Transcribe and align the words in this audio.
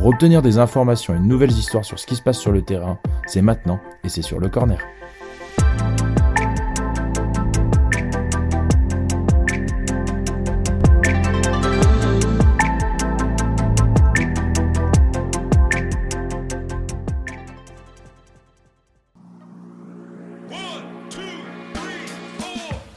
Pour 0.00 0.08
obtenir 0.08 0.40
des 0.40 0.56
informations 0.56 1.14
et 1.14 1.18
de 1.18 1.24
nouvelles 1.24 1.50
histoires 1.50 1.84
sur 1.84 1.98
ce 1.98 2.06
qui 2.06 2.16
se 2.16 2.22
passe 2.22 2.38
sur 2.38 2.52
le 2.52 2.62
terrain, 2.62 2.98
c'est 3.26 3.42
maintenant 3.42 3.78
et 4.02 4.08
c'est 4.08 4.22
sur 4.22 4.40
le 4.40 4.48
corner. 4.48 4.78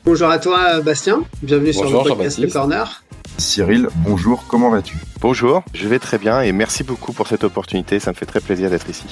Bonjour 0.06 0.30
à 0.30 0.40
toi 0.40 0.80
Bastien, 0.80 1.24
bienvenue 1.42 1.74
sur 1.74 1.84
le 1.84 2.08
podcast 2.08 2.38
Le 2.38 2.48
Corner. 2.48 3.03
Cyril, 3.38 3.88
bonjour, 4.06 4.46
comment 4.48 4.70
vas-tu? 4.70 4.96
Bonjour, 5.20 5.64
je 5.74 5.88
vais 5.88 6.00
très 6.00 6.18
bien 6.18 6.42
et 6.42 6.52
merci 6.52 6.84
beaucoup 6.84 7.14
pour 7.14 7.28
cette 7.28 7.44
opportunité, 7.44 8.00
ça 8.00 8.12
me 8.12 8.16
fait 8.16 8.26
très 8.26 8.40
plaisir 8.40 8.70
d'être 8.70 8.90
ici. 8.90 9.06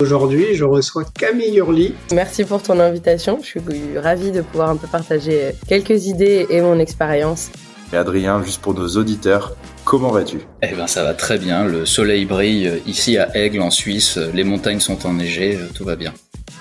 Aujourd'hui, 0.00 0.54
je 0.54 0.64
reçois 0.64 1.04
Camille 1.04 1.56
Hurly. 1.56 1.94
Merci 2.12 2.44
pour 2.44 2.62
ton 2.62 2.78
invitation, 2.78 3.38
je 3.42 3.46
suis 3.46 3.60
ravie 3.98 4.30
de 4.30 4.42
pouvoir 4.42 4.70
un 4.70 4.76
peu 4.76 4.86
partager 4.86 5.52
quelques 5.66 6.06
idées 6.06 6.46
et 6.50 6.60
mon 6.60 6.78
expérience. 6.78 7.50
Et 7.92 7.96
Adrien, 7.96 8.42
juste 8.44 8.60
pour 8.60 8.74
nos 8.74 8.88
auditeurs, 8.96 9.56
comment 9.84 10.10
vas-tu? 10.10 10.40
Eh 10.62 10.74
ben 10.74 10.86
ça 10.86 11.02
va 11.02 11.14
très 11.14 11.38
bien, 11.38 11.64
le 11.64 11.84
soleil 11.84 12.26
brille 12.26 12.82
ici 12.86 13.18
à 13.18 13.36
Aigle 13.36 13.60
en 13.60 13.70
Suisse, 13.70 14.18
les 14.34 14.44
montagnes 14.44 14.80
sont 14.80 15.06
enneigées, 15.06 15.58
tout 15.74 15.84
va 15.84 15.96
bien. 15.96 16.14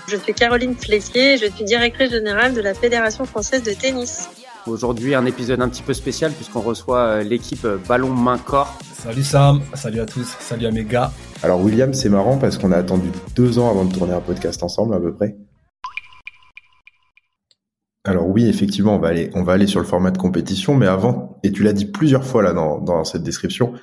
Je 0.07 0.15
suis 0.15 0.33
Caroline 0.33 0.73
Flessier, 0.73 1.37
je 1.37 1.45
suis 1.47 1.65
directrice 1.65 2.11
générale 2.11 2.53
de 2.53 2.61
la 2.61 2.73
Fédération 2.73 3.25
française 3.25 3.63
de 3.63 3.71
tennis. 3.71 4.29
Aujourd'hui, 4.67 5.15
un 5.15 5.25
épisode 5.25 5.61
un 5.61 5.69
petit 5.69 5.81
peu 5.81 5.93
spécial 5.93 6.31
puisqu'on 6.33 6.59
reçoit 6.59 6.99
euh, 6.99 7.23
l'équipe 7.23 7.63
euh, 7.63 7.77
Ballon 7.87 8.13
Main 8.13 8.37
Corps. 8.37 8.77
Salut 8.93 9.23
Sam, 9.23 9.61
salut 9.73 10.01
à 10.01 10.05
tous, 10.05 10.25
salut 10.39 10.65
à 10.65 10.71
mes 10.71 10.83
gars. 10.83 11.11
Alors 11.41 11.61
William, 11.61 11.93
c'est 11.93 12.09
marrant 12.09 12.37
parce 12.37 12.57
qu'on 12.57 12.73
a 12.73 12.77
attendu 12.77 13.07
deux 13.35 13.59
ans 13.59 13.69
avant 13.69 13.85
de 13.85 13.93
tourner 13.93 14.13
un 14.13 14.19
podcast 14.19 14.61
ensemble 14.63 14.93
à 14.93 14.99
peu 14.99 15.13
près. 15.13 15.37
Alors 18.03 18.27
oui, 18.27 18.47
effectivement, 18.47 18.95
on 18.95 18.99
va 18.99 19.07
aller, 19.07 19.29
on 19.33 19.43
va 19.43 19.53
aller 19.53 19.67
sur 19.67 19.79
le 19.79 19.85
format 19.85 20.11
de 20.11 20.17
compétition, 20.17 20.75
mais 20.75 20.87
avant, 20.87 21.39
et 21.43 21.51
tu 21.51 21.63
l'as 21.63 21.73
dit 21.73 21.85
plusieurs 21.85 22.25
fois 22.25 22.43
là 22.43 22.51
dans, 22.51 22.79
dans 22.79 23.05
cette 23.05 23.23
description, 23.23 23.73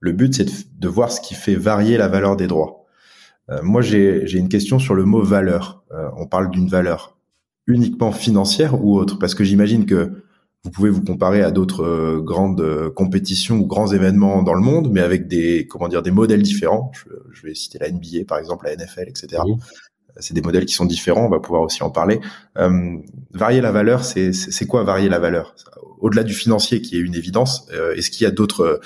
le 0.00 0.12
but 0.12 0.34
c'est 0.34 0.44
de, 0.44 0.52
de, 0.78 0.88
voir 0.88 1.12
ce 1.12 1.20
qui 1.20 1.34
fait 1.34 1.54
varier 1.54 1.98
la 1.98 2.08
valeur 2.08 2.36
des 2.36 2.46
droits. 2.46 2.86
Euh, 3.50 3.60
moi, 3.62 3.82
j'ai 3.82 4.38
une 4.38 4.48
question 4.48 4.78
sur 4.78 4.94
le 4.94 5.04
mot 5.04 5.22
valeur. 5.22 5.82
Euh, 5.92 6.08
on 6.16 6.26
parle 6.26 6.50
d'une 6.50 6.68
valeur 6.68 7.16
uniquement 7.66 8.12
financière 8.12 8.82
ou 8.82 8.98
autre? 8.98 9.18
Parce 9.18 9.34
que 9.34 9.44
j'imagine 9.44 9.86
que 9.86 10.22
vous 10.64 10.70
pouvez 10.70 10.90
vous 10.90 11.02
comparer 11.02 11.42
à 11.42 11.50
d'autres 11.50 11.84
euh, 11.84 12.20
grandes 12.20 12.60
euh, 12.60 12.90
compétitions 12.90 13.58
ou 13.58 13.66
grands 13.66 13.92
événements 13.92 14.42
dans 14.42 14.54
le 14.54 14.60
monde, 14.60 14.90
mais 14.92 15.00
avec 15.00 15.26
des 15.26 15.66
comment 15.66 15.88
dire 15.88 16.02
des 16.02 16.10
modèles 16.10 16.42
différents. 16.42 16.92
Je, 16.94 17.08
je 17.32 17.46
vais 17.46 17.54
citer 17.54 17.78
la 17.78 17.90
NBA 17.90 18.24
par 18.28 18.38
exemple, 18.38 18.66
la 18.66 18.76
NFL, 18.76 19.08
etc. 19.08 19.42
Mmh. 19.46 19.58
C'est 20.18 20.34
des 20.34 20.42
modèles 20.42 20.66
qui 20.66 20.74
sont 20.74 20.84
différents. 20.84 21.26
On 21.26 21.30
va 21.30 21.40
pouvoir 21.40 21.62
aussi 21.62 21.82
en 21.82 21.90
parler. 21.90 22.20
Euh, 22.58 22.98
varier 23.32 23.60
la 23.60 23.72
valeur, 23.72 24.04
c'est 24.04 24.32
c'est 24.32 24.66
quoi 24.66 24.84
varier 24.84 25.08
la 25.08 25.18
valeur? 25.18 25.54
Au-delà 26.00 26.24
du 26.24 26.34
financier 26.34 26.80
qui 26.82 26.96
est 26.96 27.00
une 27.00 27.14
évidence, 27.14 27.66
euh, 27.72 27.94
est-ce 27.94 28.10
qu'il 28.10 28.24
y 28.24 28.26
a 28.26 28.30
d'autres 28.30 28.80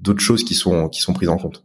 d'autres 0.00 0.20
choses 0.20 0.44
qui 0.44 0.54
sont 0.54 0.88
qui 0.88 1.00
sont 1.00 1.12
prises 1.12 1.28
en 1.28 1.36
compte? 1.36 1.64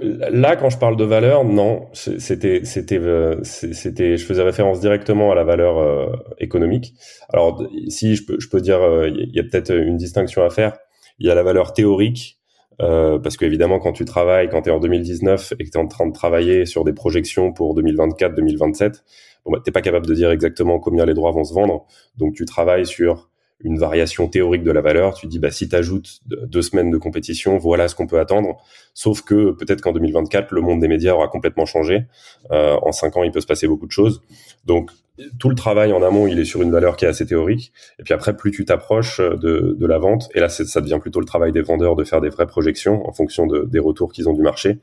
Là, 0.00 0.56
quand 0.56 0.70
je 0.70 0.78
parle 0.78 0.96
de 0.96 1.04
valeur, 1.04 1.44
non, 1.44 1.88
c'était, 1.92 2.64
c'était, 2.64 2.98
euh, 2.98 3.38
c'était, 3.44 4.16
je 4.16 4.26
faisais 4.26 4.42
référence 4.42 4.80
directement 4.80 5.30
à 5.30 5.36
la 5.36 5.44
valeur 5.44 5.78
euh, 5.78 6.06
économique. 6.38 6.94
Alors, 7.32 7.62
si 7.88 8.16
je 8.16 8.26
peux, 8.26 8.40
je 8.40 8.48
peux 8.48 8.60
dire, 8.60 8.82
euh, 8.82 9.08
il 9.08 9.30
y 9.32 9.38
a 9.38 9.44
peut-être 9.44 9.72
une 9.72 9.96
distinction 9.96 10.42
à 10.42 10.50
faire. 10.50 10.76
Il 11.20 11.26
y 11.28 11.30
a 11.30 11.34
la 11.36 11.44
valeur 11.44 11.74
théorique, 11.74 12.40
euh, 12.82 13.20
parce 13.20 13.36
qu'évidemment, 13.36 13.78
quand 13.78 13.92
tu 13.92 14.04
travailles, 14.04 14.48
quand 14.48 14.62
tu 14.62 14.70
es 14.70 14.72
en 14.72 14.80
2019 14.80 15.52
et 15.58 15.64
que 15.64 15.70
tu 15.70 15.78
es 15.78 15.80
en 15.80 15.86
train 15.86 16.06
de 16.06 16.12
travailler 16.12 16.66
sur 16.66 16.84
des 16.84 16.92
projections 16.92 17.52
pour 17.52 17.76
2024-2027, 17.76 19.02
bon, 19.44 19.52
bah, 19.52 19.60
t'es 19.64 19.70
pas 19.70 19.82
capable 19.82 20.06
de 20.06 20.14
dire 20.14 20.30
exactement 20.30 20.80
combien 20.80 21.06
les 21.06 21.14
droits 21.14 21.30
vont 21.30 21.44
se 21.44 21.54
vendre. 21.54 21.86
Donc, 22.16 22.34
tu 22.34 22.44
travailles 22.44 22.86
sur 22.86 23.30
une 23.60 23.78
variation 23.78 24.28
théorique 24.28 24.64
de 24.64 24.70
la 24.70 24.80
valeur. 24.80 25.14
Tu 25.14 25.26
dis, 25.26 25.38
bah, 25.38 25.50
si 25.50 25.68
tu 25.68 25.76
ajoutes 25.76 26.20
deux 26.26 26.62
semaines 26.62 26.90
de 26.90 26.98
compétition, 26.98 27.56
voilà 27.56 27.88
ce 27.88 27.94
qu'on 27.94 28.06
peut 28.06 28.18
attendre. 28.18 28.56
Sauf 28.94 29.22
que 29.22 29.52
peut-être 29.52 29.80
qu'en 29.80 29.92
2024, 29.92 30.52
le 30.52 30.60
monde 30.60 30.80
des 30.80 30.88
médias 30.88 31.14
aura 31.14 31.28
complètement 31.28 31.66
changé. 31.66 32.06
Euh, 32.50 32.76
en 32.82 32.92
cinq 32.92 33.16
ans, 33.16 33.22
il 33.22 33.30
peut 33.30 33.40
se 33.40 33.46
passer 33.46 33.66
beaucoup 33.66 33.86
de 33.86 33.92
choses. 33.92 34.22
Donc, 34.64 34.90
tout 35.38 35.48
le 35.48 35.54
travail 35.54 35.92
en 35.92 36.02
amont, 36.02 36.26
il 36.26 36.38
est 36.40 36.44
sur 36.44 36.62
une 36.62 36.72
valeur 36.72 36.96
qui 36.96 37.04
est 37.04 37.08
assez 37.08 37.24
théorique. 37.24 37.72
Et 38.00 38.02
puis 38.02 38.12
après, 38.14 38.36
plus 38.36 38.50
tu 38.50 38.64
t'approches 38.64 39.20
de, 39.20 39.76
de, 39.78 39.86
la 39.86 39.98
vente, 39.98 40.28
et 40.34 40.40
là, 40.40 40.48
ça 40.48 40.80
devient 40.80 40.98
plutôt 41.00 41.20
le 41.20 41.26
travail 41.26 41.52
des 41.52 41.62
vendeurs 41.62 41.94
de 41.94 42.02
faire 42.02 42.20
des 42.20 42.30
vraies 42.30 42.46
projections 42.46 43.08
en 43.08 43.12
fonction 43.12 43.46
de, 43.46 43.64
des 43.64 43.78
retours 43.78 44.12
qu'ils 44.12 44.28
ont 44.28 44.32
du 44.32 44.42
marché. 44.42 44.78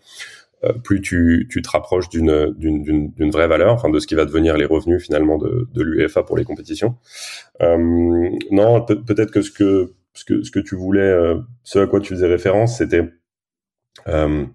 Euh, 0.63 0.73
plus 0.73 1.01
tu, 1.01 1.47
tu 1.49 1.61
te 1.63 1.69
rapproches 1.69 2.09
d'une, 2.09 2.53
d'une, 2.55 3.11
d'une 3.11 3.31
vraie 3.31 3.47
valeur, 3.47 3.73
enfin 3.73 3.89
de 3.89 3.97
ce 3.99 4.05
qui 4.05 4.13
va 4.13 4.25
devenir 4.25 4.57
les 4.57 4.65
revenus 4.65 5.03
finalement 5.03 5.39
de, 5.39 5.67
de 5.73 5.81
l'UEFA 5.81 6.21
pour 6.21 6.37
les 6.37 6.43
compétitions. 6.43 6.97
Euh, 7.61 7.77
non, 8.51 8.81
peut, 8.85 9.15
être 9.17 9.31
que 9.31 9.41
ce 9.41 9.49
que 9.49 9.93
ce 10.13 10.23
que 10.23 10.43
ce 10.43 10.51
que 10.51 10.59
tu 10.59 10.75
voulais, 10.75 11.01
euh, 11.01 11.39
ce 11.63 11.79
à 11.79 11.87
quoi 11.87 11.99
tu 11.99 12.13
faisais 12.13 12.27
référence, 12.27 12.77
c'était 12.77 13.09
on, 14.05 14.47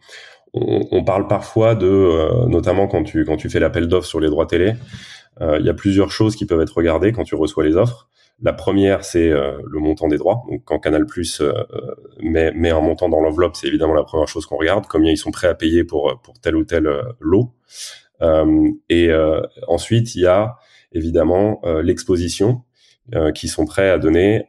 on, 0.54 1.04
parle 1.04 1.26
parfois 1.26 1.74
de, 1.74 2.46
notamment 2.48 2.86
quand 2.86 3.02
tu 3.02 3.24
quand 3.24 3.36
tu 3.36 3.50
fais 3.50 3.60
l'appel 3.60 3.88
d'offres 3.88 4.08
sur 4.08 4.20
les 4.20 4.28
droits 4.28 4.46
télé, 4.46 4.74
il 5.40 5.64
y 5.64 5.68
a 5.68 5.74
plusieurs 5.74 6.10
choses 6.10 6.36
qui 6.36 6.46
peuvent 6.46 6.60
être 6.62 6.76
regardées 6.76 7.12
quand 7.12 7.24
tu 7.24 7.34
reçois 7.34 7.64
les 7.64 7.76
offres. 7.76 8.08
La 8.42 8.52
première, 8.52 9.02
c'est 9.02 9.30
euh, 9.30 9.58
le 9.66 9.78
montant 9.78 10.08
des 10.08 10.18
droits. 10.18 10.42
Donc, 10.50 10.62
quand 10.64 10.78
Canal 10.78 11.06
Plus 11.06 11.40
euh, 11.40 11.52
met, 12.20 12.52
met, 12.52 12.70
un 12.70 12.80
montant 12.80 13.08
dans 13.08 13.20
l'enveloppe, 13.20 13.56
c'est 13.56 13.66
évidemment 13.66 13.94
la 13.94 14.04
première 14.04 14.28
chose 14.28 14.44
qu'on 14.44 14.56
regarde. 14.56 14.86
Combien 14.86 15.10
ils 15.10 15.16
sont 15.16 15.30
prêts 15.30 15.48
à 15.48 15.54
payer 15.54 15.84
pour 15.84 16.20
pour 16.22 16.38
tel 16.38 16.54
ou 16.54 16.64
tel 16.64 16.86
euh, 16.86 17.02
lot. 17.20 17.54
et 18.90 19.10
ensuite, 19.68 20.14
il 20.14 20.22
y 20.22 20.26
a 20.26 20.56
évidemment 20.92 21.60
l'exposition 21.82 22.62
qui 23.34 23.48
sont 23.48 23.66
prêts 23.66 23.90
à 23.90 23.98
donner. 23.98 24.46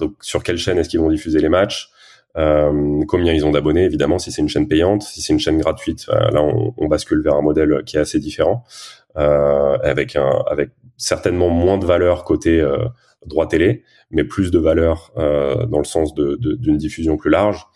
donc, 0.00 0.12
sur 0.20 0.42
quelle 0.42 0.58
chaîne 0.58 0.78
est-ce 0.78 0.90
qu'ils 0.90 1.00
vont 1.00 1.10
diffuser 1.10 1.40
les 1.40 1.48
matchs 1.48 1.90
euh, 2.36 3.02
combien 3.08 3.32
ils 3.32 3.44
ont 3.46 3.50
d'abonnés, 3.50 3.84
évidemment, 3.84 4.18
si 4.18 4.30
c'est 4.30 4.42
une 4.42 4.48
chaîne 4.48 4.68
payante, 4.68 5.02
si 5.02 5.22
c'est 5.22 5.32
une 5.32 5.40
chaîne 5.40 5.58
gratuite, 5.58 6.06
là 6.08 6.42
on, 6.42 6.86
bascule 6.86 7.22
vers 7.22 7.34
un 7.34 7.42
modèle 7.42 7.82
qui 7.84 7.96
est 7.96 8.00
assez 8.00 8.20
différent, 8.20 8.64
euh, 9.16 9.78
avec 9.82 10.14
un, 10.16 10.44
avec 10.48 10.70
certainement 10.96 11.48
moins 11.48 11.78
de 11.78 11.84
valeur 11.84 12.24
côté 12.24 12.60
euh, 12.60 12.84
droit 13.26 13.48
télé, 13.48 13.82
mais 14.10 14.22
plus 14.22 14.50
de 14.50 14.58
valeur 14.58 15.12
euh, 15.16 15.66
dans 15.66 15.78
le 15.78 15.84
sens 15.84 16.14
d'une 16.14 16.76
diffusion 16.76 17.16
plus 17.16 17.30
large. 17.30 17.66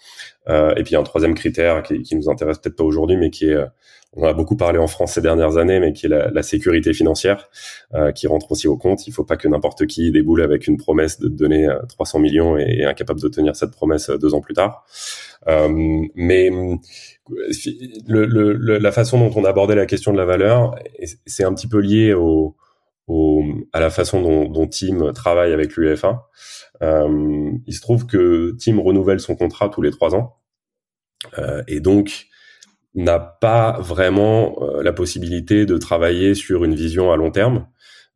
Euh, 0.48 0.74
et 0.76 0.82
puis 0.82 0.96
un 0.96 1.02
troisième 1.02 1.34
critère 1.34 1.82
qui, 1.82 2.02
qui 2.02 2.16
nous 2.16 2.28
intéresse 2.28 2.58
peut-être 2.58 2.76
pas 2.76 2.84
aujourd'hui, 2.84 3.16
mais 3.16 3.30
qui 3.30 3.48
est 3.48 3.56
on 4.14 4.24
a 4.24 4.34
beaucoup 4.34 4.56
parlé 4.56 4.78
en 4.78 4.88
France 4.88 5.14
ces 5.14 5.22
dernières 5.22 5.56
années, 5.56 5.80
mais 5.80 5.94
qui 5.94 6.04
est 6.04 6.08
la, 6.10 6.30
la 6.30 6.42
sécurité 6.42 6.92
financière, 6.92 7.48
euh, 7.94 8.12
qui 8.12 8.26
rentre 8.26 8.52
aussi 8.52 8.68
au 8.68 8.76
compte. 8.76 9.06
Il 9.06 9.12
faut 9.12 9.24
pas 9.24 9.38
que 9.38 9.48
n'importe 9.48 9.86
qui 9.86 10.12
déboule 10.12 10.42
avec 10.42 10.66
une 10.66 10.76
promesse 10.76 11.18
de 11.18 11.28
donner 11.28 11.66
300 11.88 12.18
millions 12.18 12.58
et, 12.58 12.80
et 12.80 12.84
incapable 12.84 13.20
de 13.22 13.28
tenir 13.28 13.56
cette 13.56 13.70
promesse 13.70 14.10
deux 14.10 14.34
ans 14.34 14.42
plus 14.42 14.52
tard. 14.52 14.84
Euh, 15.48 16.02
mais 16.14 16.50
le, 18.06 18.26
le, 18.26 18.78
la 18.78 18.92
façon 18.92 19.18
dont 19.18 19.40
on 19.40 19.44
a 19.44 19.48
abordé 19.48 19.74
la 19.74 19.86
question 19.86 20.12
de 20.12 20.18
la 20.18 20.26
valeur, 20.26 20.74
c'est 21.24 21.44
un 21.44 21.54
petit 21.54 21.66
peu 21.66 21.78
lié 21.78 22.12
au, 22.12 22.54
au, 23.06 23.44
à 23.72 23.80
la 23.80 23.90
façon 23.90 24.22
dont, 24.22 24.48
dont 24.48 24.66
Tim 24.66 25.12
travaille 25.12 25.52
avec 25.52 25.76
l'UEFA. 25.76 26.28
Euh, 26.82 27.50
il 27.66 27.74
se 27.74 27.80
trouve 27.80 28.06
que 28.06 28.56
Tim 28.58 28.80
renouvelle 28.80 29.20
son 29.20 29.36
contrat 29.36 29.68
tous 29.68 29.82
les 29.82 29.90
trois 29.90 30.14
ans 30.14 30.36
euh, 31.38 31.62
et 31.68 31.80
donc 31.80 32.26
n'a 32.94 33.18
pas 33.18 33.78
vraiment 33.80 34.56
euh, 34.62 34.82
la 34.82 34.92
possibilité 34.92 35.64
de 35.64 35.78
travailler 35.78 36.34
sur 36.34 36.64
une 36.64 36.74
vision 36.74 37.12
à 37.12 37.16
long 37.16 37.30
terme. 37.30 37.66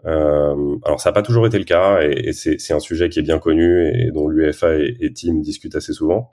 Euh, 0.04 0.76
alors 0.84 1.00
ça 1.00 1.08
n'a 1.08 1.14
pas 1.14 1.22
toujours 1.22 1.46
été 1.46 1.58
le 1.58 1.64
cas 1.64 2.00
et, 2.02 2.28
et 2.28 2.32
c'est 2.32 2.72
un 2.72 2.78
sujet 2.80 3.08
qui 3.08 3.18
est 3.18 3.22
bien 3.22 3.38
connu 3.38 3.88
et 3.88 4.10
dont 4.12 4.28
l'UEFA 4.28 4.76
et, 4.76 4.96
et 5.00 5.12
Team 5.12 5.40
discutent 5.40 5.74
assez 5.76 5.92
souvent. 5.92 6.32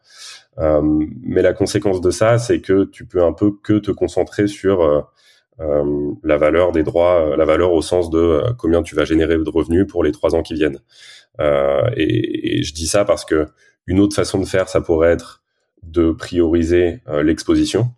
Euh, 0.59 0.81
mais 1.23 1.41
la 1.41 1.53
conséquence 1.53 2.01
de 2.01 2.11
ça, 2.11 2.37
c'est 2.37 2.61
que 2.61 2.85
tu 2.85 3.05
peux 3.05 3.23
un 3.23 3.33
peu 3.33 3.51
que 3.63 3.79
te 3.79 3.91
concentrer 3.91 4.47
sur 4.47 4.81
euh, 4.81 5.01
la 5.59 6.37
valeur 6.37 6.71
des 6.71 6.83
droits, 6.83 7.35
la 7.37 7.45
valeur 7.45 7.73
au 7.73 7.81
sens 7.81 8.09
de 8.09 8.41
combien 8.57 8.81
tu 8.81 8.95
vas 8.95 9.05
générer 9.05 9.37
de 9.37 9.49
revenus 9.49 9.85
pour 9.87 10.03
les 10.03 10.11
trois 10.11 10.35
ans 10.35 10.41
qui 10.41 10.55
viennent. 10.55 10.79
Et, 11.39 12.59
et, 12.59 12.63
je 12.63 12.73
dis 12.73 12.87
ça 12.87 13.05
parce 13.05 13.25
que 13.25 13.47
une 13.85 13.99
autre 13.99 14.15
façon 14.15 14.39
de 14.39 14.45
faire, 14.45 14.69
ça 14.69 14.81
pourrait 14.81 15.11
être 15.11 15.43
de 15.83 16.11
prioriser 16.11 17.01
l'exposition. 17.23 17.91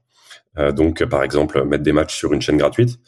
donc, 0.73 1.03
par 1.05 1.23
exemple, 1.23 1.63
mettre 1.63 1.83
des 1.83 1.93
matchs 1.93 2.15
sur 2.15 2.33
une 2.33 2.41
chaîne 2.41 2.57
gratuite 2.57 2.99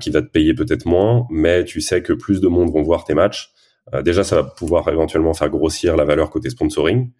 qui 0.00 0.10
va 0.10 0.22
te 0.22 0.28
payer 0.28 0.54
peut-être 0.54 0.86
moins, 0.86 1.26
mais 1.30 1.64
tu 1.64 1.80
sais 1.80 2.02
que 2.02 2.12
plus 2.12 2.40
de 2.40 2.48
monde 2.48 2.70
vont 2.72 2.82
voir 2.82 3.04
tes 3.04 3.14
matchs. 3.14 3.52
déjà, 4.02 4.22
ça 4.22 4.36
va 4.36 4.44
pouvoir 4.44 4.88
éventuellement 4.88 5.34
faire 5.34 5.48
grossir 5.48 5.96
la 5.96 6.04
valeur 6.04 6.30
côté 6.30 6.50
sponsoring. 6.50 7.10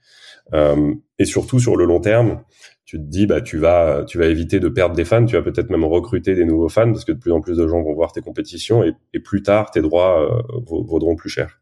et 0.53 1.25
surtout, 1.25 1.59
sur 1.59 1.77
le 1.77 1.85
long 1.85 2.01
terme, 2.01 2.43
tu 2.91 2.97
te 2.97 3.05
dis 3.05 3.27
bah 3.27 3.41
tu 3.41 3.57
vas 3.57 4.05
éviter 4.23 4.59
de 4.59 4.69
perdre 4.69 4.97
des 4.97 5.05
fans, 5.05 5.25
tu 5.25 5.37
vas 5.37 5.43
peut-être 5.43 5.71
même 5.71 5.85
recruter 5.85 6.35
des 6.35 6.45
nouveaux 6.45 6.69
fans 6.69 6.91
parce 6.91 7.05
que 7.05 7.13
de 7.13 7.19
plus 7.19 7.31
en 7.31 7.41
plus 7.41 7.57
de 7.57 7.69
gens 7.69 7.81
vont 7.83 7.95
voir 7.95 8.11
tes 8.11 8.21
compétitions 8.21 8.83
et, 8.83 9.21
plus 9.21 9.45
tard 9.45 9.71
tes 9.71 9.81
droits 9.81 10.29
euh, 10.29 10.43
vaudront 10.67 11.15
plus 11.15 11.29
cher. 11.31 11.61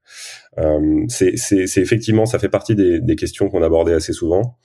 Euh, 0.57 1.05
c'est 1.09 1.35
effectivement 1.77 2.25
ça 2.25 2.39
fait 2.39 2.49
partie 2.49 2.75
des, 2.75 3.17
questions 3.17 3.51
qu'on 3.51 3.63
abordait 3.63 3.93
assez 3.93 4.15
souvent. 4.15 4.57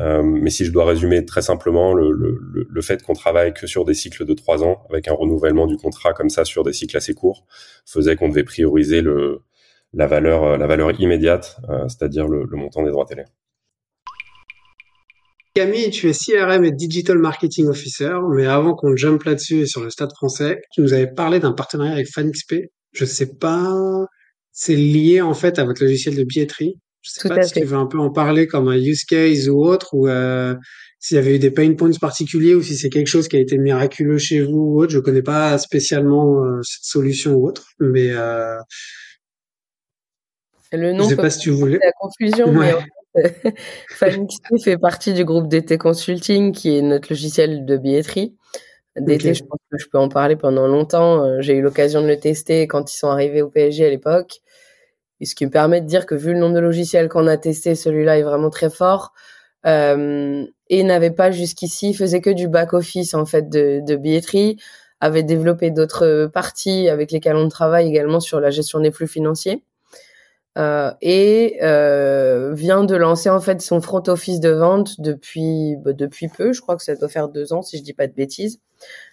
Euh, 0.00 0.22
mais 0.22 0.50
si 0.50 0.66
je 0.66 0.70
dois 0.70 0.84
résumer 0.84 1.24
très 1.24 1.40
simplement, 1.40 1.94
le, 1.94 2.82
fait 2.82 3.02
qu'on 3.02 3.14
travaille 3.14 3.54
que 3.54 3.66
sur 3.66 3.86
des 3.86 3.94
cycles 3.94 4.26
de 4.26 4.34
trois 4.34 4.62
ans, 4.62 4.84
avec 4.90 5.08
un 5.08 5.14
renouvellement 5.14 5.66
du 5.66 5.78
contrat 5.78 6.12
comme 6.12 6.28
ça 6.28 6.44
sur 6.44 6.62
des 6.62 6.74
cycles 6.74 6.98
assez 6.98 7.14
courts, 7.14 7.46
faisait 7.86 8.16
qu'on 8.16 8.28
devait 8.28 8.44
prioriser 8.44 9.02
la 9.94 10.06
valeur, 10.06 11.00
immédiate, 11.00 11.56
c'est-à-dire 11.88 12.28
le 12.28 12.54
montant 12.54 12.82
des 12.82 12.90
droits 12.90 13.06
télé. 13.06 13.24
Camille, 15.54 15.90
tu 15.90 16.08
es 16.08 16.12
CRM 16.12 16.64
et 16.64 16.72
Digital 16.72 17.18
Marketing 17.18 17.66
Officer, 17.66 18.14
mais 18.34 18.46
avant 18.46 18.74
qu'on 18.74 18.96
jump 18.96 19.22
là-dessus 19.24 19.60
et 19.60 19.66
sur 19.66 19.82
le 19.82 19.90
stade 19.90 20.12
français, 20.16 20.62
tu 20.72 20.80
nous 20.80 20.94
avais 20.94 21.12
parlé 21.12 21.40
d'un 21.40 21.52
partenariat 21.52 21.92
avec 21.92 22.08
FanXP. 22.08 22.54
Je 22.92 23.04
sais 23.04 23.34
pas, 23.34 23.70
c'est 24.50 24.76
lié 24.76 25.20
en 25.20 25.34
fait 25.34 25.58
à 25.58 25.64
votre 25.64 25.82
logiciel 25.82 26.16
de 26.16 26.24
billetterie. 26.24 26.78
Je 27.02 27.10
sais 27.10 27.28
pas 27.28 27.42
si 27.42 27.52
tu 27.52 27.64
veux 27.64 27.76
un 27.76 27.86
peu 27.86 27.98
en 27.98 28.10
parler 28.10 28.46
comme 28.46 28.68
un 28.68 28.76
use 28.76 29.04
case 29.04 29.48
ou 29.50 29.62
autre, 29.62 29.92
ou 29.92 30.08
euh, 30.08 30.54
s'il 31.00 31.16
y 31.16 31.18
avait 31.18 31.36
eu 31.36 31.38
des 31.38 31.50
pain 31.50 31.74
points 31.74 31.90
particuliers, 32.00 32.54
ou 32.54 32.62
si 32.62 32.76
c'est 32.76 32.90
quelque 32.90 33.08
chose 33.08 33.28
qui 33.28 33.36
a 33.36 33.40
été 33.40 33.58
miraculeux 33.58 34.18
chez 34.18 34.40
vous 34.40 34.58
ou 34.58 34.80
autre. 34.80 34.92
Je 34.92 35.00
connais 35.00 35.22
pas 35.22 35.58
spécialement 35.58 36.44
euh, 36.44 36.60
cette 36.62 36.84
solution 36.84 37.34
ou 37.34 37.46
autre, 37.46 37.66
mais 37.78 38.10
euh, 38.12 38.56
le 40.72 40.92
nom 40.92 41.04
je 41.04 41.10
sais 41.10 41.16
pas 41.16 41.28
si 41.28 41.40
tu 41.40 41.50
voulais. 41.50 41.78
La 41.82 41.92
confusion, 41.92 42.52
mais 42.52 42.72
FanXP 43.90 44.62
fait 44.62 44.78
partie 44.78 45.12
du 45.12 45.24
groupe 45.24 45.48
DT 45.48 45.78
Consulting, 45.78 46.52
qui 46.52 46.76
est 46.76 46.82
notre 46.82 47.08
logiciel 47.10 47.64
de 47.64 47.76
billetterie. 47.76 48.34
DT, 48.96 49.34
je 49.34 49.44
pense 49.44 49.58
que 49.70 49.78
je 49.78 49.86
peux 49.88 49.98
en 49.98 50.08
parler 50.08 50.36
pendant 50.36 50.66
longtemps. 50.66 51.24
Euh, 51.24 51.40
j'ai 51.40 51.54
eu 51.54 51.62
l'occasion 51.62 52.02
de 52.02 52.06
le 52.08 52.18
tester 52.18 52.66
quand 52.66 52.92
ils 52.92 52.96
sont 52.96 53.08
arrivés 53.08 53.42
au 53.42 53.48
PSG 53.48 53.86
à 53.86 53.90
l'époque. 53.90 54.40
Et 55.20 55.24
ce 55.24 55.34
qui 55.34 55.46
me 55.46 55.50
permet 55.50 55.80
de 55.80 55.86
dire 55.86 56.04
que 56.06 56.14
vu 56.14 56.32
le 56.32 56.40
nombre 56.40 56.54
de 56.54 56.60
logiciels 56.60 57.08
qu'on 57.08 57.26
a 57.26 57.36
testé, 57.36 57.74
celui-là 57.74 58.18
est 58.18 58.22
vraiment 58.22 58.50
très 58.50 58.70
fort. 58.70 59.12
Euh, 59.66 60.44
et 60.68 60.82
n'avait 60.82 61.12
pas 61.12 61.30
jusqu'ici, 61.30 61.94
faisait 61.94 62.20
que 62.20 62.30
du 62.30 62.48
back-office 62.48 63.14
en 63.14 63.24
fait 63.24 63.48
de, 63.48 63.80
de 63.86 63.96
billetterie, 63.96 64.56
avait 65.00 65.22
développé 65.22 65.70
d'autres 65.70 66.30
parties 66.32 66.88
avec 66.88 67.12
lesquelles 67.12 67.36
on 67.36 67.48
travaille 67.48 67.88
également 67.88 68.20
sur 68.20 68.40
la 68.40 68.50
gestion 68.50 68.80
des 68.80 68.90
flux 68.90 69.06
financiers. 69.06 69.62
Euh, 70.58 70.92
et 71.00 71.58
euh, 71.62 72.52
vient 72.52 72.84
de 72.84 72.94
lancer 72.94 73.30
en 73.30 73.40
fait 73.40 73.62
son 73.62 73.80
front 73.80 74.02
office 74.08 74.38
de 74.38 74.50
vente 74.50 75.00
depuis 75.00 75.76
bah, 75.76 75.92
depuis 75.94 76.28
peu. 76.28 76.52
Je 76.52 76.60
crois 76.60 76.76
que 76.76 76.82
ça 76.82 76.94
doit 76.94 77.08
faire 77.08 77.28
deux 77.28 77.54
ans 77.54 77.62
si 77.62 77.78
je 77.78 77.82
dis 77.82 77.94
pas 77.94 78.06
de 78.06 78.12
bêtises. 78.12 78.60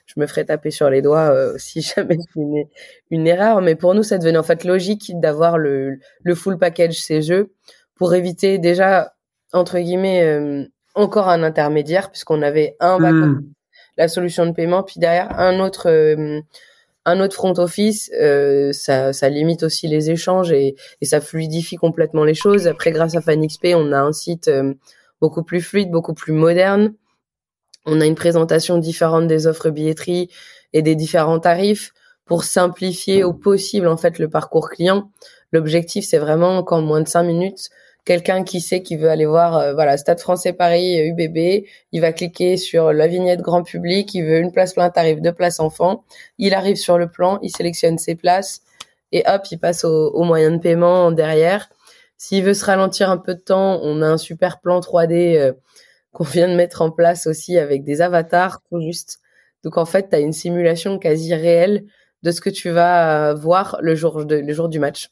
Je 0.06 0.19
me 0.19 0.27
ferai 0.27 0.45
taper 0.45 0.71
sur 0.71 0.89
les 0.89 1.01
doigts 1.01 1.31
euh, 1.31 1.56
si 1.57 1.81
jamais 1.81 2.18
c'est 2.33 2.39
une, 2.41 2.65
une, 3.12 3.27
erreur. 3.27 3.62
Mais 3.62 3.75
pour 3.75 3.95
nous, 3.95 4.03
ça 4.03 4.18
devenait 4.18 4.38
en 4.38 4.44
fait 4.44 4.65
logique 4.65 5.12
d'avoir 5.15 5.57
le, 5.57 6.00
le 6.24 6.36
full 6.36 6.57
package 6.57 7.00
ces 7.00 7.21
jeux 7.21 7.53
pour 7.95 8.13
éviter 8.13 8.57
déjà 8.57 9.13
entre 9.53 9.80
guillemets 9.80 10.24
euh, 10.24 10.65
encore 10.95 11.30
un 11.30 11.44
intermédiaire 11.44 12.12
puisqu'on 12.12 12.41
avait 12.41 12.75
un 12.80 13.00
mmh. 13.00 13.44
la 13.97 14.07
solution 14.07 14.45
de 14.45 14.51
paiement 14.51 14.83
puis 14.83 15.00
derrière 15.00 15.39
un 15.39 15.59
autre 15.59 15.89
euh, 15.89 16.41
un 17.06 17.19
autre 17.22 17.36
front 17.36 17.54
office, 17.57 18.12
euh, 18.19 18.72
ça, 18.72 19.13
ça, 19.13 19.30
limite 19.30 19.63
aussi 19.63 19.88
les 19.88 20.12
échanges 20.12 20.51
et, 20.51 20.75
et, 21.01 21.06
ça 21.06 21.22
fluidifie 21.22 21.78
complètement 21.78 22.24
les 22.24 22.34
choses. 22.34 22.68
Après, 22.68 22.92
grâce 22.92 23.16
à 23.16 23.22
FanXP, 23.22 23.69
on 23.75 23.92
a 23.92 24.00
un 24.00 24.12
site 24.12 24.48
euh, 24.48 24.74
beaucoup 25.22 25.44
plus 25.44 25.62
fluide, 25.62 25.92
beaucoup 25.92 26.13
plus 26.13 26.34
moderne. 26.34 26.94
On 27.86 28.01
a 28.01 28.06
une 28.06 28.16
présentation 28.16 28.78
différente 28.78 29.28
des 29.28 29.48
offres 29.48 29.69
billetterie 29.69 30.30
et 30.74 30.81
des 30.81 30.96
différents 30.96 31.40
tarifs 31.40 31.94
pour 32.25 32.44
simplifier 32.44 33.24
au 33.24 33.34
possible 33.34 33.88
en 33.88 33.98
fait 33.98 34.19
le 34.19 34.30
parcours 34.30 34.69
client. 34.69 35.12
L'objectif, 35.51 36.06
c'est 36.06 36.19
vraiment 36.19 36.62
qu'en 36.63 36.81
moins 36.81 37.01
de 37.01 37.07
cinq 37.07 37.24
minutes, 37.24 37.69
quelqu'un 38.06 38.44
qui 38.44 38.62
sait 38.62 38.81
qu'il 38.81 39.00
veut 39.00 39.10
aller 39.10 39.25
voir 39.25 39.57
euh, 39.57 39.74
voilà 39.74 39.98
Stade 39.98 40.19
Français 40.19 40.54
Paris 40.54 41.00
UBB, 41.00 41.38
euh, 41.38 41.68
il 41.92 42.01
va 42.01 42.12
cliquer 42.12 42.57
sur 42.57 42.92
la 42.94 43.07
vignette 43.07 43.42
grand 43.42 43.63
public, 43.63 44.13
il 44.13 44.24
veut 44.24 44.40
une 44.40 44.51
place 44.51 44.74
plein 44.74 44.90
tarif, 44.90 45.22
deux 45.22 45.34
places 45.34 45.60
enfants, 45.60 46.04
il 46.38 46.54
arrive 46.54 46.78
sur 46.78 46.98
le 46.98 47.10
plan, 47.10 47.40
il 47.42 47.50
sélectionne 47.50 47.98
ses 47.98 48.16
places 48.16 48.62
et 49.12 49.24
hop, 49.28 49.44
il 49.51 49.60
passe 49.60 49.84
au, 49.84 50.10
au 50.12 50.24
moyen 50.24 50.51
de 50.51 50.57
paiement 50.57 51.12
derrière. 51.12 51.69
S'il 52.18 52.44
veut 52.44 52.54
se 52.54 52.66
ralentir 52.66 53.10
un 53.10 53.18
peu 53.18 53.36
de 53.36 53.40
temps, 53.40 53.80
on 53.81 54.01
a 54.01 54.07
un 54.07 54.18
super 54.18 54.60
plan 54.60 54.80
3D 54.80 55.38
euh, 55.38 55.54
qu'on 56.12 56.24
vient 56.24 56.50
de 56.50 56.56
mettre 56.56 56.81
en 56.81 56.92
place 56.92 57.28
aussi 57.28 57.57
avec 57.57 57.84
des 57.84 58.01
avatars 58.01 58.62
tout 58.69 58.81
juste. 58.81 59.19
Donc 59.63 59.78
en 59.78 59.86
fait, 59.86 60.10
tu 60.10 60.16
as 60.16 60.19
une 60.19 60.34
simulation 60.34 61.00
quasi 61.00 61.34
réelle 61.34 61.86
de 62.24 62.31
ce 62.31 62.42
que 62.42 62.50
tu 62.50 62.69
vas 62.69 63.34
voir 63.34 63.78
le 63.81 63.96
jour, 63.96 64.25
de, 64.25 64.36
le 64.36 64.54
jour 64.54 64.68
du 64.69 64.80
match. 64.80 65.10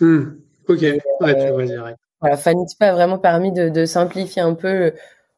Hmm. 0.00 0.38
Ok, 0.68 0.80
ouais, 0.80 1.00
tu 1.20 1.78
vois. 1.78 1.94
Voilà, 2.24 2.38
Fanitspa 2.38 2.86
a 2.86 2.92
vraiment 2.94 3.18
permis 3.18 3.52
de, 3.52 3.68
de 3.68 3.84
simplifier 3.84 4.40
un 4.40 4.54
peu 4.54 4.92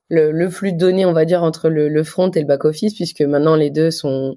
le, 0.09 0.31
le, 0.31 0.51
flux 0.51 0.73
de 0.73 0.79
données, 0.79 1.05
on 1.05 1.13
va 1.13 1.25
dire, 1.25 1.43
entre 1.43 1.69
le, 1.69 1.89
le 1.89 2.05
front 2.05 2.31
et 2.31 2.39
le 2.39 2.47
back-office, 2.47 2.95
puisque 2.95 3.23
maintenant 3.23 3.57
les 3.57 3.71
deux 3.71 3.91
sont, 3.91 4.37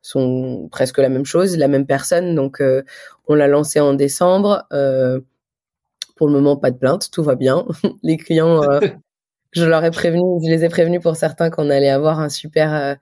sont 0.00 0.70
presque 0.72 0.96
la 0.96 1.10
même 1.10 1.26
chose, 1.26 1.58
la 1.58 1.68
même 1.68 1.84
personne. 1.84 2.34
Donc, 2.34 2.62
euh, 2.62 2.82
on 3.28 3.34
l'a 3.34 3.48
lancé 3.48 3.80
en 3.80 3.92
décembre. 3.92 4.64
Euh, 4.72 5.20
pour 6.16 6.26
le 6.26 6.32
moment, 6.32 6.56
pas 6.56 6.70
de 6.70 6.78
plainte, 6.78 7.10
tout 7.10 7.22
va 7.22 7.34
bien. 7.34 7.66
les 8.02 8.16
clients, 8.16 8.62
euh, 8.62 8.80
je 9.52 9.66
leur 9.66 9.84
ai 9.84 9.90
prévenu, 9.90 10.40
je 10.42 10.48
les 10.48 10.64
ai 10.64 10.70
prévenus 10.70 11.02
pour 11.02 11.16
certains 11.16 11.50
qu'on 11.50 11.68
allait 11.68 11.90
avoir 11.90 12.18
un 12.18 12.30
super, 12.30 12.96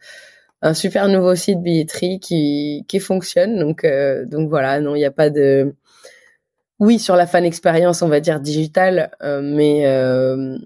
un 0.61 0.75
super 0.75 1.07
nouveau 1.07 1.37
site 1.37 1.63
billetterie 1.63 2.19
qui, 2.19 2.85
qui 2.89 2.99
fonctionne. 2.99 3.61
Donc, 3.61 3.87
donc 4.27 4.49
voilà, 4.49 4.81
non, 4.81 4.97
il 4.97 4.99
n'y 4.99 5.05
a 5.05 5.13
pas 5.13 5.31
de, 5.31 5.73
oui, 6.81 6.99
sur 6.99 7.17
la 7.17 7.27
fan 7.27 7.45
expérience, 7.45 8.03
on 8.03 8.09
va 8.09 8.21
dire 8.21 8.41
digitale, 8.41 9.11
euh, 9.23 9.41
mais 9.43 9.87
euh, 9.87 10.57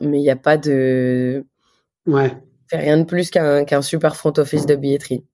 mais 0.00 0.18
il 0.18 0.22
n'y 0.22 0.30
a 0.30 0.36
pas 0.36 0.56
de 0.56 1.44
ouais, 2.06 2.32
rien 2.72 2.98
de 2.98 3.04
plus 3.04 3.30
qu'un 3.30 3.64
qu'un 3.64 3.82
super 3.82 4.16
front 4.16 4.32
office 4.38 4.66
de 4.66 4.74
billetterie. 4.74 5.24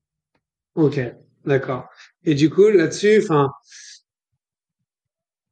Ok, 0.75 1.01
d'accord. 1.45 1.89
Et 2.25 2.35
du 2.35 2.51
coup, 2.51 2.69
là-dessus, 2.69 3.21
enfin, 3.23 3.51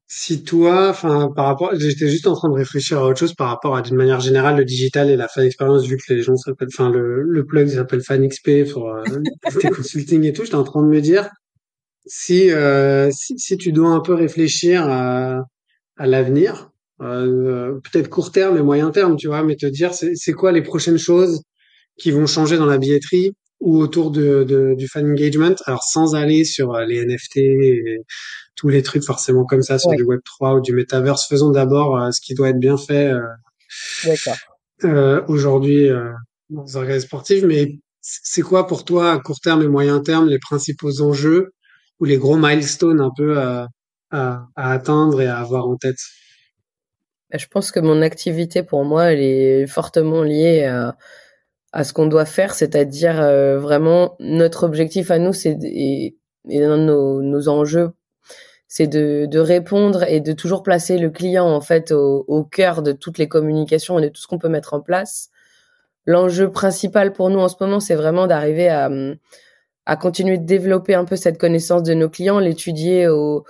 si 0.07 0.43
toi, 0.43 0.89
enfin, 0.89 1.31
par 1.35 1.45
rapport, 1.45 1.71
j'étais 1.75 2.07
juste 2.07 2.27
en 2.27 2.35
train 2.35 2.49
de 2.49 2.55
réfléchir 2.55 2.99
à 2.99 3.07
autre 3.07 3.19
chose 3.19 3.33
par 3.33 3.47
rapport 3.47 3.75
à 3.75 3.81
d'une 3.81 3.95
manière 3.95 4.19
générale 4.19 4.57
le 4.57 4.65
digital 4.65 5.09
et 5.09 5.15
la 5.15 5.27
fan 5.27 5.45
expérience, 5.45 5.85
vu 5.85 5.97
que 5.97 6.13
les 6.13 6.21
gens 6.21 6.35
s'appellent, 6.35 6.67
enfin, 6.71 6.89
le, 6.89 7.23
le 7.23 7.45
plug 7.45 7.67
s'appelle 7.69 8.01
FanXP 8.01 8.71
pour 8.71 8.89
euh, 8.89 9.03
consulting 9.75 10.23
et 10.25 10.33
tout. 10.33 10.43
J'étais 10.43 10.55
en 10.55 10.63
train 10.63 10.83
de 10.83 10.87
me 10.87 11.01
dire, 11.01 11.29
si, 12.05 12.51
euh, 12.51 13.09
si, 13.11 13.37
si, 13.37 13.57
tu 13.57 13.71
dois 13.71 13.89
un 13.89 13.99
peu 14.01 14.13
réfléchir 14.13 14.83
à, 14.87 15.41
à 15.97 16.07
l'avenir, 16.07 16.71
euh, 17.01 17.79
peut-être 17.83 18.09
court 18.09 18.31
terme 18.31 18.57
et 18.57 18.61
moyen 18.61 18.91
terme, 18.91 19.15
tu 19.15 19.27
vois, 19.27 19.43
mais 19.43 19.55
te 19.55 19.65
dire 19.65 19.93
c'est 19.93 20.33
quoi 20.33 20.51
les 20.51 20.61
prochaines 20.61 20.97
choses 20.97 21.41
qui 21.97 22.11
vont 22.11 22.25
changer 22.25 22.57
dans 22.57 22.65
la 22.65 22.77
billetterie 22.77 23.33
ou 23.59 23.79
autour 23.79 24.11
de, 24.11 24.43
de, 24.43 24.75
du 24.75 24.87
fan 24.87 25.09
engagement, 25.09 25.55
alors 25.65 25.83
sans 25.83 26.15
aller 26.15 26.43
sur 26.43 26.73
euh, 26.73 26.85
les 26.85 27.05
NFT 27.05 27.37
et 27.37 27.97
tous 28.55 28.67
les 28.67 28.83
trucs 28.83 29.03
forcément 29.03 29.45
comme 29.45 29.61
ça 29.61 29.79
sur 29.79 29.91
du 29.91 30.03
Web 30.03 30.19
3 30.25 30.55
ou 30.55 30.61
du 30.61 30.73
Metaverse, 30.73 31.27
faisons 31.27 31.49
d'abord 31.49 31.97
euh, 31.97 32.11
ce 32.11 32.19
qui 32.21 32.33
doit 32.33 32.49
être 32.49 32.59
bien 32.59 32.77
fait 32.77 33.13
euh, 34.83 35.21
aujourd'hui 35.27 35.87
dans 36.49 36.63
les 36.63 36.75
organes 36.75 36.99
sportifs, 36.99 37.43
mais 37.43 37.79
c'est 38.01 38.41
quoi 38.41 38.67
pour 38.67 38.83
toi 38.83 39.13
à 39.13 39.19
court 39.19 39.39
terme 39.39 39.63
et 39.63 39.67
moyen 39.67 40.01
terme 40.01 40.27
les 40.27 40.39
principaux 40.39 41.01
enjeux 41.01 41.53
ou 42.03 42.05
les 42.05 42.17
gros 42.17 42.35
milestones 42.35 42.99
un 42.99 43.11
peu 43.15 43.39
à, 43.39 43.69
à, 44.11 44.49
atteindre 44.57 45.21
et 45.21 45.27
à 45.27 45.37
avoir 45.37 45.69
en 45.69 45.77
tête? 45.77 45.99
Bah, 47.31 47.37
Je 47.37 47.47
pense 47.47 47.71
que 47.71 47.79
mon 47.79 48.01
activité 48.01 48.61
pour 48.61 48.83
moi, 48.83 49.13
elle 49.13 49.21
est 49.21 49.67
fortement 49.67 50.21
liée 50.21 50.65
à, 51.71 51.83
ce 51.85 51.93
qu'on 51.93 52.07
doit 52.07 52.25
faire, 52.25 52.55
c'est-à-dire 52.55 53.21
euh, 53.21 53.57
vraiment 53.57 54.17
notre 54.19 54.65
objectif 54.65 55.11
à 55.11 55.17
nous, 55.17 55.31
c'est 55.31 55.57
et, 55.63 56.17
et 56.49 56.59
nos, 56.59 57.21
nos 57.21 57.47
enjeux, 57.47 57.91
c'est 58.67 58.87
de, 58.87 59.25
de, 59.25 59.39
répondre 59.39 60.03
et 60.03 60.19
de 60.19 60.33
toujours 60.33 60.61
placer 60.61 60.97
le 60.97 61.09
client 61.09 61.47
en 61.47 61.61
fait 61.61 61.93
au, 61.93 62.25
au 62.27 62.43
cœur 62.43 62.81
de 62.81 62.91
toutes 62.91 63.17
les 63.17 63.29
communications 63.29 63.97
et 63.97 64.01
de 64.01 64.09
tout 64.09 64.21
ce 64.21 64.27
qu'on 64.27 64.39
peut 64.39 64.49
mettre 64.49 64.73
en 64.73 64.81
place. 64.81 65.29
L'enjeu 66.05 66.51
principal 66.51 67.13
pour 67.13 67.29
nous 67.29 67.39
en 67.39 67.47
ce 67.47 67.55
moment, 67.61 67.79
c'est 67.79 67.95
vraiment 67.95 68.27
d'arriver 68.27 68.67
à 68.67 68.89
à 69.85 69.95
continuer 69.95 70.37
de 70.37 70.45
développer 70.45 70.95
un 70.95 71.05
peu 71.05 71.15
cette 71.15 71.37
connaissance 71.37 71.83
de 71.83 71.93
nos 71.93 72.09
clients, 72.09 72.39
l'étudier 72.39 73.07
au, 73.07 73.43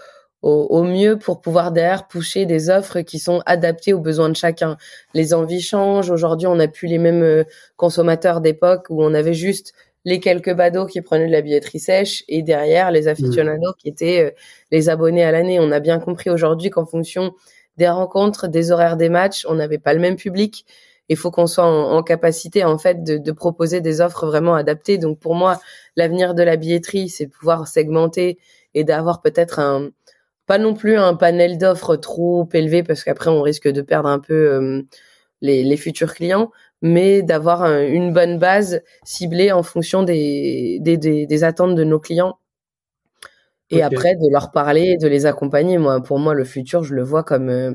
au, 0.43 0.83
mieux 0.83 1.17
pour 1.17 1.39
pouvoir 1.39 1.71
derrière 1.71 2.07
pousser 2.07 2.45
des 2.45 2.69
offres 2.69 3.01
qui 3.01 3.17
sont 3.17 3.41
adaptées 3.45 3.93
aux 3.93 3.99
besoins 3.99 4.29
de 4.29 4.35
chacun. 4.35 4.77
Les 5.13 5.33
envies 5.33 5.61
changent. 5.61 6.11
Aujourd'hui, 6.11 6.47
on 6.47 6.55
n'a 6.55 6.67
plus 6.67 6.87
les 6.87 6.97
mêmes 6.97 7.23
euh, 7.23 7.43
consommateurs 7.77 8.41
d'époque 8.41 8.87
où 8.89 9.01
on 9.01 9.13
avait 9.13 9.33
juste 9.33 9.73
les 10.05 10.19
quelques 10.19 10.53
badauds 10.53 10.85
qui 10.85 11.01
prenaient 11.01 11.27
de 11.27 11.31
la 11.31 11.41
billetterie 11.41 11.79
sèche 11.79 12.25
et 12.27 12.41
derrière 12.41 12.91
les 12.91 13.07
aficionados 13.07 13.73
qui 13.79 13.87
étaient 13.87 14.25
euh, 14.25 14.31
les 14.69 14.89
abonnés 14.89 15.23
à 15.23 15.31
l'année. 15.31 15.59
On 15.61 15.71
a 15.71 15.79
bien 15.79 15.99
compris 15.99 16.29
aujourd'hui 16.29 16.69
qu'en 16.69 16.85
fonction 16.85 17.33
des 17.77 17.87
rencontres, 17.87 18.49
des 18.49 18.71
horaires 18.71 18.97
des 18.97 19.09
matchs, 19.09 19.45
on 19.47 19.55
n'avait 19.55 19.79
pas 19.79 19.93
le 19.93 20.01
même 20.01 20.17
public. 20.17 20.65
Il 21.09 21.17
faut 21.17 21.31
qu'on 21.31 21.47
soit 21.47 21.65
en, 21.65 22.01
capacité 22.03 22.63
en 22.63 22.77
fait 22.77 23.03
de, 23.03 23.17
de, 23.17 23.31
proposer 23.31 23.81
des 23.81 24.01
offres 24.01 24.25
vraiment 24.25 24.55
adaptées. 24.55 24.97
Donc 24.97 25.19
pour 25.19 25.35
moi, 25.35 25.59
l'avenir 25.95 26.33
de 26.33 26.43
la 26.43 26.55
billetterie, 26.55 27.09
c'est 27.09 27.25
de 27.25 27.31
pouvoir 27.31 27.67
segmenter 27.67 28.39
et 28.73 28.83
d'avoir 28.83 29.21
peut-être 29.21 29.59
un 29.59 29.89
pas 30.45 30.57
non 30.57 30.73
plus 30.73 30.97
un 30.97 31.15
panel 31.15 31.57
d'offres 31.57 31.95
trop 31.95 32.47
élevé 32.53 32.83
parce 32.83 33.03
qu'après 33.03 33.29
on 33.29 33.41
risque 33.41 33.67
de 33.67 33.81
perdre 33.81 34.09
un 34.09 34.19
peu 34.19 34.33
euh, 34.33 34.81
les, 35.41 35.63
les, 35.63 35.77
futurs 35.77 36.13
clients, 36.13 36.51
mais 36.81 37.21
d'avoir 37.21 37.63
une 37.65 38.13
bonne 38.13 38.39
base 38.39 38.81
ciblée 39.03 39.51
en 39.51 39.63
fonction 39.63 40.03
des, 40.03 40.79
des, 40.81 40.97
des, 40.97 41.43
attentes 41.43 41.75
de 41.75 41.83
nos 41.83 41.99
clients. 41.99 42.37
Et 43.69 43.81
après, 43.81 44.15
de 44.15 44.31
leur 44.31 44.51
parler, 44.51 44.97
de 44.97 45.07
les 45.07 45.25
accompagner. 45.25 45.79
Moi, 45.79 46.01
pour 46.03 46.19
moi, 46.19 46.35
le 46.35 46.43
futur, 46.43 46.83
je 46.83 46.93
le 46.93 47.01
vois 47.03 47.23
comme 47.23 47.49
euh, 47.49 47.73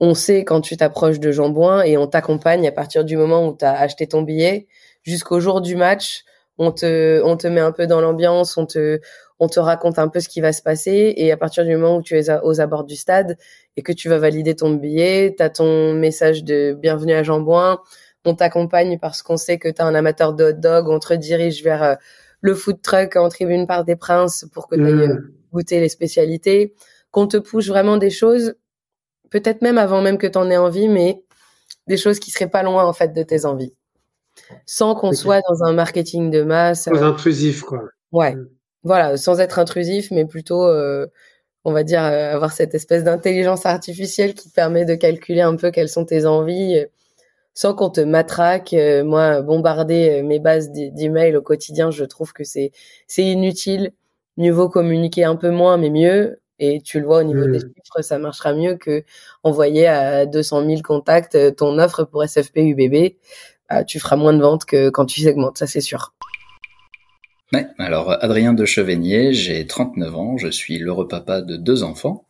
on 0.00 0.14
sait 0.14 0.44
quand 0.44 0.60
tu 0.60 0.76
t'approches 0.76 1.20
de 1.20 1.32
Jambouin 1.32 1.82
et 1.82 1.96
on 1.96 2.06
t'accompagne 2.06 2.66
à 2.66 2.72
partir 2.72 3.04
du 3.04 3.16
moment 3.16 3.48
où 3.48 3.56
tu 3.56 3.64
as 3.64 3.78
acheté 3.78 4.06
ton 4.06 4.22
billet 4.22 4.66
jusqu'au 5.02 5.40
jour 5.40 5.60
du 5.60 5.76
match. 5.76 6.24
On 6.58 6.72
te, 6.72 7.22
on 7.22 7.36
te 7.36 7.46
met 7.46 7.60
un 7.60 7.72
peu 7.72 7.86
dans 7.86 8.00
l'ambiance, 8.00 8.56
on 8.56 8.64
te, 8.64 9.00
on 9.38 9.48
te 9.48 9.60
raconte 9.60 9.98
un 9.98 10.08
peu 10.08 10.20
ce 10.20 10.28
qui 10.28 10.40
va 10.40 10.52
se 10.52 10.62
passer 10.62 11.12
et 11.16 11.30
à 11.30 11.36
partir 11.36 11.64
du 11.64 11.76
moment 11.76 11.96
où 11.96 12.02
tu 12.02 12.18
es 12.18 12.30
aux 12.42 12.60
abords 12.60 12.84
du 12.84 12.96
stade 12.96 13.36
et 13.76 13.82
que 13.82 13.92
tu 13.92 14.08
vas 14.08 14.18
valider 14.18 14.54
ton 14.54 14.70
billet, 14.70 15.34
tu 15.36 15.42
as 15.42 15.50
ton 15.50 15.92
message 15.92 16.44
de 16.44 16.72
bienvenue 16.72 17.12
à 17.12 17.22
Jambouin, 17.22 17.80
on 18.24 18.34
t'accompagne 18.34 18.98
parce 18.98 19.22
qu'on 19.22 19.36
sait 19.36 19.58
que 19.58 19.68
tu 19.68 19.76
es 19.76 19.82
un 19.82 19.94
amateur 19.94 20.32
de 20.32 20.44
hot 20.44 20.52
dog, 20.52 20.88
on 20.88 20.98
te 20.98 21.08
redirige 21.08 21.62
vers 21.62 21.82
euh, 21.82 21.94
le 22.40 22.54
food 22.54 22.80
truck 22.82 23.16
en 23.16 23.28
tribune 23.28 23.66
par 23.66 23.84
des 23.84 23.96
princes 23.96 24.46
pour 24.52 24.66
que 24.66 24.76
tu 24.76 24.84
ailles 24.84 25.08
mmh. 25.08 25.30
goûter 25.52 25.80
les 25.80 25.88
spécialités, 25.88 26.74
qu'on 27.10 27.26
te 27.26 27.36
pousse 27.36 27.68
vraiment 27.68 27.98
des 27.98 28.10
choses, 28.10 28.54
peut-être 29.30 29.62
même 29.62 29.78
avant 29.78 30.02
même 30.02 30.18
que 30.18 30.26
tu 30.26 30.38
en 30.38 30.50
aies 30.50 30.56
envie, 30.56 30.88
mais 30.88 31.22
des 31.86 31.96
choses 31.96 32.18
qui 32.18 32.30
seraient 32.30 32.50
pas 32.50 32.62
loin 32.62 32.84
en 32.84 32.92
fait 32.92 33.12
de 33.12 33.22
tes 33.22 33.44
envies. 33.44 33.74
Sans 34.66 34.94
qu'on 34.94 35.12
soit 35.12 35.40
dans 35.48 35.64
un 35.64 35.72
marketing 35.72 36.30
de 36.30 36.42
masse. 36.42 36.84
Sans 36.84 37.02
intrusif, 37.02 37.62
quoi. 37.62 37.82
Ouais. 38.12 38.34
Mmh 38.34 38.48
voilà, 38.86 39.16
sans 39.16 39.40
être 39.40 39.58
intrusif, 39.58 40.12
mais 40.12 40.24
plutôt, 40.26 40.64
euh, 40.64 41.08
on 41.64 41.72
va 41.72 41.82
dire, 41.84 42.04
euh, 42.04 42.34
avoir 42.34 42.52
cette 42.52 42.74
espèce 42.74 43.04
d'intelligence 43.04 43.66
artificielle 43.66 44.34
qui 44.34 44.48
te 44.48 44.54
permet 44.54 44.84
de 44.84 44.94
calculer 44.94 45.40
un 45.40 45.56
peu 45.56 45.72
quelles 45.72 45.88
sont 45.88 46.04
tes 46.04 46.24
envies, 46.26 46.78
euh, 46.78 46.86
sans 47.54 47.74
qu'on 47.74 47.90
te 47.90 48.00
matraque. 48.00 48.74
moi, 49.04 49.42
bombarder 49.42 50.22
mes 50.22 50.38
bases 50.40 50.70
d'emails 50.72 51.36
au 51.36 51.42
quotidien, 51.42 51.90
je 51.90 52.04
trouve 52.04 52.32
que 52.32 52.44
c'est 52.44 52.72
c'est 53.08 53.24
inutile. 53.24 53.92
Mieux 54.36 54.52
vaut 54.52 54.68
communiquer 54.68 55.24
un 55.24 55.36
peu 55.36 55.50
moins, 55.50 55.78
mais 55.78 55.90
mieux. 55.90 56.40
Et 56.58 56.80
tu 56.80 57.00
le 57.00 57.06
vois 57.06 57.20
au 57.20 57.22
niveau 57.22 57.44
des 57.46 57.58
mmh. 57.58 57.72
chiffres, 57.76 58.02
ça 58.02 58.18
marchera 58.18 58.54
mieux 58.54 58.76
que 58.76 59.04
envoyer 59.42 59.86
à 59.86 60.26
200 60.26 60.66
000 60.66 60.82
contacts 60.82 61.36
ton 61.56 61.78
offre 61.78 62.04
pour 62.04 62.24
SFP 62.24 62.58
UBB. 62.58 63.16
Bah, 63.68 63.84
tu 63.84 63.98
feras 63.98 64.16
moins 64.16 64.32
de 64.32 64.40
ventes 64.40 64.64
que 64.64 64.90
quand 64.90 65.06
tu 65.06 65.20
segmentes, 65.20 65.58
ça 65.58 65.66
c'est 65.66 65.80
sûr. 65.80 66.14
Ouais, 67.52 67.66
alors 67.78 68.10
Adrien 68.24 68.54
de 68.54 68.64
Chevenier, 68.64 69.32
j'ai 69.32 69.66
39 69.66 70.16
ans, 70.16 70.36
je 70.36 70.48
suis 70.48 70.78
l'heureux 70.78 71.06
papa 71.06 71.42
de 71.42 71.56
deux 71.56 71.84
enfants 71.84 72.26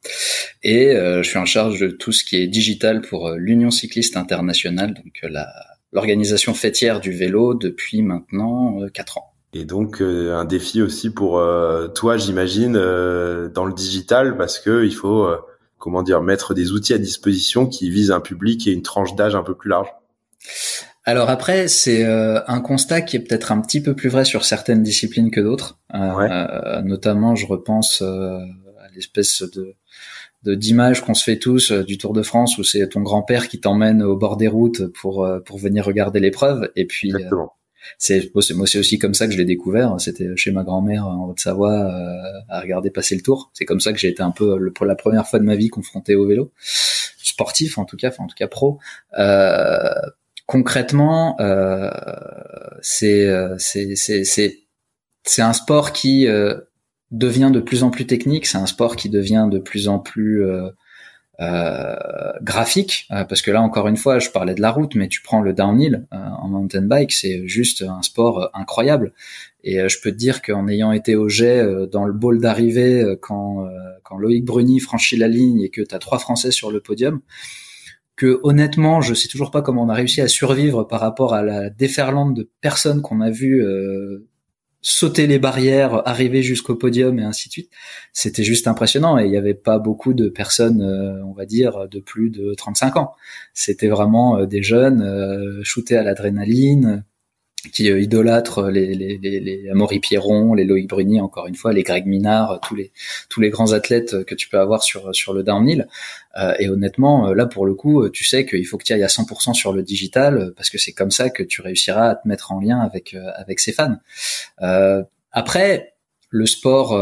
et 0.63 0.89
euh, 0.89 1.23
je 1.23 1.29
suis 1.31 1.39
en 1.39 1.47
charge 1.47 1.81
de 1.81 1.89
tout 1.89 2.13
ce 2.13 2.23
qui 2.23 2.37
est 2.37 2.47
digital 2.47 3.01
pour 3.01 3.29
euh, 3.29 3.37
l'Union 3.39 3.71
cycliste 3.71 4.19
internationale, 4.19 4.93
donc 4.93 5.21
euh, 5.25 5.29
la, 5.31 5.49
l'organisation 5.93 6.53
fêtière 6.53 7.01
du 7.01 7.13
vélo 7.13 7.55
depuis 7.55 8.03
maintenant 8.03 8.79
4 8.93 9.19
ans. 9.19 9.33
Et 9.59 9.65
donc 9.65 10.01
un 10.01 10.45
défi 10.45 10.83
aussi 10.83 11.11
pour 11.11 11.43
toi, 11.95 12.17
j'imagine, 12.17 12.73
dans 12.73 13.65
le 13.65 13.73
digital, 13.73 14.37
parce 14.37 14.59
que 14.59 14.85
il 14.85 14.95
faut, 14.95 15.29
comment 15.79 16.03
dire, 16.03 16.21
mettre 16.21 16.53
des 16.53 16.73
outils 16.73 16.95
à 16.95 16.99
disposition 16.99 17.67
qui 17.67 17.91
visent 17.91 18.11
un 18.11 18.21
public 18.21 18.67
et 18.67 18.73
une 18.73 18.83
tranche 18.83 19.15
d'âge 19.15 19.35
un 19.35 19.43
peu 19.43 19.55
plus 19.55 19.71
large. 19.71 19.89
Alors 21.09 21.31
après, 21.31 21.69
c'est 21.69 22.05
euh, 22.05 22.41
un 22.49 22.61
constat 22.61 23.01
qui 23.01 23.17
est 23.17 23.21
peut-être 23.21 23.53
un 23.53 23.61
petit 23.61 23.81
peu 23.81 23.95
plus 23.95 24.09
vrai 24.09 24.25
sur 24.25 24.45
certaines 24.45 24.83
disciplines 24.83 25.31
que 25.31 25.41
d'autres. 25.41 25.79
Euh, 25.95 25.99
euh, 25.99 26.83
notamment, 26.83 27.37
je 27.37 27.47
repense 27.47 28.03
à 28.03 28.89
l'espèce 28.95 29.43
de 29.43 29.75
d'image 30.45 31.05
qu'on 31.05 31.15
se 31.15 31.25
fait 31.25 31.39
tous 31.39 31.73
du 31.73 31.99
Tour 31.99 32.13
de 32.13 32.23
France 32.23 32.57
où 32.57 32.63
c'est 32.63 32.89
ton 32.89 33.01
grand-père 33.01 33.49
qui 33.49 33.59
t'emmène 33.59 34.01
au 34.01 34.17
bord 34.17 34.37
des 34.37 34.47
routes 34.47 34.87
pour 34.87 35.29
pour 35.45 35.59
venir 35.59 35.85
regarder 35.85 36.21
l'épreuve 36.21 36.71
et 36.77 36.87
puis 36.87 37.13
c'est 37.99 38.31
moi 38.35 38.67
c'est 38.67 38.79
aussi 38.79 38.99
comme 38.99 39.15
ça 39.15 39.27
que 39.27 39.33
je 39.33 39.39
l'ai 39.39 39.45
découvert. 39.45 39.97
C'était 39.99 40.37
chez 40.37 40.51
ma 40.53 40.65
grand-mère 40.65 41.07
en 41.07 41.29
Haute-Savoie 41.29 41.91
à 42.49 42.61
regarder 42.61 42.91
passer 42.91 43.15
le 43.15 43.23
tour. 43.23 43.51
C'est 43.55 43.65
comme 43.65 43.81
ça 43.81 43.93
que 43.93 43.99
j'ai 43.99 44.09
été 44.09 44.23
un 44.23 44.31
peu 44.31 44.73
pour 44.73 44.87
la 44.87 44.95
première 44.95 45.27
fois 45.27 45.39
de 45.39 45.45
ma 45.45 45.57
vie 45.57 45.69
confronté 45.69 46.15
au 46.15 46.27
vélo. 46.27 46.53
Sportif 46.59 47.79
en 47.79 47.85
tout 47.85 47.97
cas 47.97 48.09
enfin 48.09 48.25
en 48.25 48.27
tout 48.27 48.37
cas 48.37 48.49
pro. 48.49 48.79
Euh, 49.19 49.91
concrètement, 50.47 51.37
euh, 51.41 51.91
euh, 51.91 53.57
c'est 53.59 53.97
c'est 53.97 54.25
c'est 54.25 54.59
c'est 55.25 55.43
un 55.43 55.53
sport 55.53 55.93
qui 55.93 56.29
euh, 56.29 56.57
devient 57.11 57.51
de 57.53 57.61
plus 57.61 57.83
en 57.83 57.91
plus 57.91 58.07
technique. 58.07 58.47
C'est 58.47 58.59
un 58.59 58.67
sport 58.67 58.97
qui 58.97 59.11
devient 59.11 59.49
de 59.51 59.59
plus 59.59 59.89
en 59.89 59.99
plus 59.99 60.45
graphique 61.39 63.07
parce 63.11 63.43
que 63.43 63.51
là 63.51 63.61
encore 63.61 63.89
une 63.89 63.97
fois 63.97 64.19
je 64.19 64.31
parlais 64.31 64.55
de 64.55 64.63
la 64.63 64.71
route 64.71 64.95
mais 64.95 65.09
tu 65.09 65.21
prends 65.21 65.43
le 65.43 65.53
downhill 65.53 66.07
en 66.11 66.49
mountain 66.49 66.83
bike 66.83 67.13
c'est 67.13 67.47
juste 67.47 67.83
un 67.83 68.03
sport 68.03 68.51
incroyable. 68.55 69.13
Et 69.63 69.89
je 69.89 70.01
peux 70.01 70.13
te 70.13 70.17
dire 70.17 70.43
qu'en 70.43 70.69
ayant 70.69 70.93
été 70.93 71.17
au 71.17 71.29
jet 71.29 71.63
dans 71.91 72.05
le 72.05 72.13
bol 72.13 72.41
d'arrivée 72.41 73.17
quand 73.21 73.69
quand 74.03 74.17
Loïc 74.17 74.45
Bruni 74.45 74.81
franchit 74.81 75.17
la 75.17 75.29
ligne 75.29 75.61
et 75.61 75.69
que 75.69 75.83
tu 75.83 75.95
as 75.95 75.99
trois 75.99 76.19
français 76.19 76.53
sur 76.53 76.71
le 76.71 76.81
podium 76.81 77.21
que 78.17 78.41
honnêtement, 78.43 79.03
je 79.03 79.15
sais 79.15 79.29
toujours 79.29 79.51
pas 79.51 79.63
comment 79.63 79.85
on 79.85 79.89
a 79.89 79.95
réussi 79.95 80.21
à 80.23 80.29
survivre 80.29 80.85
par 80.85 81.01
rapport 81.01 81.35
à 81.35 81.43
la 81.43 81.71
déferlante 81.71 82.35
de 82.35 82.51
personnes 82.61 83.03
qu'on 83.03 83.21
a 83.21 83.31
vu 83.31 83.63
euh, 83.63 84.27
sauter 84.83 85.27
les 85.27 85.39
barrières, 85.39 86.07
arriver 86.07 86.43
jusqu'au 86.43 86.77
podium 86.77 87.19
et 87.19 87.25
ainsi 87.25 87.49
de 87.49 87.53
suite. 87.53 87.71
C'était 88.13 88.45
juste 88.45 88.69
impressionnant 88.69 89.19
et 89.19 89.25
il 89.25 89.31
n'y 89.31 89.37
avait 89.37 89.55
pas 89.55 89.79
beaucoup 89.79 90.15
de 90.15 90.29
personnes, 90.29 90.83
euh, 90.83 91.25
on 91.25 91.33
va 91.33 91.47
dire, 91.47 91.89
de 91.89 92.01
plus 92.01 92.31
de 92.31 92.55
35 92.55 92.97
ans. 92.97 93.15
C'était 93.55 93.89
vraiment 93.89 94.39
euh, 94.39 94.47
des 94.47 94.63
jeunes 94.63 95.63
shootés 95.63 95.97
à 95.97 96.03
l'adrénaline, 96.03 97.05
qui 97.73 97.91
euh, 97.91 98.01
idolâtrent 98.01 98.69
les, 98.71 98.95
les, 98.95 99.19
les, 99.19 99.41
les 99.41 99.69
Amaury 99.71 100.01
Pierron, 100.01 100.55
les 100.55 100.65
Loïc 100.65 100.89
Bruni, 100.89 101.21
encore 101.21 101.47
une 101.47 101.55
fois, 101.55 101.73
les 101.73 101.83
Greg 101.83 102.07
Minard, 102.07 102.61
tous 102.67 102.75
les 102.75 102.93
tous 103.29 103.41
les 103.41 103.51
grands 103.51 103.73
athlètes 103.73 104.25
que 104.25 104.35
tu 104.35 104.49
peux 104.49 104.59
avoir 104.59 104.83
sur 104.83 105.15
sur 105.15 105.33
le 105.33 105.43
downhill. 105.43 105.89
Euh, 106.37 106.55
et 106.59 106.69
honnêtement, 106.69 107.29
euh, 107.29 107.35
là 107.35 107.47
pour 107.47 107.67
le 107.67 107.75
coup, 107.75 108.09
tu 108.11 108.25
sais 108.25 108.47
qu'il 108.47 108.67
faut 108.67 108.79
que 108.79 108.85
tu 108.85 108.93
ailles 108.93 109.05
à 109.05 109.09
100% 109.09 109.55
sur 109.55 109.73
le 109.73 109.83
digital 109.83 110.53
parce 110.57 110.71
que 110.71 110.79
c'est 110.79 110.93
comme 110.93 111.11
ça 111.11 111.31
que 111.31 111.43
tu 111.43 111.61
réussiras 111.61 112.11
à 112.11 112.15
te 112.17 112.27
mettre 112.29 112.53
en 112.53 112.61
lien 112.61 112.81
avec 112.81 113.17
avec 113.37 113.61
ses 113.61 113.73
fans. 113.73 113.97
après, 115.33 115.95
le 116.31 116.47
sport 116.47 116.99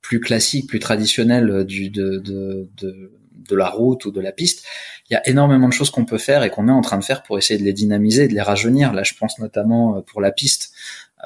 plus 0.00 0.20
classique, 0.20 0.68
plus 0.68 0.78
traditionnel 0.78 1.64
du 1.64 1.90
de, 1.90 2.18
de, 2.18 2.68
de 2.80 3.17
de 3.48 3.56
la 3.56 3.68
route 3.68 4.04
ou 4.04 4.10
de 4.10 4.20
la 4.20 4.32
piste, 4.32 4.64
il 5.08 5.14
y 5.14 5.16
a 5.16 5.26
énormément 5.28 5.68
de 5.68 5.72
choses 5.72 5.90
qu'on 5.90 6.04
peut 6.04 6.18
faire 6.18 6.42
et 6.42 6.50
qu'on 6.50 6.68
est 6.68 6.72
en 6.72 6.80
train 6.80 6.98
de 6.98 7.04
faire 7.04 7.22
pour 7.22 7.38
essayer 7.38 7.58
de 7.58 7.64
les 7.64 7.72
dynamiser, 7.72 8.28
de 8.28 8.34
les 8.34 8.42
rajeunir. 8.42 8.92
Là, 8.92 9.02
je 9.02 9.14
pense 9.14 9.38
notamment 9.38 9.96
euh, 9.96 10.00
pour 10.02 10.20
la 10.20 10.30
piste, 10.30 10.72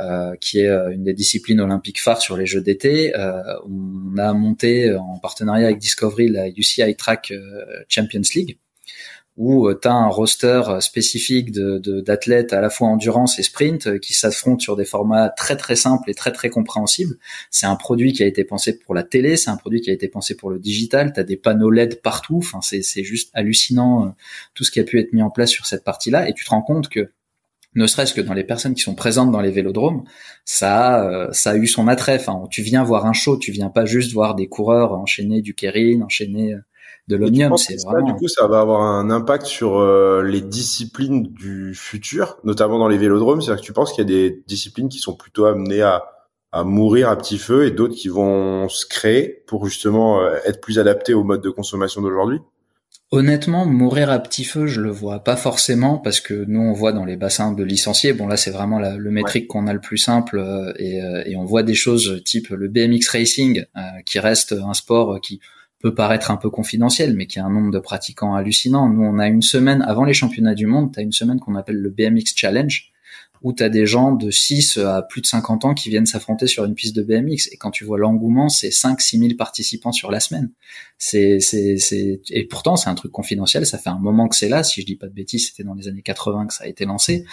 euh, 0.00 0.34
qui 0.40 0.60
est 0.60 0.68
euh, 0.68 0.90
une 0.90 1.04
des 1.04 1.14
disciplines 1.14 1.60
olympiques 1.60 2.00
phares 2.00 2.22
sur 2.22 2.36
les 2.36 2.46
Jeux 2.46 2.60
d'été. 2.60 3.12
on 3.16 4.16
a 4.18 4.32
monté 4.32 4.94
en 4.94 5.18
partenariat 5.18 5.66
avec 5.66 5.78
Discovery 5.78 6.28
la 6.28 6.48
UCI 6.48 6.94
Track 6.96 7.32
Champions 7.88 8.22
League, 8.34 8.58
où 9.36 9.66
euh, 9.66 9.78
tu 9.80 9.88
as 9.88 9.94
un 9.94 10.08
roster 10.08 10.62
euh, 10.68 10.80
spécifique 10.80 11.52
de, 11.52 12.00
d'athlètes 12.00 12.52
à 12.52 12.60
la 12.60 12.68
fois 12.68 12.88
endurance 12.88 13.38
et 13.38 13.42
sprint 13.42 13.86
euh, 13.86 13.98
qui 13.98 14.12
s'affrontent 14.12 14.60
sur 14.60 14.76
des 14.76 14.84
formats 14.84 15.30
très 15.30 15.56
très 15.56 15.76
simples 15.76 16.10
et 16.10 16.14
très 16.14 16.32
très 16.32 16.50
compréhensibles. 16.50 17.16
C'est 17.50 17.66
un 17.66 17.76
produit 17.76 18.12
qui 18.12 18.22
a 18.22 18.26
été 18.26 18.44
pensé 18.44 18.78
pour 18.78 18.94
la 18.94 19.02
télé, 19.02 19.36
c'est 19.36 19.50
un 19.50 19.56
produit 19.56 19.80
qui 19.80 19.90
a 19.90 19.92
été 19.92 20.08
pensé 20.08 20.36
pour 20.36 20.50
le 20.50 20.58
digital, 20.58 21.12
tu 21.12 21.20
as 21.20 21.24
des 21.24 21.36
panneaux 21.36 21.70
LED 21.70 22.02
partout, 22.02 22.38
enfin 22.38 22.60
c'est, 22.62 22.82
juste 23.02 23.30
hallucinant 23.32 24.14
tout 24.54 24.64
ce 24.64 24.70
qui 24.70 24.78
a 24.78 24.84
pu 24.84 25.00
être 25.00 25.12
mis 25.12 25.22
en 25.22 25.30
place 25.30 25.50
sur 25.50 25.66
cette 25.66 25.82
partie-là 25.82 26.28
et 26.28 26.34
tu 26.34 26.44
te 26.44 26.50
rends 26.50 26.62
compte 26.62 26.88
que 26.88 27.10
ne 27.74 27.86
serait-ce 27.86 28.12
que 28.14 28.20
dans 28.20 28.34
les 28.34 28.44
personnes 28.44 28.74
qui 28.74 28.82
sont 28.82 28.94
présentes 28.94 29.32
dans 29.32 29.40
les 29.40 29.50
vélodromes, 29.50 30.04
ça, 30.44 31.28
ça 31.32 31.52
a 31.52 31.56
eu 31.56 31.66
son 31.66 31.88
attrait. 31.88 32.16
Enfin, 32.16 32.44
tu 32.50 32.62
viens 32.62 32.84
voir 32.84 33.06
un 33.06 33.14
show, 33.14 33.38
tu 33.38 33.50
viens 33.50 33.70
pas 33.70 33.86
juste 33.86 34.12
voir 34.12 34.34
des 34.34 34.46
coureurs 34.46 34.92
enchaîner 34.92 35.40
du 35.40 35.54
Kering, 35.54 36.02
enchaîner 36.02 36.54
de 37.08 37.16
l'omnium. 37.16 37.56
C'est 37.56 37.82
vraiment. 37.84 38.06
du 38.06 38.14
coup, 38.14 38.28
ça 38.28 38.46
va 38.46 38.60
avoir 38.60 38.82
un 38.82 39.10
impact 39.10 39.46
sur 39.46 39.78
euh, 39.78 40.22
les 40.22 40.40
disciplines 40.40 41.24
du 41.24 41.74
futur, 41.74 42.38
notamment 42.44 42.78
dans 42.78 42.88
les 42.88 42.98
vélodromes? 42.98 43.40
C'est-à-dire 43.40 43.60
que 43.60 43.66
tu 43.66 43.72
penses 43.72 43.92
qu'il 43.92 44.02
y 44.02 44.06
a 44.06 44.28
des 44.28 44.42
disciplines 44.46 44.88
qui 44.88 44.98
sont 44.98 45.14
plutôt 45.14 45.46
amenées 45.46 45.82
à 45.82 46.04
à 46.52 46.64
mourir 46.64 47.08
à 47.08 47.16
petit 47.16 47.38
feu 47.38 47.66
et 47.66 47.70
d'autres 47.70 47.94
qui 47.94 48.08
vont 48.08 48.68
se 48.68 48.84
créer 48.86 49.42
pour 49.46 49.66
justement 49.66 50.20
euh, 50.20 50.36
être 50.44 50.60
plus 50.60 50.78
adaptés 50.78 51.14
au 51.14 51.24
mode 51.24 51.40
de 51.40 51.50
consommation 51.50 52.02
d'aujourd'hui? 52.02 52.38
Honnêtement, 53.10 53.66
mourir 53.66 54.10
à 54.10 54.18
petit 54.18 54.44
feu, 54.44 54.66
je 54.66 54.80
le 54.80 54.90
vois 54.90 55.20
pas 55.20 55.36
forcément 55.36 55.98
parce 55.98 56.20
que 56.20 56.44
nous 56.46 56.60
on 56.60 56.72
voit 56.72 56.92
dans 56.92 57.04
les 57.04 57.16
bassins 57.16 57.52
de 57.52 57.62
licenciés. 57.62 58.12
Bon 58.12 58.26
là, 58.26 58.36
c'est 58.36 58.50
vraiment 58.50 58.78
la, 58.78 58.96
le 58.96 59.10
métrique 59.10 59.48
qu'on 59.48 59.66
a 59.66 59.72
le 59.72 59.80
plus 59.80 59.98
simple 59.98 60.38
euh, 60.38 60.72
et, 60.76 61.02
euh, 61.02 61.22
et, 61.26 61.36
on 61.36 61.44
voit 61.44 61.62
des 61.62 61.74
choses 61.74 62.22
type 62.24 62.48
le 62.50 62.68
BMX 62.68 63.08
racing 63.10 63.64
qui 64.06 64.18
reste 64.18 64.52
un 64.52 64.74
sport 64.74 65.20
qui 65.20 65.40
peut 65.82 65.94
paraître 65.94 66.30
un 66.30 66.36
peu 66.36 66.48
confidentiel, 66.48 67.14
mais 67.14 67.26
qui 67.26 67.40
a 67.40 67.44
un 67.44 67.50
nombre 67.50 67.72
de 67.72 67.78
pratiquants 67.80 68.34
hallucinant. 68.34 68.88
Nous, 68.88 69.02
on 69.02 69.18
a 69.18 69.26
une 69.26 69.42
semaine 69.42 69.82
avant 69.82 70.04
les 70.04 70.14
championnats 70.14 70.54
du 70.54 70.66
monde, 70.66 70.92
tu 70.94 71.00
as 71.00 71.02
une 71.02 71.12
semaine 71.12 71.40
qu'on 71.40 71.56
appelle 71.56 71.76
le 71.76 71.90
BMX 71.90 72.34
Challenge, 72.36 72.92
où 73.42 73.52
tu 73.52 73.64
as 73.64 73.68
des 73.68 73.84
gens 73.84 74.12
de 74.12 74.30
6 74.30 74.78
à 74.78 75.02
plus 75.02 75.20
de 75.20 75.26
50 75.26 75.64
ans 75.64 75.74
qui 75.74 75.90
viennent 75.90 76.06
s'affronter 76.06 76.46
sur 76.46 76.64
une 76.64 76.74
piste 76.74 76.94
de 76.94 77.02
BMX. 77.02 77.48
Et 77.50 77.56
quand 77.56 77.72
tu 77.72 77.84
vois 77.84 77.98
l'engouement, 77.98 78.48
c'est 78.48 78.68
5-6 78.68 79.18
000 79.18 79.34
participants 79.36 79.90
sur 79.90 80.12
la 80.12 80.20
semaine. 80.20 80.52
C'est, 80.98 81.40
c'est, 81.40 81.76
c'est... 81.78 82.20
Et 82.30 82.46
pourtant, 82.46 82.76
c'est 82.76 82.88
un 82.88 82.94
truc 82.94 83.10
confidentiel, 83.10 83.66
ça 83.66 83.78
fait 83.78 83.90
un 83.90 83.98
moment 83.98 84.28
que 84.28 84.36
c'est 84.36 84.48
là. 84.48 84.62
Si 84.62 84.80
je 84.80 84.86
dis 84.86 84.96
pas 84.96 85.08
de 85.08 85.14
bêtises, 85.14 85.48
c'était 85.48 85.64
dans 85.64 85.74
les 85.74 85.88
années 85.88 86.02
80 86.02 86.46
que 86.46 86.54
ça 86.54 86.64
a 86.64 86.68
été 86.68 86.84
lancé. 86.84 87.24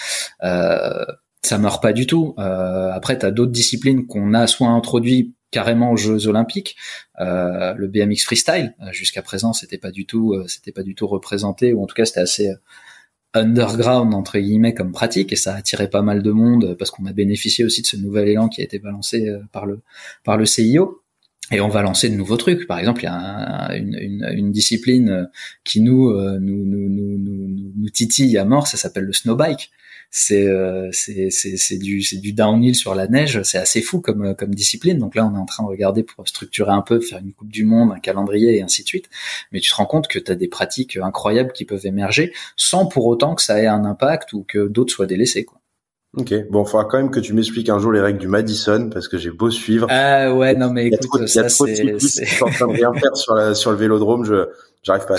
Euh, 0.44 1.06
ça 1.44 1.60
meurt 1.60 1.82
pas 1.82 1.94
du 1.94 2.08
tout. 2.08 2.34
Euh, 2.40 2.92
après, 2.92 3.20
tu 3.20 3.26
as 3.28 3.32
d'autres 3.32 3.52
disciplines 3.52 4.08
qu'on 4.08 4.34
a 4.34 4.48
soit 4.48 4.70
introduit 4.70 5.36
carrément 5.52 5.92
aux 5.92 5.98
Jeux 5.98 6.28
Olympiques. 6.28 6.76
Euh, 7.20 7.74
le 7.76 7.88
BMX 7.88 8.24
freestyle, 8.24 8.76
euh, 8.82 8.92
jusqu'à 8.92 9.22
présent, 9.22 9.54
c'était 9.54 9.78
pas 9.78 9.92
du 9.92 10.06
tout, 10.06 10.34
euh, 10.34 10.48
c'était 10.48 10.72
pas 10.72 10.84
du 10.84 10.96
tout 10.96 11.08
représenté, 11.08 11.74
ou 11.74 11.84
en 11.84 11.88
tout 11.88 11.96
cas, 11.96 12.06
c'était 12.06 12.22
assez 12.22 12.54
underground 13.34 14.14
entre 14.14 14.40
guillemets 14.40 14.74
comme 14.74 14.92
pratique 14.92 15.32
et 15.32 15.36
ça 15.36 15.54
a 15.54 15.58
attiré 15.58 15.88
pas 15.88 16.02
mal 16.02 16.24
de 16.24 16.32
monde 16.32 16.76
parce 16.80 16.90
qu'on 16.90 17.06
a 17.06 17.14
bénéficié 17.14 17.64
aussi 17.64 17.82
de 17.82 17.88
ce 17.88 17.96
nouvel 17.96 18.28
élan 18.28 18.50
qui 18.50 18.62
a 18.62 18.64
été 18.64 18.80
balancé 18.80 19.30
euh, 19.30 19.40
par 19.52 19.66
le 19.66 19.82
par 20.24 20.38
le 20.38 20.46
CIO 20.46 21.04
et 21.52 21.62
on 21.62 21.68
va 21.68 21.82
lancer 21.82 22.10
de 22.10 22.16
nouveaux 22.16 22.38
trucs. 22.38 22.68
Par 22.68 22.80
exemple, 22.80 23.02
il 23.02 23.06
y 23.06 23.08
a 23.08 23.76
une, 23.76 23.98
une, 24.00 24.30
une, 24.34 24.52
discipline 24.52 25.10
euh, 25.10 25.26
qui 25.64 25.82
nous, 25.82 26.12
nous, 26.12 26.66
nous, 26.66 26.90
nous, 26.90 27.18
nous, 27.18 27.72
nous 27.76 27.90
titille 27.90 28.38
à 28.38 28.46
mort, 28.46 28.68
ça 28.68 28.78
s'appelle 28.78 29.06
le 29.06 29.14
snowbike 29.14 29.72
c'est 30.12 30.48
euh, 30.48 30.90
c'est 30.92 31.30
c'est 31.30 31.78
du 31.78 32.02
c'est 32.02 32.18
du 32.18 32.34
downhill 32.34 32.76
sur 32.76 32.96
la 32.96 33.08
neige, 33.08 33.44
c'est 33.44 33.60
assez 33.60 33.82
fou 33.82 34.02
comme 34.02 34.36
comme 34.36 34.56
discipline. 34.56 34.98
Donc 34.98 35.16
là, 35.16 35.26
on 35.26 35.36
est 35.36 35.40
en 35.40 35.46
train 35.46 35.64
de 35.64 35.70
regarder 35.70 36.04
pour 36.04 36.28
structurer 36.28 36.72
un 36.72 36.82
peu, 36.82 37.00
faire 37.00 37.20
une 37.20 37.32
coupe 37.34 37.52
du 37.52 37.64
monde, 37.64 37.92
un 37.92 38.00
calendrier 38.00 38.58
et 38.58 38.62
ainsi 38.62 38.84
de 38.84 38.88
suite. 38.88 39.10
Mais 39.52 39.60
tu 39.60 39.70
te 39.70 39.76
rends 39.76 39.86
compte 39.86 40.08
que 40.08 40.18
tu 40.18 40.32
as 40.32 40.36
des 40.36 40.48
pratiques 40.48 40.98
incroyables 40.98 41.52
qui 41.52 41.66
peuvent 41.66 41.86
émerger 41.86 42.34
sans 42.56 42.88
pour 42.88 43.06
autant 43.06 43.36
que 43.36 43.42
ça 43.42 43.62
ait 43.62 43.68
un 43.68 43.86
impact 43.86 44.34
ou 44.34 44.44
que 44.48 44.68
d'autres 44.68 44.92
soient 44.92 45.06
délaissés 45.06 45.46
quoi. 45.46 45.60
Ok, 46.18 46.34
bon, 46.50 46.66
faudra 46.66 46.86
quand 46.86 46.98
même 46.98 47.12
que 47.12 47.20
tu 47.20 47.34
m'expliques 47.34 47.70
un 47.70 47.78
jour 47.78 47.92
les 47.92 48.02
règles 48.02 48.18
du 48.18 48.28
Madison 48.28 48.90
parce 48.92 49.08
que 49.08 49.20
j'ai 49.20 49.30
beau 49.30 49.52
suivre. 49.52 49.86
Ah 49.92 50.34
ouais, 50.34 50.56
non 50.56 50.72
mais 50.72 50.88
écoute, 50.88 51.22
il 51.22 51.36
y 51.36 51.40
a 51.40 51.44
trop, 51.44 51.68
cyclistes 51.68 52.26
qui 52.26 52.36
sont 52.36 52.46
en 52.46 52.50
train 52.50 52.68
de 52.68 52.74
rien 52.74 52.92
faire 52.94 53.16
sur, 53.16 53.36
la, 53.36 53.54
sur 53.54 53.70
le 53.70 53.78
vélodrome, 53.78 54.26
je 54.26 54.48
j'arrive 54.82 55.06
pas. 55.06 55.18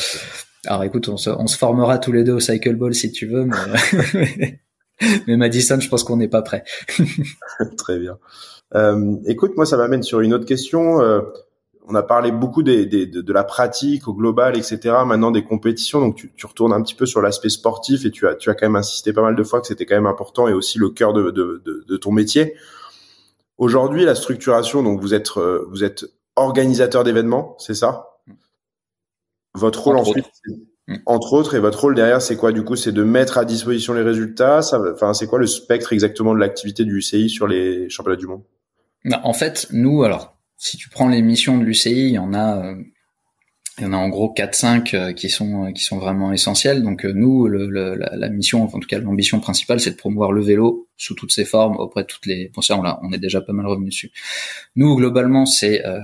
À 0.66 0.70
Alors 0.72 0.82
écoute, 0.82 1.08
on 1.08 1.16
se, 1.16 1.30
on 1.30 1.46
se 1.46 1.56
formera 1.56 1.98
tous 1.98 2.10
les 2.10 2.24
deux 2.24 2.32
au 2.32 2.40
cycle 2.40 2.74
ball 2.74 2.92
si 2.92 3.12
tu 3.12 3.26
veux, 3.26 3.44
mais 3.44 4.58
mais 5.26 5.36
Madison, 5.36 5.78
je 5.80 5.88
pense 5.88 6.04
qu'on 6.04 6.16
n'est 6.16 6.28
pas 6.28 6.42
prêt. 6.42 6.64
Très 7.76 7.98
bien. 7.98 8.18
Euh, 8.74 9.16
écoute, 9.26 9.52
moi, 9.56 9.66
ça 9.66 9.76
m'amène 9.76 10.02
sur 10.02 10.20
une 10.20 10.34
autre 10.34 10.46
question. 10.46 11.00
Euh, 11.00 11.22
on 11.86 11.94
a 11.94 12.02
parlé 12.02 12.30
beaucoup 12.30 12.62
des, 12.62 12.86
des, 12.86 13.06
de, 13.06 13.20
de, 13.20 13.32
la 13.32 13.42
pratique 13.42 14.06
au 14.06 14.14
global, 14.14 14.56
etc. 14.56 14.78
Maintenant, 15.04 15.30
des 15.30 15.42
compétitions. 15.42 16.00
Donc, 16.00 16.16
tu, 16.16 16.32
tu 16.36 16.46
retournes 16.46 16.72
un 16.72 16.82
petit 16.82 16.94
peu 16.94 17.06
sur 17.06 17.20
l'aspect 17.20 17.48
sportif 17.48 18.04
et 18.04 18.10
tu 18.10 18.28
as, 18.28 18.34
tu 18.34 18.50
as 18.50 18.54
quand 18.54 18.66
même 18.66 18.76
insisté 18.76 19.12
pas 19.12 19.22
mal 19.22 19.34
de 19.34 19.42
fois 19.42 19.60
que 19.60 19.66
c'était 19.66 19.86
quand 19.86 19.96
même 19.96 20.06
important 20.06 20.46
et 20.46 20.52
aussi 20.52 20.78
le 20.78 20.90
cœur 20.90 21.12
de, 21.12 21.30
de, 21.30 21.62
de 21.64 21.96
ton 21.96 22.12
métier. 22.12 22.54
Aujourd'hui, 23.58 24.04
la 24.04 24.14
structuration. 24.14 24.82
Donc, 24.82 25.00
vous 25.00 25.14
êtes, 25.14 25.36
euh, 25.36 25.66
vous 25.68 25.82
êtes 25.82 26.04
organisateur 26.36 27.04
d'événements, 27.04 27.56
c'est 27.58 27.74
ça? 27.74 28.06
Votre 29.54 29.82
rôle 29.82 29.98
ensuite. 29.98 30.26
Entre 31.06 31.32
autres, 31.34 31.54
et 31.54 31.60
votre 31.60 31.80
rôle 31.80 31.94
derrière, 31.94 32.20
c'est 32.20 32.36
quoi 32.36 32.52
du 32.52 32.64
coup? 32.64 32.76
C'est 32.76 32.92
de 32.92 33.04
mettre 33.04 33.38
à 33.38 33.44
disposition 33.44 33.92
les 33.92 34.02
résultats? 34.02 34.62
Ça, 34.62 34.80
enfin, 34.92 35.14
c'est 35.14 35.26
quoi 35.26 35.38
le 35.38 35.46
spectre 35.46 35.92
exactement 35.92 36.34
de 36.34 36.40
l'activité 36.40 36.84
du 36.84 36.98
UCI 36.98 37.28
sur 37.28 37.46
les 37.46 37.88
championnats 37.88 38.16
du 38.16 38.26
monde? 38.26 38.42
En 39.22 39.32
fait, 39.32 39.68
nous, 39.70 40.02
alors, 40.02 40.36
si 40.56 40.76
tu 40.76 40.88
prends 40.88 41.08
les 41.08 41.22
missions 41.22 41.58
de 41.58 41.64
l'UCI, 41.64 42.08
il 42.08 42.14
y 42.14 42.18
en 42.18 42.34
a, 42.34 42.64
euh, 42.64 42.74
il 43.78 43.84
y 43.84 43.86
en 43.86 43.92
a 43.92 43.96
en 43.96 44.08
gros 44.08 44.34
4-5 44.36 44.94
euh, 44.94 45.12
qui 45.12 45.30
sont 45.30 45.66
euh, 45.66 45.72
qui 45.72 45.82
sont 45.82 45.98
vraiment 45.98 46.32
essentielles. 46.32 46.82
Donc 46.82 47.04
nous, 47.04 47.46
le, 47.46 47.66
la, 47.94 48.16
la, 48.16 48.28
mission, 48.28 48.64
en 48.64 48.78
tout 48.78 48.88
cas 48.88 48.98
l'ambition 48.98 49.40
principale, 49.40 49.80
c'est 49.80 49.92
de 49.92 49.96
promouvoir 49.96 50.32
le 50.32 50.42
vélo 50.42 50.88
sous 50.96 51.14
toutes 51.14 51.32
ses 51.32 51.44
formes 51.44 51.76
auprès 51.76 52.02
de 52.02 52.08
toutes 52.08 52.26
les. 52.26 52.50
Bon 52.54 52.60
ça, 52.60 52.76
on, 52.76 52.84
on 52.84 53.12
est 53.12 53.18
déjà 53.18 53.40
pas 53.40 53.52
mal 53.52 53.66
revenu 53.66 53.88
dessus. 53.88 54.10
Nous, 54.76 54.96
globalement, 54.96 55.46
c'est 55.46 55.86
euh, 55.86 56.00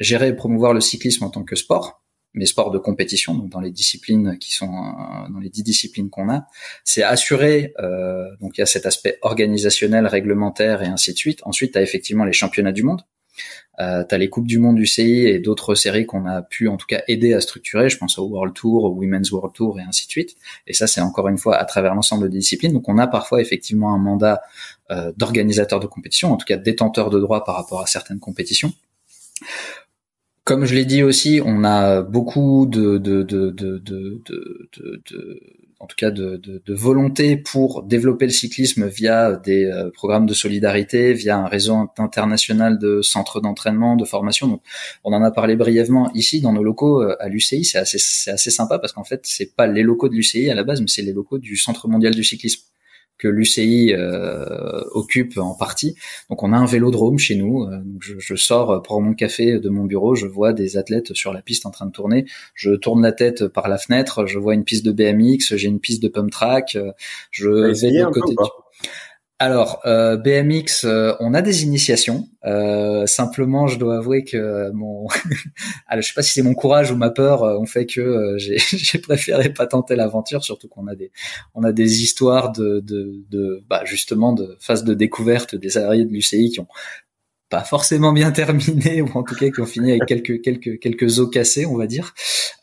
gérer 0.00 0.28
et 0.28 0.32
promouvoir 0.34 0.74
le 0.74 0.80
cyclisme 0.80 1.24
en 1.24 1.30
tant 1.30 1.44
que 1.44 1.56
sport 1.56 2.02
mes 2.34 2.46
sports 2.46 2.70
de 2.70 2.78
compétition, 2.78 3.34
donc 3.34 3.50
dans 3.50 3.60
les 3.60 3.70
disciplines 3.70 4.38
qui 4.38 4.52
sont 4.52 4.72
euh, 4.72 5.32
dans 5.32 5.38
les 5.38 5.50
dix 5.50 5.62
disciplines 5.62 6.10
qu'on 6.10 6.30
a, 6.30 6.46
c'est 6.84 7.02
assurer. 7.02 7.74
Euh, 7.78 8.28
donc 8.40 8.56
il 8.56 8.60
y 8.60 8.62
a 8.62 8.66
cet 8.66 8.86
aspect 8.86 9.18
organisationnel, 9.22 10.06
réglementaire 10.06 10.82
et 10.82 10.86
ainsi 10.86 11.12
de 11.12 11.18
suite. 11.18 11.40
Ensuite, 11.44 11.72
tu 11.72 11.78
as 11.78 11.82
effectivement 11.82 12.24
les 12.24 12.32
championnats 12.32 12.72
du 12.72 12.82
monde. 12.82 13.02
Euh, 13.80 14.04
tu 14.06 14.14
as 14.14 14.18
les 14.18 14.28
coupes 14.28 14.46
du 14.46 14.58
monde 14.58 14.76
du 14.76 14.86
CI 14.86 15.26
et 15.26 15.38
d'autres 15.38 15.74
séries 15.74 16.04
qu'on 16.04 16.26
a 16.26 16.42
pu 16.42 16.68
en 16.68 16.76
tout 16.76 16.86
cas 16.86 17.02
aider 17.08 17.32
à 17.32 17.40
structurer. 17.40 17.88
Je 17.88 17.96
pense 17.96 18.18
au 18.18 18.24
World 18.24 18.54
Tour, 18.54 18.84
au 18.84 18.90
Women's 18.90 19.30
World 19.32 19.54
Tour 19.54 19.80
et 19.80 19.82
ainsi 19.82 20.06
de 20.06 20.10
suite. 20.10 20.36
Et 20.66 20.74
ça, 20.74 20.86
c'est 20.86 21.00
encore 21.00 21.28
une 21.28 21.38
fois 21.38 21.56
à 21.56 21.64
travers 21.64 21.94
l'ensemble 21.94 22.28
des 22.28 22.38
disciplines. 22.38 22.72
Donc 22.72 22.88
on 22.88 22.98
a 22.98 23.06
parfois 23.06 23.40
effectivement 23.40 23.94
un 23.94 23.98
mandat 23.98 24.42
euh, 24.90 25.12
d'organisateur 25.16 25.80
de 25.80 25.86
compétition, 25.86 26.32
en 26.32 26.36
tout 26.36 26.46
cas 26.46 26.56
détenteur 26.56 27.10
de 27.10 27.18
droits 27.18 27.44
par 27.44 27.56
rapport 27.56 27.80
à 27.80 27.86
certaines 27.86 28.20
compétitions. 28.20 28.72
Comme 30.44 30.64
je 30.64 30.74
l'ai 30.74 30.84
dit 30.84 31.04
aussi, 31.04 31.40
on 31.44 31.62
a 31.62 32.02
beaucoup 32.02 32.66
de, 32.66 32.98
de, 32.98 33.22
de, 33.22 33.50
de, 33.50 33.78
de, 33.78 34.22
en 35.82 35.86
tout 35.86 35.96
cas 35.96 36.10
de, 36.10 36.62
volonté 36.68 37.36
pour 37.36 37.84
développer 37.84 38.26
le 38.26 38.32
cyclisme 38.32 38.86
via 38.86 39.32
des 39.36 39.66
euh, 39.66 39.90
programmes 39.90 40.26
de 40.26 40.34
solidarité, 40.34 41.12
via 41.12 41.38
un 41.38 41.46
réseau 41.46 41.74
international 41.96 42.78
de 42.78 43.02
centres 43.02 43.40
d'entraînement, 43.40 43.96
de 43.96 44.04
formation. 44.04 44.48
Donc, 44.48 44.62
on 45.04 45.12
en 45.12 45.22
a 45.22 45.30
parlé 45.30 45.54
brièvement 45.54 46.12
ici 46.14 46.40
dans 46.40 46.52
nos 46.52 46.62
locaux 46.62 47.02
euh, 47.02 47.16
à 47.20 47.28
l'UCI. 47.28 47.64
C'est 47.64 47.78
assez, 47.78 47.98
assez 48.30 48.50
sympa 48.50 48.78
parce 48.78 48.92
qu'en 48.92 49.04
fait, 49.04 49.20
c'est 49.24 49.54
pas 49.56 49.66
les 49.66 49.82
locaux 49.82 50.08
de 50.08 50.14
l'UCI 50.14 50.50
à 50.50 50.54
la 50.54 50.64
base, 50.64 50.80
mais 50.80 50.88
c'est 50.88 51.02
les 51.02 51.12
locaux 51.12 51.38
du 51.38 51.56
Centre 51.56 51.88
mondial 51.88 52.14
du 52.14 52.24
cyclisme 52.24 52.62
que 53.22 53.28
l'UCI 53.28 53.94
euh, 53.94 54.82
occupe 54.90 55.38
en 55.38 55.54
partie. 55.54 55.94
Donc 56.28 56.42
on 56.42 56.52
a 56.52 56.56
un 56.56 56.66
vélodrome 56.66 57.18
chez 57.18 57.36
nous. 57.36 57.62
Euh, 57.62 57.78
je, 58.00 58.14
je, 58.18 58.34
sors 58.34 58.82
pour 58.82 59.00
mon 59.00 59.14
café 59.14 59.60
de 59.60 59.68
mon 59.68 59.84
bureau, 59.84 60.16
je 60.16 60.26
vois 60.26 60.52
des 60.52 60.76
athlètes 60.76 61.14
sur 61.14 61.32
la 61.32 61.40
piste 61.40 61.64
en 61.64 61.70
train 61.70 61.86
de 61.86 61.92
tourner. 61.92 62.26
Je 62.54 62.72
tourne 62.72 63.00
la 63.00 63.12
tête 63.12 63.46
par 63.46 63.68
la 63.68 63.78
fenêtre, 63.78 64.26
je 64.26 64.40
vois 64.40 64.54
une 64.54 64.64
piste 64.64 64.84
de 64.84 64.90
BMX, 64.90 65.54
j'ai 65.54 65.68
une 65.68 65.78
piste 65.78 66.02
de 66.02 66.08
pump 66.08 66.32
track. 66.32 66.76
Je 67.30 67.48
vais 67.48 67.90
de 67.92 68.02
l'autre 68.02 68.20
côté. 68.20 68.34
Alors, 69.42 69.80
euh, 69.86 70.16
BMX, 70.16 70.84
euh, 70.84 71.14
on 71.18 71.34
a 71.34 71.42
des 71.42 71.64
initiations. 71.64 72.28
Euh, 72.44 73.06
simplement, 73.06 73.66
je 73.66 73.76
dois 73.76 73.96
avouer 73.96 74.22
que 74.22 74.70
mon, 74.70 75.08
alors 75.88 76.00
je 76.00 76.06
sais 76.06 76.14
pas 76.14 76.22
si 76.22 76.32
c'est 76.32 76.44
mon 76.44 76.54
courage 76.54 76.92
ou 76.92 76.96
ma 76.96 77.10
peur, 77.10 77.42
on 77.42 77.66
fait 77.66 77.86
que 77.86 78.36
j'ai 78.38 78.98
préféré 79.00 79.52
pas 79.52 79.66
tenter 79.66 79.96
l'aventure, 79.96 80.44
surtout 80.44 80.68
qu'on 80.68 80.86
a 80.86 80.94
des, 80.94 81.10
on 81.56 81.64
a 81.64 81.72
des 81.72 82.04
histoires 82.04 82.52
de, 82.52 82.78
de, 82.78 83.24
de 83.32 83.64
bah, 83.68 83.82
justement 83.84 84.32
de 84.32 84.56
phase 84.60 84.84
de 84.84 84.94
découverte 84.94 85.56
des 85.56 85.70
salariés 85.70 86.04
de 86.04 86.12
l'UCI 86.12 86.50
qui 86.50 86.60
ont 86.60 86.68
pas 87.52 87.64
forcément 87.64 88.14
bien 88.14 88.32
terminé 88.32 89.02
ou 89.02 89.10
en 89.14 89.22
tout 89.22 89.34
cas 89.34 89.50
qui 89.50 89.60
ont 89.60 89.66
fini 89.66 89.90
avec 89.90 90.06
quelques 90.06 90.40
quelques 90.40 90.80
quelques 90.80 91.18
os 91.18 91.30
cassés 91.30 91.66
on 91.66 91.76
va 91.76 91.86
dire. 91.86 92.14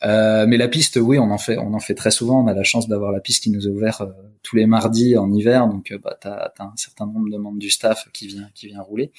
Euh, 0.02 0.46
mais 0.48 0.56
la 0.56 0.66
piste 0.66 0.96
oui 0.96 1.16
on 1.20 1.30
en 1.30 1.38
fait 1.38 1.58
on 1.58 1.72
en 1.74 1.78
fait 1.78 1.94
très 1.94 2.10
souvent. 2.10 2.42
On 2.42 2.48
a 2.48 2.54
la 2.54 2.64
chance 2.64 2.88
d'avoir 2.88 3.12
la 3.12 3.20
piste 3.20 3.44
qui 3.44 3.50
nous 3.50 3.68
est 3.68 3.70
ouverte 3.70 4.00
euh, 4.00 4.10
tous 4.42 4.56
les 4.56 4.66
mardis 4.66 5.16
en 5.16 5.32
hiver. 5.32 5.68
Donc 5.68 5.92
euh, 5.92 5.98
bah 6.02 6.18
t'as 6.20 6.50
as 6.58 6.64
un 6.64 6.72
certain 6.74 7.06
nombre 7.06 7.30
de 7.30 7.36
membres 7.36 7.60
du 7.60 7.70
staff 7.70 8.08
qui 8.12 8.26
vient 8.26 8.48
qui 8.52 8.66
vient 8.66 8.82
rouler. 8.82 9.12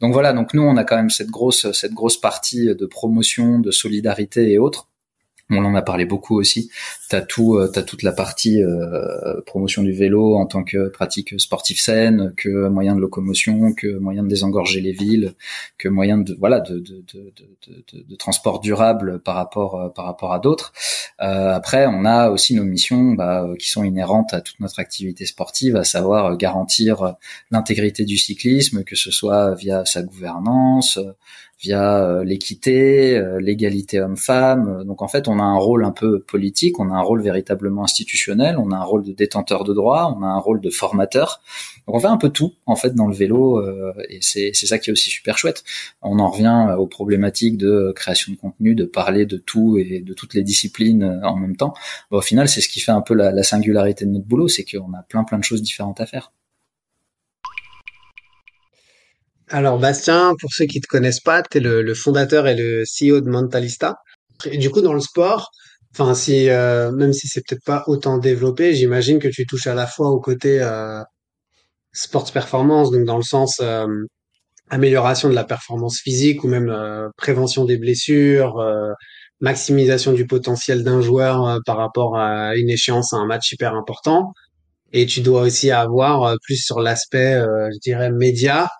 Donc 0.00 0.14
voilà 0.14 0.32
donc 0.32 0.54
nous 0.54 0.62
on 0.62 0.78
a 0.78 0.84
quand 0.84 0.96
même 0.96 1.10
cette 1.10 1.30
grosse 1.30 1.70
cette 1.72 1.92
grosse 1.92 2.18
partie 2.18 2.74
de 2.74 2.86
promotion 2.86 3.58
de 3.58 3.70
solidarité 3.70 4.50
et 4.50 4.58
autres 4.58 4.88
on 5.58 5.64
en 5.64 5.74
a 5.74 5.82
parlé 5.82 6.04
beaucoup 6.04 6.38
aussi. 6.38 6.70
T'as 7.08 7.20
tout, 7.20 7.56
euh, 7.56 7.68
t'as 7.68 7.82
toute 7.82 8.02
la 8.02 8.12
partie 8.12 8.62
euh, 8.62 9.40
promotion 9.46 9.82
du 9.82 9.92
vélo 9.92 10.36
en 10.36 10.46
tant 10.46 10.62
que 10.62 10.88
pratique 10.88 11.40
sportive 11.40 11.80
saine, 11.80 12.32
que 12.36 12.68
moyen 12.68 12.94
de 12.94 13.00
locomotion, 13.00 13.72
que 13.72 13.98
moyen 13.98 14.22
de 14.22 14.28
désengorger 14.28 14.80
les 14.80 14.92
villes, 14.92 15.34
que 15.78 15.88
moyen 15.88 16.18
de 16.18 16.36
voilà 16.38 16.60
de 16.60 16.78
de, 16.78 17.04
de, 17.12 17.32
de, 17.92 18.04
de 18.08 18.16
transport 18.16 18.60
durable 18.60 19.20
par 19.20 19.34
rapport 19.34 19.80
euh, 19.80 19.88
par 19.88 20.04
rapport 20.04 20.32
à 20.32 20.38
d'autres. 20.38 20.72
Euh, 21.20 21.52
après, 21.52 21.86
on 21.86 22.04
a 22.04 22.30
aussi 22.30 22.54
nos 22.54 22.64
missions 22.64 23.12
bah, 23.12 23.46
qui 23.58 23.68
sont 23.68 23.84
inhérentes 23.84 24.32
à 24.32 24.40
toute 24.40 24.60
notre 24.60 24.80
activité 24.80 25.26
sportive, 25.26 25.76
à 25.76 25.84
savoir 25.84 26.36
garantir 26.36 27.14
l'intégrité 27.50 28.04
du 28.04 28.16
cyclisme, 28.16 28.84
que 28.84 28.96
ce 28.96 29.10
soit 29.10 29.54
via 29.54 29.84
sa 29.84 30.02
gouvernance, 30.02 30.98
via 31.60 32.04
euh, 32.04 32.24
l'équité, 32.24 33.16
euh, 33.16 33.38
l'égalité 33.40 34.00
homme-femme. 34.00 34.84
Donc 34.84 35.02
en 35.02 35.08
fait, 35.08 35.28
on 35.28 35.38
a 35.38 35.42
un 35.42 35.56
rôle 35.56 35.84
un 35.84 35.90
peu 35.90 36.20
politique, 36.20 36.80
on 36.80 36.90
a 36.90 36.94
un 36.94 37.02
rôle 37.02 37.22
véritablement 37.22 37.84
institutionnel, 37.84 38.56
on 38.58 38.70
a 38.70 38.76
un 38.76 38.84
rôle 38.84 39.04
de 39.04 39.12
détenteur 39.12 39.64
de 39.64 39.74
droit, 39.74 40.16
on 40.16 40.22
a 40.22 40.26
un 40.26 40.38
rôle 40.38 40.60
de 40.60 40.70
formateur. 40.70 41.42
Donc 41.86 41.96
on 41.96 42.00
fait 42.00 42.06
un 42.06 42.16
peu 42.16 42.30
tout 42.30 42.54
en 42.66 42.76
fait 42.76 42.94
dans 42.94 43.06
le 43.06 43.14
vélo 43.14 43.62
et 44.08 44.18
c'est 44.20 44.52
ça 44.54 44.78
qui 44.78 44.90
est 44.90 44.92
aussi 44.92 45.10
super 45.10 45.36
chouette. 45.38 45.64
On 46.02 46.18
en 46.18 46.30
revient 46.30 46.74
aux 46.78 46.86
problématiques 46.86 47.58
de 47.58 47.92
création 47.94 48.32
de 48.32 48.38
contenu, 48.38 48.74
de 48.74 48.84
parler 48.84 49.26
de 49.26 49.36
tout 49.36 49.76
et 49.78 50.00
de 50.00 50.14
toutes 50.14 50.34
les 50.34 50.42
disciplines 50.42 51.20
en 51.24 51.36
même 51.36 51.56
temps. 51.56 51.74
au 52.10 52.20
final, 52.20 52.48
c'est 52.48 52.60
ce 52.60 52.68
qui 52.68 52.80
fait 52.80 52.92
un 52.92 53.02
peu 53.02 53.14
la, 53.14 53.32
la 53.32 53.42
singularité 53.42 54.04
de 54.04 54.10
notre 54.10 54.26
boulot, 54.26 54.48
c'est 54.48 54.64
qu'on 54.64 54.92
a 54.94 55.02
plein 55.08 55.24
plein 55.24 55.38
de 55.38 55.44
choses 55.44 55.62
différentes 55.62 56.00
à 56.00 56.06
faire. 56.06 56.32
Alors 59.52 59.80
Bastien, 59.80 60.34
pour 60.40 60.52
ceux 60.52 60.66
qui 60.66 60.80
te 60.80 60.86
connaissent 60.86 61.20
pas, 61.20 61.42
tu 61.42 61.58
es 61.58 61.60
le, 61.60 61.94
fondateur 61.94 62.46
et 62.46 62.54
le 62.54 62.84
CEO 62.84 63.20
de 63.20 63.28
Mentalista. 63.28 63.96
Et 64.44 64.58
du 64.58 64.70
coup, 64.70 64.80
dans 64.80 64.94
le 64.94 65.00
sport, 65.00 65.50
enfin 65.92 66.14
si 66.14 66.48
euh, 66.48 66.92
même 66.92 67.12
si 67.12 67.26
c'est 67.26 67.42
peut-être 67.46 67.64
pas 67.64 67.82
autant 67.88 68.18
développé, 68.18 68.74
j'imagine 68.74 69.18
que 69.18 69.26
tu 69.26 69.46
touches 69.46 69.66
à 69.66 69.74
la 69.74 69.88
fois 69.88 70.10
au 70.10 70.20
côté 70.20 70.60
euh, 70.62 71.02
sports 71.92 72.30
performance, 72.32 72.92
donc 72.92 73.04
dans 73.04 73.16
le 73.16 73.24
sens 73.24 73.58
euh, 73.60 73.86
amélioration 74.70 75.28
de 75.28 75.34
la 75.34 75.44
performance 75.44 75.98
physique 75.98 76.44
ou 76.44 76.48
même 76.48 76.70
euh, 76.70 77.08
prévention 77.16 77.64
des 77.64 77.76
blessures, 77.76 78.54
maximisation 79.40 80.12
du 80.12 80.26
potentiel 80.26 80.84
d'un 80.84 81.00
joueur 81.00 81.58
par 81.66 81.76
rapport 81.78 82.16
à 82.16 82.56
une 82.56 82.70
échéance, 82.70 83.12
à 83.14 83.16
un 83.16 83.26
match 83.26 83.52
hyper 83.52 83.74
important. 83.74 84.32
Et 84.92 85.06
tu 85.06 85.22
dois 85.22 85.42
aussi 85.42 85.72
avoir 85.72 86.36
plus 86.44 86.56
sur 86.56 86.80
l'aspect, 86.80 87.42
je 87.72 87.78
dirais, 87.80 88.12
média, 88.12 88.64
euh, 88.64 88.79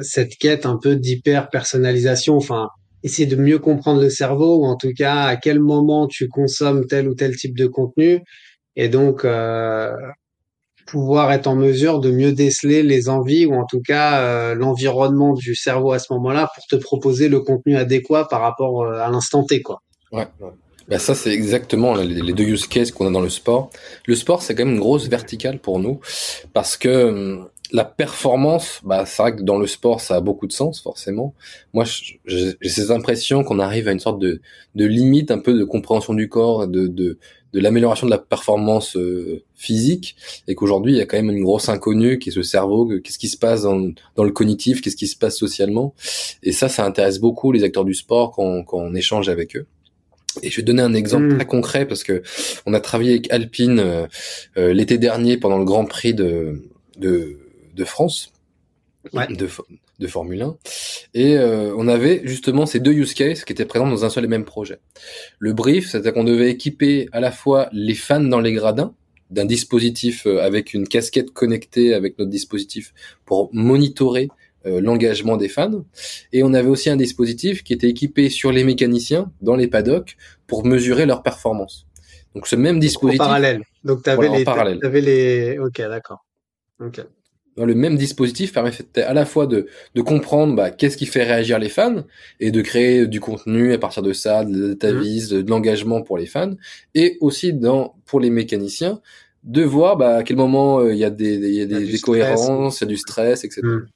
cette 0.00 0.36
quête 0.36 0.66
un 0.66 0.78
peu 0.82 0.96
d'hyper 0.96 1.50
personnalisation, 1.50 2.36
enfin 2.36 2.68
essayer 3.06 3.26
de 3.26 3.36
mieux 3.36 3.58
comprendre 3.58 4.00
le 4.00 4.10
cerveau 4.10 4.58
ou 4.58 4.64
en 4.64 4.76
tout 4.76 4.92
cas 4.96 5.22
à 5.22 5.36
quel 5.36 5.60
moment 5.60 6.06
tu 6.08 6.28
consommes 6.28 6.86
tel 6.86 7.08
ou 7.08 7.14
tel 7.14 7.36
type 7.36 7.56
de 7.56 7.66
contenu 7.66 8.22
et 8.74 8.88
donc 8.88 9.24
euh, 9.24 9.92
pouvoir 10.86 11.32
être 11.32 11.46
en 11.46 11.54
mesure 11.54 12.00
de 12.00 12.10
mieux 12.10 12.32
déceler 12.32 12.82
les 12.82 13.08
envies 13.08 13.46
ou 13.46 13.54
en 13.54 13.64
tout 13.64 13.80
cas 13.80 14.20
euh, 14.20 14.54
l'environnement 14.54 15.34
du 15.34 15.54
cerveau 15.54 15.92
à 15.92 15.98
ce 15.98 16.12
moment-là 16.14 16.50
pour 16.54 16.66
te 16.66 16.76
proposer 16.76 17.28
le 17.28 17.40
contenu 17.40 17.76
adéquat 17.76 18.26
par 18.28 18.40
rapport 18.40 18.84
à 18.84 19.08
l'instant 19.10 19.44
T 19.44 19.62
quoi. 19.62 19.82
Ouais. 20.12 20.26
Ben 20.88 20.98
ça 20.98 21.14
c'est 21.16 21.32
exactement 21.32 21.94
les 21.96 22.32
deux 22.32 22.44
use 22.44 22.66
cases 22.68 22.92
qu'on 22.92 23.08
a 23.08 23.10
dans 23.10 23.20
le 23.20 23.28
sport. 23.28 23.70
Le 24.06 24.14
sport 24.14 24.42
c'est 24.42 24.54
quand 24.54 24.64
même 24.64 24.74
une 24.74 24.80
grosse 24.80 25.08
verticale 25.08 25.58
pour 25.58 25.78
nous 25.78 26.00
parce 26.52 26.76
que 26.76 27.04
hum, 27.04 27.48
la 27.72 27.84
performance, 27.84 28.80
bah, 28.84 29.04
c'est 29.06 29.22
vrai 29.22 29.36
que 29.36 29.42
dans 29.42 29.58
le 29.58 29.66
sport, 29.66 30.00
ça 30.00 30.16
a 30.16 30.20
beaucoup 30.20 30.46
de 30.46 30.52
sens, 30.52 30.80
forcément. 30.80 31.34
Moi, 31.72 31.84
j'ai 32.26 32.56
cette 32.62 32.90
impression 32.90 33.44
qu'on 33.44 33.58
arrive 33.58 33.88
à 33.88 33.92
une 33.92 34.00
sorte 34.00 34.18
de, 34.18 34.40
de 34.74 34.84
limite 34.84 35.30
un 35.30 35.38
peu 35.38 35.54
de 35.54 35.64
compréhension 35.64 36.14
du 36.14 36.28
corps, 36.28 36.68
de, 36.68 36.86
de, 36.86 37.18
de 37.52 37.60
l'amélioration 37.60 38.06
de 38.06 38.10
la 38.10 38.18
performance 38.18 38.96
euh, 38.96 39.42
physique, 39.54 40.16
et 40.46 40.54
qu'aujourd'hui, 40.54 40.92
il 40.92 40.98
y 40.98 41.00
a 41.00 41.06
quand 41.06 41.16
même 41.16 41.30
une 41.30 41.42
grosse 41.42 41.68
inconnue 41.68 42.18
qui 42.18 42.28
est 42.28 42.32
ce 42.32 42.42
cerveau, 42.42 42.88
qu'est-ce 43.02 43.18
qui 43.18 43.28
se 43.28 43.38
passe 43.38 43.62
dans, 43.62 43.90
dans 44.14 44.24
le 44.24 44.32
cognitif, 44.32 44.80
qu'est-ce 44.80 44.96
qui 44.96 45.06
se 45.06 45.16
passe 45.16 45.36
socialement. 45.36 45.94
Et 46.42 46.52
ça, 46.52 46.68
ça 46.68 46.84
intéresse 46.84 47.18
beaucoup 47.18 47.52
les 47.52 47.64
acteurs 47.64 47.84
du 47.84 47.94
sport 47.94 48.32
quand, 48.32 48.62
quand 48.64 48.78
on 48.78 48.94
échange 48.94 49.28
avec 49.28 49.56
eux. 49.56 49.66
Et 50.42 50.50
je 50.50 50.56
vais 50.56 50.62
donner 50.62 50.82
un 50.82 50.92
exemple 50.92 51.24
mmh. 51.24 51.36
très 51.36 51.46
concret 51.46 51.86
parce 51.86 52.04
que 52.04 52.22
on 52.66 52.74
a 52.74 52.80
travaillé 52.80 53.12
avec 53.12 53.32
Alpine 53.32 53.78
euh, 53.78 54.06
euh, 54.58 54.74
l'été 54.74 54.98
dernier 54.98 55.38
pendant 55.38 55.56
le 55.56 55.64
Grand 55.64 55.86
Prix 55.86 56.12
de, 56.12 56.62
de 56.98 57.38
de 57.76 57.84
France, 57.84 58.32
de, 59.12 59.48
de 59.98 60.06
Formule 60.06 60.42
1. 60.42 60.56
Et 61.14 61.36
euh, 61.36 61.74
on 61.76 61.88
avait 61.88 62.22
justement 62.24 62.66
ces 62.66 62.80
deux 62.80 62.92
use 62.92 63.14
cases 63.14 63.44
qui 63.44 63.52
étaient 63.52 63.64
présents 63.64 63.88
dans 63.88 64.04
un 64.04 64.10
seul 64.10 64.24
et 64.24 64.28
même 64.28 64.44
projet. 64.44 64.78
Le 65.38 65.52
brief, 65.52 65.90
c'était 65.90 66.12
qu'on 66.12 66.24
devait 66.24 66.50
équiper 66.50 67.08
à 67.12 67.20
la 67.20 67.30
fois 67.30 67.68
les 67.72 67.94
fans 67.94 68.20
dans 68.20 68.40
les 68.40 68.52
gradins 68.52 68.94
d'un 69.30 69.44
dispositif 69.44 70.26
euh, 70.26 70.42
avec 70.42 70.72
une 70.74 70.86
casquette 70.86 71.30
connectée 71.32 71.94
avec 71.94 72.18
notre 72.18 72.30
dispositif 72.30 72.94
pour 73.24 73.50
monitorer 73.52 74.28
euh, 74.66 74.80
l'engagement 74.80 75.36
des 75.36 75.48
fans. 75.48 75.84
Et 76.32 76.42
on 76.42 76.54
avait 76.54 76.68
aussi 76.68 76.90
un 76.90 76.96
dispositif 76.96 77.62
qui 77.62 77.72
était 77.72 77.88
équipé 77.88 78.30
sur 78.30 78.52
les 78.52 78.64
mécaniciens 78.64 79.32
dans 79.40 79.56
les 79.56 79.68
paddocks 79.68 80.16
pour 80.46 80.64
mesurer 80.64 81.06
leur 81.06 81.22
performance. 81.22 81.86
Donc 82.34 82.46
ce 82.46 82.56
même 82.56 82.78
dispositif. 82.78 83.22
En 83.22 83.24
parallèle. 83.24 83.62
Donc 83.82 84.02
tu 84.02 84.10
avais, 84.10 84.46
avais, 84.46 85.00
les. 85.00 85.58
Ok, 85.58 85.78
d'accord. 85.78 86.24
Le 87.64 87.74
même 87.74 87.96
dispositif 87.96 88.52
permettait 88.52 89.02
à 89.02 89.14
la 89.14 89.24
fois 89.24 89.46
de, 89.46 89.66
de 89.94 90.02
comprendre 90.02 90.54
bah, 90.54 90.70
qu'est-ce 90.70 90.96
qui 90.96 91.06
fait 91.06 91.22
réagir 91.22 91.58
les 91.58 91.68
fans 91.68 92.04
et 92.40 92.50
de 92.50 92.60
créer 92.60 93.06
du 93.06 93.20
contenu 93.20 93.72
à 93.72 93.78
partir 93.78 94.02
de 94.02 94.12
ça, 94.12 94.44
de 94.44 94.74
datavis, 94.74 95.32
mmh. 95.32 95.42
de, 95.42 95.50
l'engagement 95.50 96.02
pour 96.02 96.18
les 96.18 96.26
fans, 96.26 96.54
et 96.94 97.16
aussi 97.20 97.52
dans 97.52 97.94
pour 98.04 98.20
les 98.20 98.30
mécaniciens 98.30 99.00
de 99.44 99.62
voir 99.62 99.96
bah, 99.96 100.16
à 100.16 100.22
quel 100.22 100.36
moment 100.36 100.80
euh, 100.80 100.92
il 100.92 100.98
y 100.98 101.04
a 101.04 101.10
des, 101.10 101.36
y 101.36 101.62
a 101.62 101.66
des, 101.66 101.98
cohérences, 102.00 102.80
il 102.80 102.84
y 102.84 102.86
a 102.86 102.88
du 102.88 102.96
stress, 102.96 103.44
etc. 103.44 103.62
Mmh. 103.62 103.86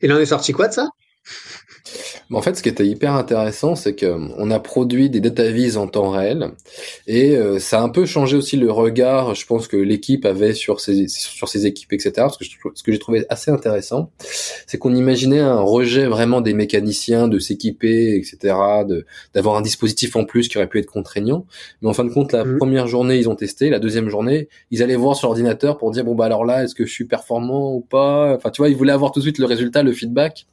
Il 0.00 0.12
en 0.12 0.18
est 0.18 0.26
sorti 0.26 0.52
quoi 0.52 0.68
de 0.68 0.72
ça? 0.72 0.88
En 2.32 2.42
fait, 2.42 2.56
ce 2.56 2.62
qui 2.62 2.68
était 2.68 2.86
hyper 2.86 3.12
intéressant, 3.14 3.74
c'est 3.74 3.94
que 3.94 4.16
on 4.38 4.50
a 4.50 4.58
produit 4.58 5.10
des 5.10 5.20
data 5.20 5.50
vis 5.50 5.76
en 5.76 5.86
temps 5.86 6.10
réel 6.10 6.50
et 7.06 7.36
euh, 7.36 7.58
ça 7.58 7.80
a 7.80 7.82
un 7.82 7.88
peu 7.88 8.06
changé 8.06 8.36
aussi 8.36 8.56
le 8.56 8.70
regard, 8.70 9.34
je 9.34 9.46
pense 9.46 9.68
que 9.68 9.76
l'équipe 9.76 10.24
avait 10.24 10.54
sur 10.54 10.80
ses 10.80 11.08
sur 11.08 11.48
ses 11.48 11.66
équipes, 11.66 11.92
etc. 11.92 12.12
Parce 12.16 12.38
que 12.38 12.44
ce 12.44 12.82
que 12.82 12.92
j'ai 12.92 12.98
trouvé 12.98 13.26
assez 13.28 13.50
intéressant, 13.50 14.10
c'est 14.66 14.78
qu'on 14.78 14.94
imaginait 14.94 15.40
un 15.40 15.60
rejet 15.60 16.06
vraiment 16.06 16.40
des 16.40 16.54
mécaniciens 16.54 17.28
de 17.28 17.38
s'équiper, 17.38 18.16
etc. 18.16 18.56
D'avoir 19.34 19.56
un 19.56 19.62
dispositif 19.62 20.16
en 20.16 20.24
plus 20.24 20.48
qui 20.48 20.56
aurait 20.56 20.68
pu 20.68 20.78
être 20.78 20.90
contraignant. 20.90 21.46
Mais 21.82 21.88
en 21.88 21.92
fin 21.92 22.04
de 22.04 22.12
compte, 22.12 22.32
la 22.32 22.44
mmh. 22.44 22.58
première 22.58 22.86
journée 22.86 23.18
ils 23.18 23.28
ont 23.28 23.36
testé, 23.36 23.70
la 23.70 23.78
deuxième 23.78 24.08
journée 24.08 24.48
ils 24.70 24.82
allaient 24.82 24.96
voir 24.96 25.16
sur 25.16 25.28
l'ordinateur 25.28 25.76
pour 25.76 25.90
dire 25.90 26.04
bon 26.04 26.14
bah 26.14 26.24
alors 26.24 26.44
là 26.44 26.64
est-ce 26.64 26.74
que 26.74 26.86
je 26.86 26.92
suis 26.92 27.04
performant 27.04 27.74
ou 27.74 27.80
pas? 27.80 28.34
Enfin 28.34 28.50
tu 28.50 28.62
vois 28.62 28.68
ils 28.68 28.76
voulaient 28.76 28.92
avoir 28.92 29.12
tout 29.12 29.20
de 29.20 29.24
suite 29.24 29.38
le 29.38 29.46
résultat, 29.46 29.82
le 29.82 29.92
feedback. 29.92 30.46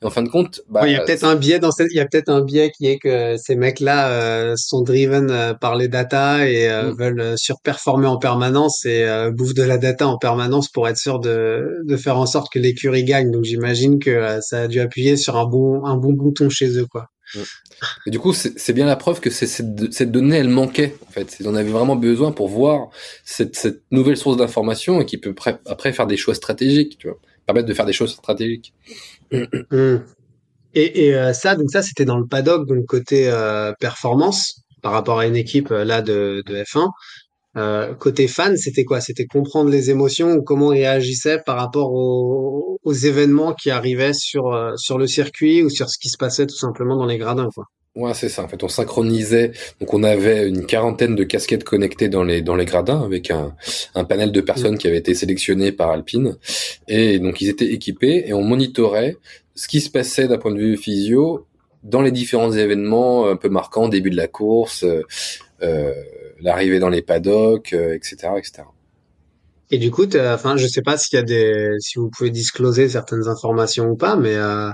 Et 0.00 0.06
en 0.06 0.10
fin 0.10 0.22
de 0.22 0.28
compte, 0.28 0.62
bah, 0.68 0.82
peut-être 1.08 1.24
un 1.24 1.36
biais 1.36 1.58
dans 1.58 1.70
cette, 1.70 1.88
il 1.90 1.96
y 1.96 2.00
a 2.00 2.06
peut-être 2.06 2.28
un 2.28 2.42
biais 2.42 2.70
qui 2.70 2.86
est 2.86 2.98
que 2.98 3.36
ces 3.38 3.56
mecs-là 3.56 4.10
euh, 4.10 4.54
sont 4.56 4.82
driven 4.82 5.30
euh, 5.30 5.54
par 5.54 5.74
les 5.74 5.88
data 5.88 6.46
et 6.46 6.68
euh, 6.68 6.92
mm. 6.92 6.96
veulent 6.98 7.38
surperformer 7.38 8.06
en 8.06 8.18
permanence 8.18 8.84
et 8.84 9.06
bouffent 9.32 9.54
de 9.54 9.62
la 9.62 9.78
data 9.78 10.06
en 10.06 10.18
permanence 10.18 10.68
pour 10.68 10.86
être 10.86 10.98
sûr 10.98 11.18
de, 11.18 11.82
de 11.84 11.96
faire 11.96 12.18
en 12.18 12.26
sorte 12.26 12.52
que 12.52 12.58
l'écurie 12.58 13.04
gagne. 13.04 13.30
Donc 13.30 13.44
j'imagine 13.44 13.98
que 13.98 14.38
ça 14.42 14.62
a 14.62 14.68
dû 14.68 14.80
appuyer 14.80 15.16
sur 15.16 15.36
un 15.36 15.46
bon, 15.46 15.84
un 15.86 15.96
bon 15.96 16.12
bouton 16.12 16.50
chez 16.50 16.78
eux, 16.78 16.86
quoi. 16.86 17.06
Mm. 17.34 17.38
Et 18.06 18.10
du 18.10 18.18
coup, 18.18 18.34
c'est 18.34 18.72
bien 18.72 18.86
la 18.86 18.96
preuve 18.96 19.20
que 19.20 19.30
cette, 19.30 19.92
cette 19.92 20.10
donnée, 20.10 20.36
elle 20.36 20.48
manquait. 20.48 20.96
En 21.08 21.12
fait, 21.12 21.36
ils 21.40 21.48
en 21.48 21.54
avaient 21.54 21.70
vraiment 21.70 21.96
besoin 21.96 22.32
pour 22.32 22.48
voir 22.48 22.88
cette, 23.24 23.56
cette 23.56 23.82
nouvelle 23.92 24.16
source 24.16 24.36
d'information 24.36 25.00
et 25.00 25.06
qui 25.06 25.16
peut 25.16 25.34
après 25.64 25.92
faire 25.92 26.06
des 26.06 26.16
choix 26.16 26.34
stratégiques, 26.34 26.98
tu 26.98 27.06
vois, 27.06 27.18
permettre 27.46 27.68
de 27.68 27.74
faire 27.74 27.86
des 27.86 27.92
choses 27.92 28.12
stratégiques. 28.12 28.74
Mmh. 29.30 29.98
Et, 30.74 31.06
et 31.06 31.14
euh, 31.14 31.32
ça, 31.32 31.56
donc 31.56 31.70
ça, 31.70 31.82
c'était 31.82 32.04
dans 32.04 32.18
le 32.18 32.26
paddock, 32.26 32.66
donc 32.66 32.84
côté 32.86 33.28
euh, 33.28 33.72
performance 33.80 34.62
par 34.82 34.92
rapport 34.92 35.18
à 35.18 35.26
une 35.26 35.36
équipe 35.36 35.70
euh, 35.70 35.84
là 35.84 36.02
de, 36.02 36.42
de 36.46 36.62
F1. 36.62 36.88
Euh, 37.56 37.94
côté 37.94 38.28
fan, 38.28 38.56
c'était 38.56 38.84
quoi? 38.84 39.00
C'était 39.00 39.26
comprendre 39.26 39.70
les 39.70 39.90
émotions 39.90 40.34
ou 40.34 40.42
comment 40.42 40.72
ils 40.72 40.80
réagissaient 40.80 41.40
par 41.44 41.56
rapport 41.56 41.92
aux, 41.92 42.78
aux 42.84 42.92
événements 42.92 43.54
qui 43.54 43.70
arrivaient 43.70 44.12
sur 44.12 44.74
sur 44.76 44.98
le 44.98 45.06
circuit 45.06 45.62
ou 45.62 45.70
sur 45.70 45.88
ce 45.88 45.98
qui 45.98 46.08
se 46.08 46.18
passait 46.18 46.46
tout 46.46 46.56
simplement 46.56 46.96
dans 46.96 47.06
les 47.06 47.18
gradins, 47.18 47.48
quoi. 47.52 47.64
Ouais, 47.98 48.14
c'est 48.14 48.28
ça. 48.28 48.44
En 48.44 48.48
fait, 48.48 48.62
on 48.62 48.68
synchronisait. 48.68 49.50
Donc, 49.80 49.92
on 49.92 50.04
avait 50.04 50.48
une 50.48 50.66
quarantaine 50.66 51.16
de 51.16 51.24
casquettes 51.24 51.64
connectées 51.64 52.08
dans 52.08 52.22
les 52.22 52.42
dans 52.42 52.54
les 52.54 52.64
gradins 52.64 53.02
avec 53.02 53.32
un, 53.32 53.56
un 53.96 54.04
panel 54.04 54.30
de 54.30 54.40
personnes 54.40 54.74
mmh. 54.74 54.78
qui 54.78 54.86
avaient 54.86 54.98
été 54.98 55.14
sélectionnées 55.14 55.72
par 55.72 55.90
Alpine. 55.90 56.36
Et 56.86 57.18
donc, 57.18 57.40
ils 57.40 57.48
étaient 57.48 57.72
équipés 57.72 58.22
et 58.26 58.32
on 58.34 58.42
monitorait 58.42 59.16
ce 59.58 59.66
qui 59.66 59.80
se 59.80 59.90
passait 59.90 60.28
d'un 60.28 60.38
point 60.38 60.52
de 60.52 60.58
vue 60.58 60.76
physio 60.76 61.46
dans 61.82 62.00
les 62.00 62.12
différents 62.12 62.52
événements 62.52 63.28
un 63.28 63.36
peu 63.36 63.48
marquants, 63.48 63.88
début 63.88 64.10
de 64.10 64.16
la 64.16 64.28
course, 64.28 64.84
euh, 64.84 65.02
euh 65.62 65.92
l'arrivée 66.40 66.78
dans 66.78 66.88
les 66.88 67.02
paddocks, 67.02 67.72
euh, 67.72 67.94
etc., 67.94 68.34
etc. 68.36 68.62
Et 69.72 69.78
du 69.78 69.90
coup, 69.90 70.06
enfin, 70.16 70.56
je 70.56 70.68
sais 70.68 70.82
pas 70.82 70.96
s'il 70.96 71.16
y 71.16 71.20
a 71.20 71.24
des, 71.24 71.74
si 71.80 71.98
vous 71.98 72.08
pouvez 72.08 72.30
discloser 72.30 72.88
certaines 72.88 73.26
informations 73.26 73.88
ou 73.88 73.96
pas, 73.96 74.14
mais 74.14 74.36
euh, 74.36 74.70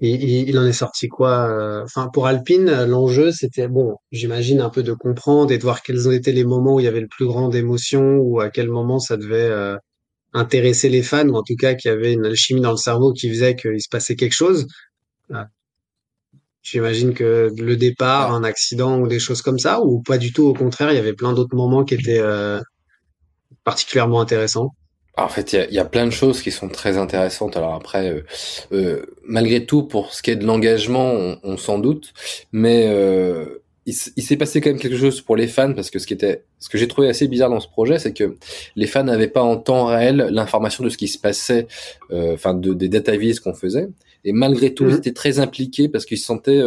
il, 0.00 0.58
en 0.58 0.66
est 0.66 0.72
sorti 0.72 1.06
quoi 1.06 1.48
euh, 1.48 1.84
Enfin, 1.84 2.08
pour 2.12 2.26
Alpine, 2.26 2.84
l'enjeu 2.86 3.30
c'était 3.30 3.68
bon, 3.68 3.94
j'imagine 4.10 4.60
un 4.60 4.70
peu 4.70 4.82
de 4.82 4.92
comprendre 4.92 5.52
et 5.52 5.58
de 5.58 5.62
voir 5.62 5.82
quels 5.82 6.08
ont 6.08 6.12
été 6.12 6.32
les 6.32 6.44
moments 6.44 6.74
où 6.74 6.80
il 6.80 6.84
y 6.84 6.88
avait 6.88 7.00
le 7.00 7.08
plus 7.08 7.26
grand 7.26 7.48
d'émotion 7.48 8.18
ou 8.18 8.40
à 8.40 8.50
quel 8.50 8.68
moment 8.68 8.98
ça 8.98 9.16
devait 9.16 9.78
euh, 10.34 10.38
intéresser 10.38 10.88
les 10.88 11.02
fans 11.02 11.28
ou 11.28 11.36
en 11.36 11.42
tout 11.42 11.56
cas 11.56 11.74
qu'il 11.74 11.90
y 11.90 11.94
avait 11.94 12.12
une 12.12 12.26
alchimie 12.26 12.60
dans 12.60 12.70
le 12.70 12.76
cerveau 12.76 13.12
qui 13.12 13.28
faisait 13.28 13.56
qu'il 13.56 13.80
se 13.80 13.88
passait 13.88 14.16
quelque 14.16 14.34
chose. 14.34 14.66
Euh, 15.30 15.44
j'imagine 16.62 17.14
que 17.14 17.52
le 17.56 17.76
départ, 17.76 18.32
un 18.32 18.44
accident 18.44 18.98
ou 19.00 19.08
des 19.08 19.18
choses 19.18 19.42
comme 19.42 19.58
ça, 19.58 19.80
ou 19.82 20.02
pas 20.02 20.18
du 20.18 20.32
tout. 20.32 20.46
Au 20.46 20.54
contraire, 20.54 20.92
il 20.92 20.96
y 20.96 20.98
avait 20.98 21.14
plein 21.14 21.32
d'autres 21.32 21.56
moments 21.56 21.84
qui 21.84 21.94
étaient 21.94 22.22
particulièrement 23.68 24.22
intéressants. 24.22 24.74
en 25.18 25.28
fait, 25.28 25.52
il 25.52 25.74
y 25.74 25.78
a, 25.78 25.84
plein 25.84 26.06
de 26.06 26.10
choses 26.10 26.40
qui 26.40 26.50
sont 26.50 26.68
très 26.68 26.96
intéressantes. 26.96 27.56
Alors 27.56 27.74
après, 27.74 28.08
euh, 28.08 28.22
euh, 28.72 29.04
malgré 29.24 29.66
tout, 29.66 29.82
pour 29.82 30.14
ce 30.14 30.22
qui 30.22 30.30
est 30.30 30.36
de 30.36 30.46
l'engagement, 30.46 31.36
on, 31.42 31.56
s'en 31.58 31.78
doute, 31.78 32.14
mais 32.50 32.86
euh, 33.88 34.10
il, 34.16 34.22
s'est 34.22 34.36
passé 34.36 34.60
quand 34.60 34.70
même 34.70 34.78
quelque 34.78 34.96
chose 34.96 35.20
pour 35.20 35.36
les 35.36 35.46
fans 35.46 35.72
parce 35.72 35.90
que 35.90 35.98
ce 35.98 36.06
qui 36.06 36.14
était, 36.14 36.44
ce 36.58 36.68
que 36.68 36.78
j'ai 36.78 36.88
trouvé 36.88 37.08
assez 37.08 37.28
bizarre 37.28 37.50
dans 37.50 37.60
ce 37.60 37.68
projet, 37.68 37.98
c'est 37.98 38.12
que 38.12 38.36
les 38.76 38.86
fans 38.86 39.04
n'avaient 39.04 39.28
pas 39.28 39.42
en 39.42 39.56
temps 39.56 39.86
réel 39.86 40.28
l'information 40.30 40.84
de 40.84 40.88
ce 40.88 40.96
qui 40.96 41.08
se 41.08 41.18
passait, 41.18 41.66
enfin 42.10 42.54
de, 42.54 42.72
des 42.74 42.88
data 42.88 43.16
viz 43.16 43.40
qu'on 43.40 43.54
faisait. 43.54 43.88
Et 44.24 44.32
malgré 44.32 44.74
tout, 44.74 44.84
ils 44.84 44.94
mmh. 44.94 44.98
étaient 44.98 45.12
très 45.12 45.38
impliqués 45.38 45.88
parce 45.88 46.04
qu'ils 46.04 46.18
se 46.18 46.26
sentaient 46.26 46.62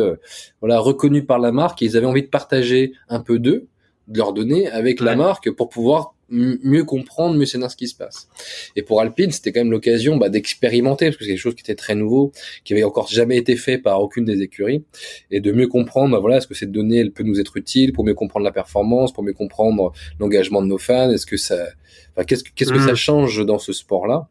voilà 0.61 0.79
reconnus 0.79 1.25
par 1.27 1.39
la 1.39 1.51
marque 1.51 1.81
et 1.81 1.85
ils 1.85 1.97
avaient 1.97 2.07
envie 2.07 2.23
de 2.23 2.27
partager 2.27 2.93
un 3.09 3.19
peu 3.19 3.39
d'eux, 3.39 3.67
de 4.07 4.17
leurs 4.17 4.33
données 4.33 4.69
avec 4.69 4.99
la 4.99 5.15
marque 5.15 5.51
pour 5.51 5.69
pouvoir 5.69 6.13
mieux 6.31 6.83
comprendre, 6.83 7.35
mieux 7.35 7.45
savoir 7.45 7.69
ce 7.69 7.75
qui 7.75 7.87
se 7.87 7.95
passe. 7.95 8.27
Et 8.75 8.81
pour 8.81 9.01
Alpine, 9.01 9.31
c'était 9.31 9.51
quand 9.51 9.59
même 9.59 9.71
l'occasion 9.71 10.17
bah, 10.17 10.29
d'expérimenter, 10.29 11.05
parce 11.07 11.17
que 11.17 11.25
c'est 11.25 11.31
quelque 11.31 11.39
chose 11.39 11.55
qui 11.55 11.61
était 11.61 11.75
très 11.75 11.95
nouveau, 11.95 12.31
qui 12.63 12.73
avait 12.73 12.83
encore 12.83 13.07
jamais 13.07 13.37
été 13.37 13.55
fait 13.55 13.77
par 13.77 14.01
aucune 14.01 14.25
des 14.25 14.41
écuries, 14.41 14.83
et 15.29 15.41
de 15.41 15.51
mieux 15.51 15.67
comprendre, 15.67 16.13
bah, 16.13 16.19
voilà, 16.19 16.37
est-ce 16.37 16.47
que 16.47 16.55
cette 16.55 16.71
donnée, 16.71 16.97
elle 16.97 17.11
peut 17.11 17.23
nous 17.23 17.39
être 17.39 17.57
utile 17.57 17.93
pour 17.93 18.05
mieux 18.05 18.13
comprendre 18.13 18.45
la 18.45 18.51
performance, 18.51 19.13
pour 19.13 19.23
mieux 19.23 19.33
comprendre 19.33 19.91
l'engagement 20.19 20.61
de 20.61 20.67
nos 20.67 20.77
fans, 20.77 21.11
est-ce 21.11 21.25
que 21.25 21.37
ça, 21.37 21.67
enfin, 22.15 22.23
qu'est-ce 22.23 22.43
que, 22.43 22.49
qu'est-ce 22.55 22.71
que 22.71 22.79
ça 22.79 22.93
mmh. 22.93 22.95
change 22.95 23.45
dans 23.45 23.59
ce 23.59 23.73
sport-là? 23.73 24.27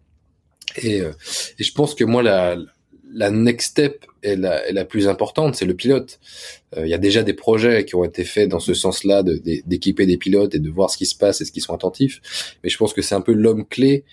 Et, 0.82 1.00
euh, 1.00 1.12
et 1.58 1.64
je 1.64 1.72
pense 1.72 1.94
que 1.94 2.04
moi, 2.04 2.22
la, 2.22 2.56
la 3.12 3.30
next 3.30 3.70
step 3.70 4.06
est 4.22 4.36
la, 4.36 4.66
est 4.68 4.72
la 4.72 4.84
plus 4.84 5.08
importante, 5.08 5.54
c'est 5.56 5.64
le 5.64 5.74
pilote. 5.74 6.20
Euh, 6.76 6.86
il 6.86 6.90
y 6.90 6.94
a 6.94 6.98
déjà 6.98 7.22
des 7.22 7.34
projets 7.34 7.84
qui 7.84 7.94
ont 7.94 8.04
été 8.04 8.24
faits 8.24 8.48
dans 8.48 8.60
ce 8.60 8.74
sens-là, 8.74 9.22
d'équiper 9.22 10.06
des 10.06 10.16
pilotes 10.16 10.54
et 10.54 10.58
de 10.58 10.70
voir 10.70 10.90
ce 10.90 10.96
qui 10.96 11.06
se 11.06 11.16
passe 11.16 11.40
et 11.40 11.44
ce 11.44 11.52
qu'ils 11.52 11.62
sont 11.62 11.74
attentifs. 11.74 12.20
Mais 12.62 12.70
je 12.70 12.76
pense 12.76 12.92
que 12.92 13.02
c'est 13.02 13.14
un 13.14 13.20
peu 13.20 13.32
l'homme 13.32 13.66
clé. 13.66 14.04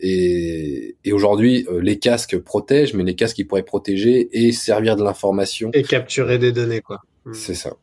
Et, 0.00 0.96
et 1.04 1.12
aujourd'hui, 1.12 1.66
euh, 1.70 1.80
les 1.80 1.98
casques 1.98 2.38
protègent, 2.38 2.94
mais 2.94 3.04
les 3.04 3.14
casques 3.14 3.36
qui 3.36 3.44
pourraient 3.44 3.62
protéger 3.62 4.28
et 4.32 4.52
servir 4.52 4.96
de 4.96 5.02
l'information. 5.02 5.70
Et 5.72 5.82
capturer 5.82 6.38
des 6.38 6.52
données, 6.52 6.80
quoi. 6.80 7.00
Hmm. 7.24 7.32
C'est 7.32 7.54
ça. 7.54 7.74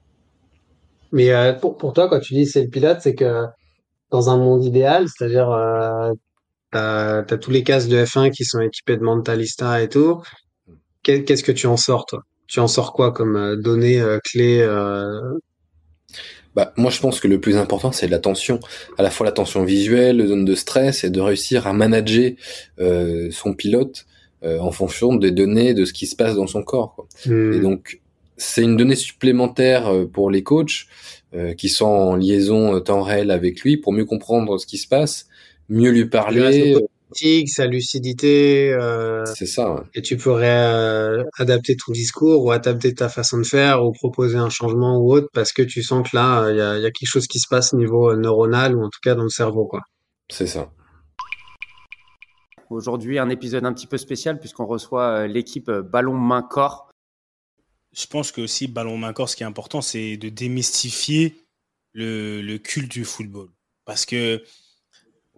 Mais 1.11 1.31
euh, 1.31 1.53
pour, 1.53 1.77
pour 1.77 1.93
toi, 1.93 2.09
quand 2.09 2.19
tu 2.19 2.33
dis 2.33 2.45
c'est 2.45 2.63
le 2.63 2.69
pilote, 2.69 2.99
c'est 3.01 3.15
que 3.15 3.45
dans 4.11 4.29
un 4.29 4.37
monde 4.37 4.63
idéal, 4.63 5.07
c'est-à-dire 5.07 5.49
euh, 5.51 6.11
t'as 6.71 7.19
as 7.19 7.37
tous 7.37 7.51
les 7.51 7.63
casques 7.63 7.89
de 7.89 8.03
F1 8.03 8.31
qui 8.31 8.45
sont 8.45 8.61
équipés 8.61 8.97
de 8.97 9.03
Mentalista 9.03 9.81
et 9.81 9.89
tout, 9.89 10.21
Qu'est-ce 11.03 11.43
que 11.43 11.51
tu 11.51 11.67
en 11.67 11.77
sors, 11.77 12.05
toi? 12.05 12.23
Tu 12.47 12.59
en 12.59 12.67
sors 12.67 12.93
quoi 12.93 13.11
comme 13.11 13.35
euh, 13.37 13.55
données 13.55 14.01
euh, 14.01 14.19
clés 14.23 14.59
euh? 14.61 15.37
bah, 16.55 16.73
moi, 16.75 16.91
je 16.91 16.99
pense 16.99 17.19
que 17.19 17.27
le 17.27 17.39
plus 17.39 17.55
important, 17.55 17.91
c'est 17.91 18.07
l'attention. 18.07 18.59
À 18.97 19.03
la 19.03 19.09
fois 19.09 19.25
l'attention 19.25 19.63
visuelle, 19.63 20.17
le 20.17 20.27
zone 20.27 20.45
de 20.45 20.55
stress, 20.55 21.03
et 21.03 21.09
de 21.09 21.21
réussir 21.21 21.65
à 21.65 21.73
manager 21.73 22.31
son 23.31 23.53
pilote 23.53 24.05
en 24.43 24.71
fonction 24.71 25.15
des 25.15 25.31
données, 25.31 25.73
de 25.73 25.85
ce 25.85 25.93
qui 25.93 26.07
se 26.07 26.15
passe 26.15 26.35
dans 26.35 26.47
son 26.47 26.63
corps. 26.63 26.95
Quoi. 26.95 27.07
Hmm. 27.25 27.53
Et 27.53 27.59
donc, 27.59 28.01
c'est 28.35 28.63
une 28.63 28.75
donnée 28.75 28.95
supplémentaire 28.95 29.89
pour 30.11 30.29
les 30.29 30.43
coachs 30.43 30.87
qui 31.57 31.69
sont 31.69 31.85
en 31.85 32.15
liaison 32.17 32.81
temps 32.81 33.03
réel 33.03 33.31
avec 33.31 33.61
lui 33.61 33.77
pour 33.77 33.93
mieux 33.93 34.03
comprendre 34.03 34.57
ce 34.57 34.65
qui 34.65 34.77
se 34.77 34.89
passe, 34.89 35.27
mieux 35.69 35.91
lui 35.91 36.05
parler 36.05 36.75
sa 37.47 37.67
lucidité. 37.67 38.73
Euh, 38.73 39.25
c'est 39.25 39.45
ça. 39.45 39.83
Et 39.93 40.01
tu 40.01 40.17
pourrais 40.17 40.73
euh, 40.73 41.23
adapter 41.37 41.75
ton 41.75 41.91
discours 41.91 42.43
ou 42.43 42.51
adapter 42.51 42.93
ta 42.93 43.09
façon 43.09 43.37
de 43.37 43.43
faire 43.43 43.83
ou 43.83 43.91
proposer 43.91 44.37
un 44.37 44.49
changement 44.49 44.97
ou 44.97 45.13
autre 45.13 45.27
parce 45.33 45.53
que 45.53 45.61
tu 45.61 45.83
sens 45.83 46.09
que 46.09 46.15
là, 46.15 46.49
il 46.51 46.57
y 46.57 46.61
a, 46.61 46.77
y 46.77 46.85
a, 46.85 46.91
quelque 46.91 47.09
chose 47.09 47.27
qui 47.27 47.39
se 47.39 47.47
passe 47.49 47.73
au 47.73 47.77
niveau 47.77 48.15
neuronal 48.15 48.75
ou 48.75 48.83
en 48.83 48.89
tout 48.89 48.99
cas 49.03 49.15
dans 49.15 49.23
le 49.23 49.29
cerveau, 49.29 49.65
quoi. 49.65 49.81
C'est 50.29 50.47
ça. 50.47 50.71
Aujourd'hui, 52.69 53.19
un 53.19 53.29
épisode 53.29 53.65
un 53.65 53.73
petit 53.73 53.87
peu 53.87 53.97
spécial 53.97 54.39
puisqu'on 54.39 54.65
reçoit 54.65 55.23
euh, 55.23 55.27
l'équipe 55.27 55.69
Ballon 55.69 56.17
Main 56.17 56.41
Corps. 56.41 56.89
Je 57.91 58.07
pense 58.07 58.31
que 58.31 58.41
aussi 58.41 58.67
Ballon 58.67 58.97
Main 58.97 59.13
Corps, 59.13 59.29
ce 59.29 59.35
qui 59.35 59.43
est 59.43 59.47
important, 59.47 59.81
c'est 59.81 60.15
de 60.15 60.29
démystifier 60.29 61.35
le, 61.93 62.41
le 62.41 62.57
culte 62.57 62.89
du 62.89 63.03
football. 63.03 63.49
Parce 63.85 64.05
que 64.05 64.41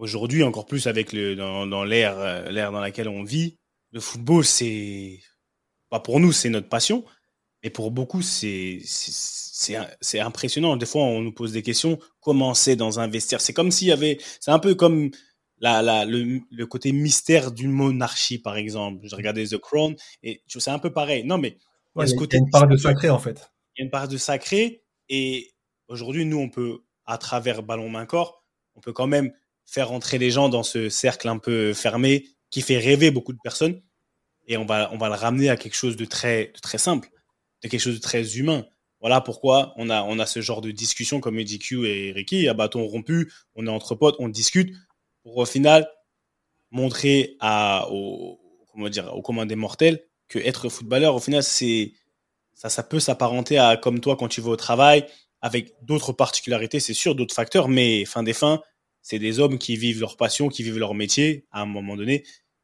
Aujourd'hui, 0.04 0.44
encore 0.44 0.66
plus 0.66 0.88
avec 0.88 1.14
le, 1.14 1.34
dans, 1.34 1.66
dans 1.66 1.86
l'ère, 1.86 2.20
euh, 2.20 2.52
l'ère 2.52 2.74
dans 2.74 2.82
laquelle 2.82 3.08
on 3.08 3.24
vit, 3.24 3.58
le 3.94 4.02
football, 4.02 4.44
c'est 4.44 5.22
pas 5.90 6.02
pour 6.02 6.20
nous, 6.20 6.34
c'est 6.34 6.50
notre 6.50 6.68
passion, 6.68 7.06
mais 7.64 7.70
pour 7.70 7.90
beaucoup, 7.90 8.22
c'est, 8.22 8.82
c'est, 8.84 9.78
c'est 10.02 10.20
impressionnant. 10.20 10.76
Des 10.76 10.86
fois, 10.86 11.04
on 11.04 11.22
nous 11.22 11.32
pose 11.32 11.54
des 11.54 11.62
questions. 11.62 12.00
Comment 12.20 12.54
c'est 12.54 12.76
dans 12.76 13.00
un 13.00 13.08
vestiaire? 13.08 13.40
C'est 13.40 13.54
comme 13.54 13.72
s'il 13.72 13.88
y 13.88 13.92
avait, 13.94 14.18
c'est 14.42 14.52
un 14.52 14.60
peu 14.60 14.76
comme 14.76 15.10
la, 15.60 15.82
la, 15.82 16.04
le, 16.04 16.42
le, 16.52 16.68
côté 16.68 16.92
mystère 16.92 17.54
d'une 17.54 17.72
monarchie, 17.72 18.40
par 18.40 18.58
exemple. 18.58 19.08
Je 19.08 19.16
regardais 19.16 19.46
The 19.46 19.58
Crown 19.58 19.96
et 20.22 20.44
c'est 20.50 20.70
un 20.70 20.80
peu 20.80 20.92
pareil. 20.92 21.24
Non, 21.24 21.38
mais 21.38 21.58
il 21.96 22.02
y 22.02 22.04
a, 22.04 22.08
ce 22.08 22.16
côté 22.16 22.36
une 22.36 22.50
part 22.50 22.68
de 22.68 22.76
sacré 22.76 23.10
en 23.10 23.20
fait. 23.20 23.54
Il 23.78 23.80
y 23.80 23.84
a 23.84 23.86
une 23.86 23.92
part 23.92 24.10
de 24.10 24.18
sacré 24.18 24.84
et 25.08 25.54
aujourd'hui, 25.88 26.26
nous, 26.26 26.40
on 26.40 26.50
peut, 26.50 26.80
à 27.06 27.18
travers 27.18 27.64
Ballon 27.64 27.88
Main 27.88 28.06
Corps, 28.06 28.44
on 28.76 28.82
peut 28.82 28.92
quand 28.92 29.08
même 29.08 29.32
faire 29.74 29.92
entrer 29.92 30.20
les 30.20 30.30
gens 30.30 30.50
dans 30.50 30.62
ce 30.62 30.88
cercle 30.88 31.28
un 31.28 31.40
peu 31.40 31.74
fermé 31.74 32.28
qui 32.52 32.62
fait 32.62 32.78
rêver 32.78 33.10
beaucoup 33.10 33.34
de 33.34 33.40
personnes. 33.44 33.82
Et 34.46 34.56
on 34.58 34.66
va, 34.66 34.92
on 34.94 34.98
va 34.98 35.08
le 35.08 35.16
ramener 35.16 35.50
à 35.50 35.58
quelque 35.58 35.76
chose 35.76 35.96
de 35.96 36.06
très, 36.06 36.52
très 36.62 36.78
simple, 36.78 37.10
de 37.64 37.70
quelque 37.70 37.82
chose 37.82 37.96
de 37.96 38.02
très 38.02 38.38
humain. 38.38 38.68
Voilà 39.00 39.20
pourquoi 39.20 39.74
on 39.78 39.90
a, 39.90 40.04
on 40.04 40.20
a 40.20 40.28
ce 40.28 40.42
genre 40.42 40.62
de 40.62 40.70
discussion 40.70 41.20
comme 41.20 41.40
EDQ 41.40 41.88
et 41.88 42.12
Ricky, 42.12 42.48
à 42.48 42.54
bâton 42.54 42.86
rompu, 42.86 43.32
on 43.56 43.66
est 43.66 43.70
entre 43.70 43.96
potes, 43.96 44.16
on 44.20 44.30
discute 44.30 44.76
pour 45.24 45.38
au 45.38 45.46
final 45.46 45.90
montrer 46.70 47.36
à, 47.40 47.88
au, 47.90 48.40
comment 48.72 48.90
dire, 48.90 49.12
aux 49.16 49.46
des 49.46 49.56
mortels 49.56 50.04
que 50.28 50.38
être 50.38 50.70
footballeur, 50.70 51.16
au 51.16 51.20
final, 51.20 51.44
c'est, 51.44 51.94
ça, 52.54 52.70
ça 52.70 52.84
peut 52.84 53.00
s'apparenter 53.00 53.58
à 53.58 53.76
comme 53.76 54.00
toi 54.00 54.16
quand 54.18 54.28
tu 54.28 54.40
vas 54.40 54.52
au 54.52 54.56
travail, 54.56 55.06
avec 55.42 55.74
d'autres 55.82 56.14
particularités, 56.14 56.80
c'est 56.80 56.94
sûr, 56.94 57.16
d'autres 57.16 57.36
facteurs, 57.36 57.68
mais 57.68 58.06
fin 58.06 58.24
des 58.24 58.34
fins, 58.34 58.62
c'est 59.04 59.20
des 59.20 59.40
hommes 59.40 59.60
qui 59.60 59.78
vivent 59.78 60.00
leur 60.00 60.18
passion, 60.18 60.50
qui 60.50 60.64
vivent 60.64 60.80
leur 60.80 60.96
métier 60.96 61.46
à 61.52 61.62
un 61.62 61.66
moment 61.66 61.96
donné. 61.96 62.24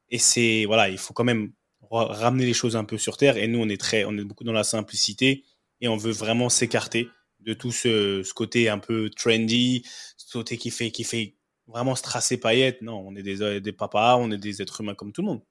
Et 0.10 0.18
c'est 0.18 0.66
voilà, 0.66 0.90
il 0.90 0.98
faut 0.98 1.14
quand 1.14 1.24
même 1.24 1.52
ramener 1.92 2.46
les 2.46 2.54
choses 2.54 2.76
un 2.76 2.84
peu 2.84 2.98
sur 2.98 3.18
terre. 3.18 3.38
Et 3.38 3.48
nous, 3.48 3.60
on 3.60 3.70
est 3.70 3.80
très, 3.80 4.06
on 4.06 4.18
est 4.18 4.24
beaucoup 4.24 4.44
dans 4.44 4.54
la 4.54 4.64
simplicité 4.64 5.44
et 5.82 5.88
on 5.88 5.98
veut 5.98 6.12
vraiment 6.12 6.50
s'écarter 6.50 7.10
de 7.42 7.54
tout 7.54 7.72
ce, 7.72 8.34
côté 8.34 8.70
un 8.70 8.80
peu 8.80 9.10
trendy, 9.10 9.84
ce 10.18 10.34
côté 10.34 10.58
qui 10.58 10.72
fait, 10.72 10.92
qui 10.92 11.04
fait 11.04 11.36
vraiment 11.68 11.96
strassé 11.96 12.38
paillettes. 12.38 12.82
Non, 12.82 13.04
on 13.06 13.16
est 13.16 13.24
des, 13.24 13.62
des 13.62 13.72
papas, 13.72 14.18
on 14.18 14.32
est 14.32 14.38
des 14.38 14.62
êtres 14.62 14.82
humains 14.82 14.96
comme 14.96 15.12
tout 15.12 15.22
le 15.22 15.28
monde. 15.28 15.42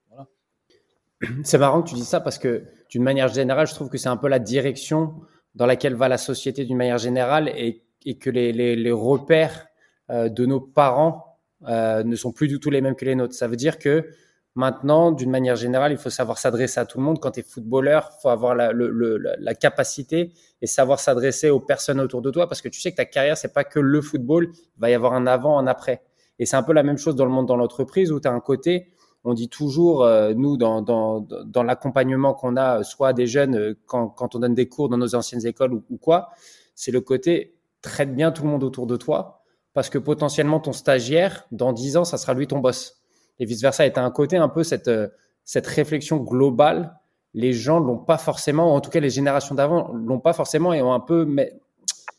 C'est 1.44 1.58
marrant 1.58 1.82
que 1.82 1.88
tu 1.88 1.94
dis 1.94 2.04
ça 2.04 2.20
parce 2.20 2.38
que 2.38 2.64
d'une 2.90 3.02
manière 3.02 3.28
générale, 3.28 3.66
je 3.66 3.74
trouve 3.74 3.88
que 3.88 3.98
c'est 3.98 4.08
un 4.08 4.16
peu 4.16 4.28
la 4.28 4.38
direction 4.38 5.14
dans 5.54 5.66
laquelle 5.66 5.94
va 5.94 6.08
la 6.08 6.18
société 6.18 6.64
d'une 6.64 6.76
manière 6.76 6.98
générale 6.98 7.48
et, 7.48 7.84
que 8.18 8.30
les, 8.30 8.92
repères 8.92 9.67
de 10.10 10.46
nos 10.46 10.60
parents 10.60 11.28
euh, 11.66 12.04
ne 12.04 12.14
sont 12.14 12.30
plus 12.30 12.46
du 12.46 12.60
tout 12.60 12.70
les 12.70 12.80
mêmes 12.80 12.94
que 12.94 13.04
les 13.04 13.14
nôtres. 13.14 13.34
Ça 13.34 13.48
veut 13.48 13.56
dire 13.56 13.78
que 13.78 14.08
maintenant, 14.54 15.10
d'une 15.10 15.30
manière 15.30 15.56
générale, 15.56 15.92
il 15.92 15.98
faut 15.98 16.10
savoir 16.10 16.38
s'adresser 16.38 16.78
à 16.78 16.86
tout 16.86 16.98
le 16.98 17.04
monde. 17.04 17.20
Quand 17.20 17.32
tu 17.32 17.40
es 17.40 17.42
footballeur, 17.42 18.10
il 18.16 18.22
faut 18.22 18.28
avoir 18.28 18.54
la, 18.54 18.72
la, 18.72 19.54
capacité 19.54 20.32
et 20.62 20.66
savoir 20.66 21.00
s'adresser 21.00 21.50
aux 21.50 21.60
personnes 21.60 22.00
autour 22.00 22.22
de 22.22 22.30
toi 22.30 22.48
parce 22.48 22.62
que 22.62 22.68
tu 22.68 22.80
sais 22.80 22.92
que 22.92 22.96
ta 22.96 23.04
carrière, 23.04 23.36
c'est 23.36 23.52
pas 23.52 23.64
que 23.64 23.80
le 23.80 24.00
football, 24.00 24.50
il 24.52 24.80
va 24.80 24.90
y 24.90 24.94
avoir 24.94 25.14
un 25.14 25.26
avant, 25.26 25.58
un 25.58 25.66
après. 25.66 26.02
Et 26.38 26.46
c'est 26.46 26.56
un 26.56 26.62
peu 26.62 26.72
la 26.72 26.84
même 26.84 26.98
chose 26.98 27.16
dans 27.16 27.24
le 27.24 27.32
monde 27.32 27.46
dans 27.46 27.56
l'entreprise 27.56 28.12
où 28.12 28.20
tu 28.20 28.28
as 28.28 28.32
un 28.32 28.40
côté, 28.40 28.92
on 29.24 29.34
dit 29.34 29.48
toujours, 29.48 30.04
euh, 30.04 30.32
nous, 30.34 30.56
dans, 30.56 30.80
dans, 30.80 31.20
dans 31.20 31.64
l'accompagnement 31.64 32.34
qu'on 32.34 32.56
a, 32.56 32.84
soit 32.84 33.12
des 33.12 33.26
jeunes, 33.26 33.74
quand, 33.86 34.08
quand, 34.08 34.36
on 34.36 34.38
donne 34.38 34.54
des 34.54 34.68
cours 34.68 34.88
dans 34.88 34.96
nos 34.96 35.16
anciennes 35.16 35.44
écoles 35.44 35.74
ou, 35.74 35.84
ou 35.90 35.96
quoi, 35.96 36.28
c'est 36.76 36.92
le 36.92 37.00
côté 37.00 37.56
traite 37.82 38.14
bien 38.14 38.30
tout 38.30 38.44
le 38.44 38.50
monde 38.50 38.62
autour 38.62 38.86
de 38.86 38.96
toi 38.96 39.37
parce 39.74 39.90
que 39.90 39.98
potentiellement 39.98 40.60
ton 40.60 40.72
stagiaire, 40.72 41.46
dans 41.52 41.72
10 41.72 41.98
ans, 41.98 42.04
ça 42.04 42.18
sera 42.18 42.34
lui 42.34 42.46
ton 42.46 42.58
boss. 42.58 43.02
Et 43.38 43.44
vice-versa. 43.44 43.86
Et 43.86 43.92
tu 43.92 44.00
un 44.00 44.10
côté 44.10 44.36
un 44.36 44.48
peu 44.48 44.64
cette, 44.64 44.88
euh, 44.88 45.08
cette 45.44 45.66
réflexion 45.66 46.16
globale. 46.16 46.98
Les 47.34 47.52
gens 47.52 47.78
l'ont 47.78 47.98
pas 47.98 48.18
forcément, 48.18 48.74
en 48.74 48.80
tout 48.80 48.90
cas 48.90 49.00
les 49.00 49.10
générations 49.10 49.54
d'avant 49.54 49.92
l'ont 49.92 50.18
pas 50.18 50.32
forcément 50.32 50.72
et 50.72 50.82
ont 50.82 50.92
un 50.92 51.00
peu 51.00 51.24
mais, 51.24 51.52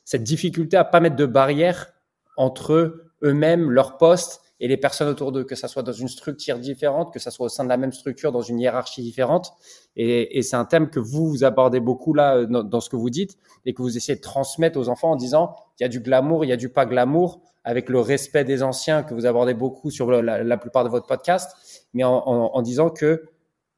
cette 0.05 0.23
difficulté 0.23 0.77
à 0.77 0.83
pas 0.83 0.99
mettre 0.99 1.15
de 1.15 1.25
barrière 1.25 1.93
entre 2.37 3.03
eux-mêmes, 3.21 3.69
leur 3.69 3.97
poste 3.97 4.41
et 4.59 4.67
les 4.67 4.77
personnes 4.77 5.07
autour 5.07 5.31
d'eux, 5.31 5.43
que 5.43 5.55
ça 5.55 5.67
soit 5.67 5.83
dans 5.83 5.93
une 5.93 6.07
structure 6.07 6.59
différente, 6.59 7.13
que 7.13 7.19
ça 7.19 7.31
soit 7.31 7.45
au 7.45 7.49
sein 7.49 7.63
de 7.63 7.69
la 7.69 7.77
même 7.77 7.93
structure, 7.93 8.31
dans 8.31 8.41
une 8.41 8.59
hiérarchie 8.59 9.01
différente. 9.01 9.53
Et, 9.95 10.41
c'est 10.41 10.55
un 10.55 10.65
thème 10.65 10.89
que 10.89 10.99
vous, 10.99 11.29
vous 11.29 11.43
abordez 11.43 11.79
beaucoup 11.79 12.13
là 12.13 12.37
euh, 12.37 12.45
dans, 12.45 12.81
ce 12.81 12.89
que 12.89 12.95
vous 12.95 13.09
dites 13.09 13.37
et 13.65 13.73
que 13.73 13.81
vous 13.81 13.95
essayez 13.95 14.17
de 14.17 14.21
transmettre 14.21 14.77
aux 14.77 14.89
enfants 14.89 15.11
en 15.11 15.15
disant 15.15 15.55
il 15.79 15.83
y 15.83 15.85
a 15.85 15.89
du 15.89 16.01
glamour, 16.01 16.43
il 16.43 16.49
y 16.49 16.51
a 16.51 16.57
du 16.57 16.69
pas 16.69 16.85
glamour, 16.85 17.41
avec 17.63 17.89
le 17.89 17.99
respect 17.99 18.43
des 18.43 18.63
anciens 18.63 19.03
que 19.03 19.13
vous 19.13 19.25
abordez 19.25 19.53
beaucoup 19.53 19.91
sur 19.91 20.09
la, 20.11 20.57
plupart 20.57 20.83
de 20.83 20.89
votre 20.89 21.07
podcast, 21.07 21.85
mais 21.93 22.03
en, 22.03 22.11
en, 22.25 22.61
disant 22.61 22.89
que 22.89 23.25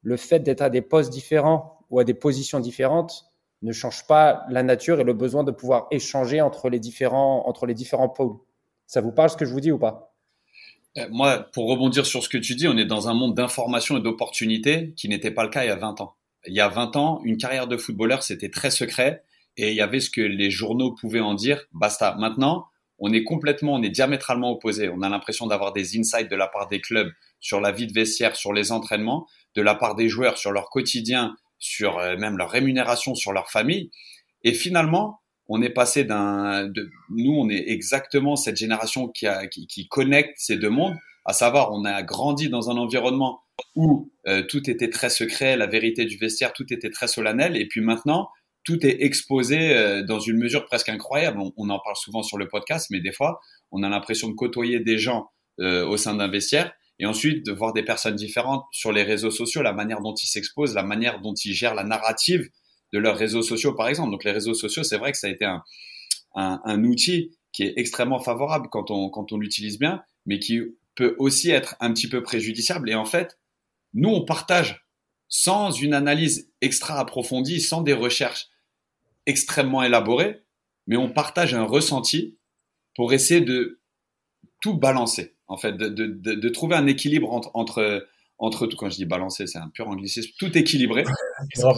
le 0.01 0.17
fait 0.17 0.39
d'être 0.39 0.61
à 0.61 0.69
des 0.69 0.81
postes 0.81 1.11
différents 1.11 1.79
ou 1.89 1.99
à 1.99 2.03
des 2.03 2.13
positions 2.13 2.59
différentes 2.59 3.25
ne 3.63 3.71
change 3.71 4.07
pas 4.07 4.45
la 4.49 4.63
nature 4.63 4.99
et 4.99 5.03
le 5.03 5.13
besoin 5.13 5.43
de 5.43 5.51
pouvoir 5.51 5.87
échanger 5.91 6.41
entre 6.41 6.69
les 6.69 6.79
différents, 6.79 7.47
entre 7.47 7.65
les 7.65 7.73
différents 7.73 8.09
pôles. 8.09 8.37
Ça 8.87 9.01
vous 9.01 9.11
parle 9.11 9.29
ce 9.29 9.37
que 9.37 9.45
je 9.45 9.53
vous 9.53 9.61
dis 9.61 9.71
ou 9.71 9.79
pas? 9.79 10.10
Moi, 11.09 11.39
pour 11.53 11.69
rebondir 11.69 12.05
sur 12.05 12.23
ce 12.23 12.29
que 12.29 12.37
tu 12.37 12.55
dis, 12.55 12.67
on 12.67 12.77
est 12.77 12.85
dans 12.85 13.07
un 13.07 13.13
monde 13.13 13.35
d'information 13.35 13.97
et 13.97 14.01
d'opportunités 14.01 14.93
qui 14.95 15.07
n'était 15.07 15.31
pas 15.31 15.43
le 15.43 15.49
cas 15.49 15.63
il 15.63 15.67
y 15.67 15.71
a 15.71 15.75
20 15.75 16.01
ans. 16.01 16.15
Il 16.45 16.53
y 16.53 16.59
a 16.59 16.67
20 16.67 16.95
ans, 16.95 17.21
une 17.23 17.37
carrière 17.37 17.67
de 17.67 17.77
footballeur, 17.77 18.23
c'était 18.23 18.49
très 18.49 18.71
secret 18.71 19.23
et 19.57 19.69
il 19.69 19.75
y 19.75 19.81
avait 19.81 19.99
ce 19.99 20.09
que 20.09 20.21
les 20.21 20.49
journaux 20.49 20.93
pouvaient 20.93 21.19
en 21.19 21.33
dire, 21.33 21.65
basta. 21.71 22.15
Maintenant, 22.17 22.67
on 22.99 23.11
est 23.11 23.23
complètement, 23.23 23.73
on 23.73 23.81
est 23.81 23.89
diamétralement 23.89 24.51
opposés. 24.51 24.89
On 24.89 25.01
a 25.01 25.09
l'impression 25.09 25.47
d'avoir 25.47 25.73
des 25.73 25.97
insights 25.97 26.29
de 26.29 26.35
la 26.35 26.47
part 26.47 26.67
des 26.67 26.81
clubs 26.81 27.11
sur 27.39 27.59
la 27.59 27.71
vie 27.71 27.87
de 27.87 27.93
vestiaire, 27.93 28.35
sur 28.35 28.53
les 28.53 28.71
entraînements, 28.71 29.27
de 29.55 29.61
la 29.61 29.75
part 29.75 29.95
des 29.95 30.07
joueurs 30.07 30.37
sur 30.37 30.51
leur 30.51 30.69
quotidien, 30.69 31.35
sur 31.57 31.97
euh, 31.97 32.15
même 32.17 32.37
leur 32.37 32.51
rémunération, 32.51 33.15
sur 33.15 33.33
leur 33.33 33.49
famille. 33.49 33.89
Et 34.43 34.53
finalement, 34.53 35.20
on 35.53 35.61
est 35.61 35.69
passé 35.69 36.05
d'un, 36.05 36.65
de, 36.65 36.89
nous, 37.09 37.33
on 37.33 37.49
est 37.49 37.65
exactement 37.67 38.37
cette 38.37 38.55
génération 38.55 39.09
qui, 39.09 39.27
a, 39.27 39.47
qui, 39.47 39.67
qui, 39.67 39.85
connecte 39.89 40.35
ces 40.37 40.55
deux 40.55 40.69
mondes, 40.69 40.95
à 41.25 41.33
savoir, 41.33 41.73
on 41.73 41.83
a 41.83 42.01
grandi 42.03 42.47
dans 42.47 42.69
un 42.69 42.77
environnement 42.77 43.41
où 43.75 44.09
euh, 44.27 44.43
tout 44.43 44.69
était 44.69 44.89
très 44.89 45.09
secret, 45.09 45.57
la 45.57 45.67
vérité 45.67 46.05
du 46.05 46.17
vestiaire, 46.17 46.53
tout 46.53 46.71
était 46.73 46.89
très 46.89 47.07
solennel, 47.07 47.57
et 47.57 47.67
puis 47.67 47.81
maintenant, 47.81 48.29
tout 48.63 48.85
est 48.85 49.03
exposé 49.03 49.75
euh, 49.75 50.03
dans 50.03 50.21
une 50.21 50.37
mesure 50.37 50.63
presque 50.65 50.87
incroyable. 50.87 51.39
On, 51.57 51.69
en 51.69 51.79
parle 51.79 51.97
souvent 51.97 52.23
sur 52.23 52.37
le 52.37 52.47
podcast, 52.47 52.87
mais 52.89 53.01
des 53.01 53.11
fois, 53.11 53.41
on 53.71 53.83
a 53.83 53.89
l'impression 53.89 54.29
de 54.29 54.35
côtoyer 54.35 54.79
des 54.79 54.97
gens 54.97 55.31
euh, 55.59 55.85
au 55.85 55.97
sein 55.97 56.15
d'un 56.15 56.29
vestiaire 56.29 56.71
et 56.97 57.05
ensuite 57.05 57.45
de 57.45 57.51
voir 57.51 57.73
des 57.73 57.83
personnes 57.83 58.15
différentes 58.15 58.63
sur 58.71 58.93
les 58.93 59.03
réseaux 59.03 59.31
sociaux, 59.31 59.61
la 59.61 59.73
manière 59.73 59.99
dont 59.99 60.13
ils 60.13 60.27
s'exposent, 60.27 60.75
la 60.75 60.83
manière 60.83 61.19
dont 61.19 61.33
ils 61.33 61.53
gèrent 61.53 61.75
la 61.75 61.83
narrative 61.83 62.47
de 62.93 62.99
leurs 62.99 63.17
réseaux 63.17 63.41
sociaux, 63.41 63.73
par 63.73 63.87
exemple. 63.87 64.11
Donc 64.11 64.23
les 64.23 64.31
réseaux 64.31 64.53
sociaux, 64.53 64.83
c'est 64.83 64.97
vrai 64.97 65.11
que 65.11 65.17
ça 65.17 65.27
a 65.27 65.29
été 65.29 65.45
un, 65.45 65.63
un, 66.35 66.61
un, 66.63 66.83
outil 66.83 67.31
qui 67.51 67.63
est 67.63 67.73
extrêmement 67.77 68.19
favorable 68.19 68.67
quand 68.69 68.91
on, 68.91 69.09
quand 69.09 69.31
on 69.31 69.37
l'utilise 69.37 69.79
bien, 69.79 70.03
mais 70.25 70.39
qui 70.39 70.61
peut 70.95 71.15
aussi 71.19 71.51
être 71.51 71.75
un 71.79 71.93
petit 71.93 72.09
peu 72.09 72.21
préjudiciable. 72.23 72.89
Et 72.89 72.95
en 72.95 73.05
fait, 73.05 73.37
nous, 73.93 74.09
on 74.09 74.25
partage 74.25 74.85
sans 75.27 75.71
une 75.71 75.93
analyse 75.93 76.51
extra 76.61 76.99
approfondie, 76.99 77.61
sans 77.61 77.81
des 77.81 77.93
recherches 77.93 78.49
extrêmement 79.25 79.83
élaborées, 79.83 80.43
mais 80.87 80.97
on 80.97 81.09
partage 81.09 81.53
un 81.53 81.63
ressenti 81.63 82.37
pour 82.95 83.13
essayer 83.13 83.41
de 83.41 83.79
tout 84.61 84.77
balancer, 84.77 85.35
en 85.47 85.57
fait, 85.57 85.73
de, 85.73 85.87
de, 85.87 86.05
de, 86.07 86.49
trouver 86.49 86.75
un 86.75 86.87
équilibre 86.87 87.31
entre, 87.31 87.51
entre, 87.53 88.05
entre 88.41 88.65
quand 88.65 88.89
je 88.89 88.95
dis 88.95 89.05
balancer, 89.05 89.45
c'est 89.45 89.59
un 89.59 89.69
pur 89.69 89.87
anglicisme, 89.87 90.31
tout 90.39 90.57
équilibré. 90.57 91.03
en 91.63 91.75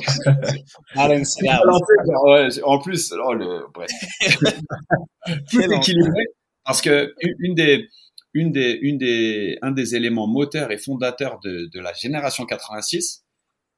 plus, 2.80 3.14
oh, 3.14 3.34
le, 3.34 3.66
bref. 3.74 3.92
tout 5.52 5.62
équilibré, 5.62 6.24
parce 6.64 6.82
que 6.82 7.14
une 7.40 7.54
des, 7.54 7.90
une 8.34 8.54
des, 8.54 8.80
une 8.82 8.98
des, 8.98 9.58
un 9.62 9.72
des 9.72 9.96
éléments 9.96 10.28
moteurs 10.28 10.72
et 10.72 10.78
fondateurs 10.78 11.42
de, 11.44 11.70
de 11.72 11.80
la 11.82 11.92
génération 11.94 12.46
86, 12.46 13.26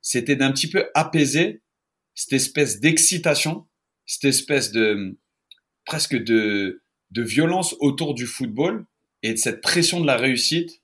c'était 0.01 0.35
d'un 0.35 0.51
petit 0.51 0.69
peu 0.69 0.85
apaiser 0.93 1.63
cette 2.13 2.33
espèce 2.33 2.79
d'excitation, 2.79 3.65
cette 4.05 4.25
espèce 4.25 4.71
de 4.71 5.17
presque 5.85 6.15
de, 6.15 6.83
de 7.09 7.23
violence 7.23 7.75
autour 7.79 8.13
du 8.13 8.27
football 8.27 8.85
et 9.23 9.33
de 9.33 9.37
cette 9.37 9.61
pression 9.61 10.01
de 10.01 10.05
la 10.05 10.17
réussite 10.17 10.83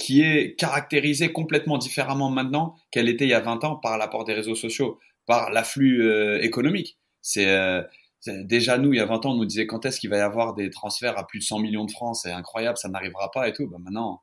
qui 0.00 0.22
est 0.22 0.58
caractérisée 0.58 1.30
complètement 1.32 1.78
différemment 1.78 2.30
maintenant 2.30 2.74
qu'elle 2.90 3.08
était 3.08 3.26
il 3.26 3.30
y 3.30 3.34
a 3.34 3.40
20 3.40 3.64
ans 3.64 3.76
par 3.76 3.98
l'apport 3.98 4.24
des 4.24 4.32
réseaux 4.32 4.54
sociaux, 4.54 4.98
par 5.26 5.50
l'afflux 5.50 6.02
euh, 6.02 6.40
économique. 6.42 6.98
Euh, 7.36 7.82
c'est 8.20 8.46
déjà 8.46 8.78
nous, 8.78 8.92
il 8.92 8.96
y 8.96 9.00
a 9.00 9.06
20 9.06 9.26
ans, 9.26 9.32
on 9.32 9.36
nous 9.36 9.44
disait 9.44 9.66
quand 9.66 9.84
est-ce 9.86 10.00
qu'il 10.00 10.10
va 10.10 10.16
y 10.16 10.20
avoir 10.20 10.54
des 10.54 10.70
transferts 10.70 11.18
à 11.18 11.26
plus 11.26 11.38
de 11.38 11.44
100 11.44 11.60
millions 11.60 11.84
de 11.84 11.90
francs, 11.90 12.16
c'est 12.16 12.32
incroyable, 12.32 12.78
ça 12.78 12.88
n'arrivera 12.88 13.30
pas 13.30 13.48
et 13.48 13.52
tout. 13.52 13.66
Ben 13.68 13.78
maintenant, 13.78 14.22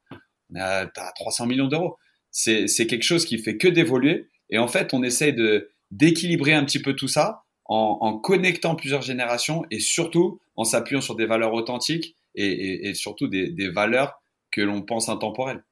on 0.52 0.56
est 0.56 0.62
à, 0.62 0.90
à 0.96 1.12
300 1.16 1.46
millions 1.46 1.68
d'euros 1.68 1.98
c'est 2.38 2.88
quelque 2.88 3.04
chose 3.04 3.26
qui 3.26 3.38
fait 3.38 3.58
que 3.58 3.68
d'évoluer. 3.68 4.28
Et 4.50 4.58
en 4.58 4.68
fait, 4.68 4.94
on 4.94 5.04
essaie 5.04 5.34
de 5.34 5.70
d'équilibrer 5.92 6.54
un 6.54 6.66
petit 6.66 6.82
peu 6.82 6.96
tout 6.96 7.08
ça 7.08 7.44
en, 7.66 8.18
connectant 8.18 8.76
plusieurs 8.76 9.02
générations 9.02 9.66
et 9.72 9.80
surtout 9.80 10.40
en 10.56 10.66
s'appuyant 10.66 11.02
sur 11.02 11.16
des 11.16 11.26
valeurs 11.26 11.54
authentiques 11.54 12.16
et, 12.36 12.94
surtout 12.94 13.28
des, 13.28 13.70
valeurs 13.70 14.22
que 14.52 14.62
l'on 14.62 14.82
pense 14.82 15.10
intemporelles. 15.10 15.64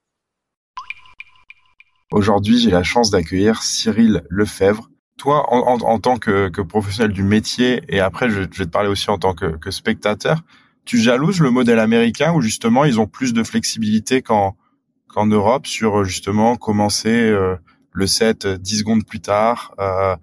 Aujourd'hui, 2.16 2.58
j'ai 2.58 2.72
la 2.72 2.82
chance 2.82 3.10
d'accueillir 3.12 3.62
Cyril 3.62 4.24
Lefebvre. 4.30 4.90
Toi, 5.18 5.54
en, 5.54 5.60
en, 5.74 5.82
en 5.82 6.00
tant 6.00 6.16
que, 6.16 6.48
que, 6.48 6.62
professionnel 6.62 7.12
du 7.12 7.24
métier, 7.24 7.84
et 7.90 8.00
après, 8.00 8.30
je, 8.30 8.44
je, 8.50 8.60
vais 8.60 8.66
te 8.66 8.70
parler 8.70 8.88
aussi 8.88 9.10
en 9.10 9.18
tant 9.18 9.34
que, 9.34 9.58
que 9.58 9.70
spectateur, 9.70 10.40
tu 10.86 10.98
jalouses 10.98 11.42
le 11.42 11.52
modèle 11.52 11.78
américain 11.78 12.32
où 12.32 12.40
justement 12.40 12.86
ils 12.86 13.02
ont 13.02 13.06
plus 13.06 13.34
de 13.34 13.44
flexibilité 13.44 14.22
qu'en 14.22 14.56
en 15.14 15.26
Europe 15.26 15.68
sur 15.68 16.00
euh, 16.00 16.04
justement 16.06 16.56
commencer 16.56 17.10
euh, 17.10 17.58
le 17.92 18.08
set 18.08 18.48
10 18.48 18.80
secondes 18.80 19.06
plus 19.06 19.20
tard, 19.20 19.74
euh, 19.80 20.16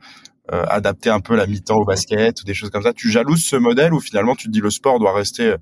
adapter 0.49 1.11
un 1.11 1.21
peu 1.21 1.37
la 1.37 1.47
mi-temps 1.47 1.77
au 1.77 1.85
basket 1.85 2.41
ou 2.41 2.45
des 2.45 2.55
choses 2.55 2.71
comme 2.71 2.83
ça. 2.83 2.95
Tu 2.95 3.11
jalouses 3.11 3.45
ce 3.45 3.57
modèle 3.57 3.93
ou 3.93 4.01
finalement 4.01 4.35
tu 4.35 4.47
te 4.47 4.51
dis 4.51 4.61
le 4.61 4.71
sport 4.71 4.99
doit 4.99 5.15
rester 5.15 5.57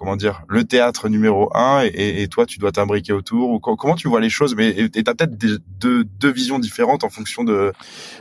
comment 0.00 0.16
dire 0.16 0.42
le 0.48 0.64
théâtre 0.64 1.10
numéro 1.10 1.54
un 1.54 1.84
et, 1.84 2.22
et 2.22 2.28
toi 2.28 2.46
tu 2.46 2.58
dois 2.58 2.72
t'imbriquer 2.72 3.12
autour 3.12 3.50
ou 3.50 3.60
comment 3.60 3.94
tu 3.94 4.08
vois 4.08 4.20
les 4.20 4.30
choses 4.30 4.56
mais 4.56 4.74
tu 4.88 4.98
as 5.06 5.14
peut-être 5.14 5.36
deux, 5.36 6.04
deux 6.04 6.32
visions 6.32 6.58
différentes 6.58 7.04
en 7.04 7.10
fonction 7.10 7.44
de, 7.44 7.72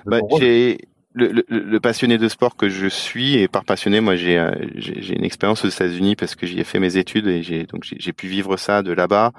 de 0.05 0.11
bah, 0.11 0.19
j'ai 0.37 0.77
le, 1.13 1.31
le, 1.31 1.45
le, 1.47 1.79
passionné 1.79 2.17
de 2.17 2.27
sport 2.27 2.57
que 2.57 2.67
je 2.67 2.87
suis 2.87 3.35
et 3.35 3.47
par 3.47 3.63
passionné 3.63 4.01
moi 4.01 4.17
j'ai 4.17 4.45
j'ai 4.75 5.15
une 5.15 5.23
expérience 5.23 5.63
aux 5.63 5.69
États-Unis 5.69 6.17
parce 6.17 6.35
que 6.35 6.45
j'y 6.45 6.59
ai 6.59 6.65
fait 6.65 6.79
mes 6.79 6.97
études 6.97 7.27
et 7.27 7.43
j'ai 7.43 7.63
donc 7.63 7.85
j'ai 7.85 8.13
pu 8.13 8.27
vivre 8.27 8.57
ça 8.57 8.83
de 8.83 8.91
là-bas. 8.91 9.31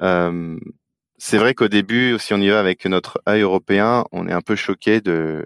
Euh, 0.00 0.56
c'est 1.16 1.36
vrai 1.36 1.54
qu'au 1.54 1.66
début, 1.66 2.16
si 2.20 2.32
on 2.32 2.38
y 2.38 2.48
va 2.48 2.60
avec 2.60 2.86
notre 2.86 3.20
œil 3.28 3.40
européen, 3.40 4.04
on 4.12 4.28
est 4.28 4.32
un 4.32 4.40
peu 4.40 4.54
choqué 4.54 5.00
de 5.00 5.44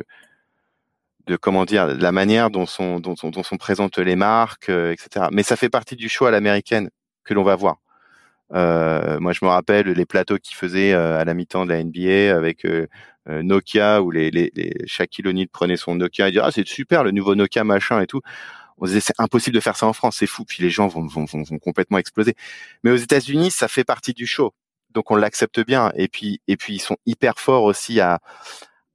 de 1.27 1.37
comment 1.37 1.65
dire 1.65 1.87
la 1.87 2.13
manière 2.13 2.51
dont 2.51 2.67
sont 2.67 3.01
dont, 3.01 3.15
dont 3.23 3.43
sont 3.43 3.57
présentes 3.57 3.99
les 3.99 4.17
marques, 4.17 4.69
euh, 4.69 4.93
etc. 4.93 5.27
Mais 5.33 5.43
ça 5.43 5.57
fait 5.57 5.69
partie 5.71 5.97
du 5.97 6.09
choix 6.09 6.29
à 6.29 6.31
l'américaine 6.31 6.91
que 7.25 7.35
l'on 7.35 7.45
va 7.45 7.57
voir. 7.57 7.79
Euh, 8.55 9.19
moi, 9.21 9.33
je 9.33 9.45
me 9.45 9.51
rappelle 9.51 9.87
les 9.89 10.07
plateaux 10.07 10.39
qu'ils 10.39 10.57
faisaient 10.57 10.93
euh, 10.93 11.19
à 11.19 11.25
la 11.25 11.35
mi-temps 11.35 11.65
de 11.65 11.71
la 11.71 11.83
NBA 11.83 12.37
avec 12.37 12.67
euh, 12.67 12.87
Nokia 13.27 14.03
où 14.03 14.11
les, 14.11 14.31
les, 14.31 14.53
les 14.55 14.75
Shaquille 14.87 15.47
prenait 15.47 15.77
son 15.77 15.95
Nokia 15.95 16.29
et 16.29 16.33
disait 16.33 16.43
ah 16.45 16.51
c'est 16.51 16.67
super 16.67 17.05
le 17.05 17.13
nouveau 17.13 17.35
Nokia 17.35 17.65
machin 17.65 18.01
et 18.01 18.07
tout 18.07 18.21
on 18.83 18.87
disait 18.87 19.01
c'est 19.01 19.15
impossible 19.19 19.55
de 19.55 19.61
faire 19.61 19.77
ça 19.77 19.87
en 19.87 19.93
France, 19.93 20.17
c'est 20.19 20.27
fou. 20.27 20.45
Puis 20.45 20.63
les 20.63 20.71
gens 20.71 20.89
vont, 20.89 21.07
vont, 21.07 21.25
vont, 21.25 21.59
complètement 21.59 21.99
exploser. 21.99 22.35
Mais 22.83 22.91
aux 22.91 22.97
États-Unis, 22.97 23.53
ça 23.53 23.69
fait 23.69 23.85
partie 23.85 24.13
du 24.13 24.27
show, 24.27 24.55
donc 24.91 25.11
on 25.11 25.17
l'accepte 25.17 25.65
bien. 25.65 25.93
Et 25.95 26.09
puis 26.09 26.41
et 26.49 26.57
puis 26.57 26.75
ils 26.75 26.81
sont 26.81 26.97
hyper 27.07 27.39
forts 27.39 27.65
aussi 27.65 28.01
à 28.01 28.19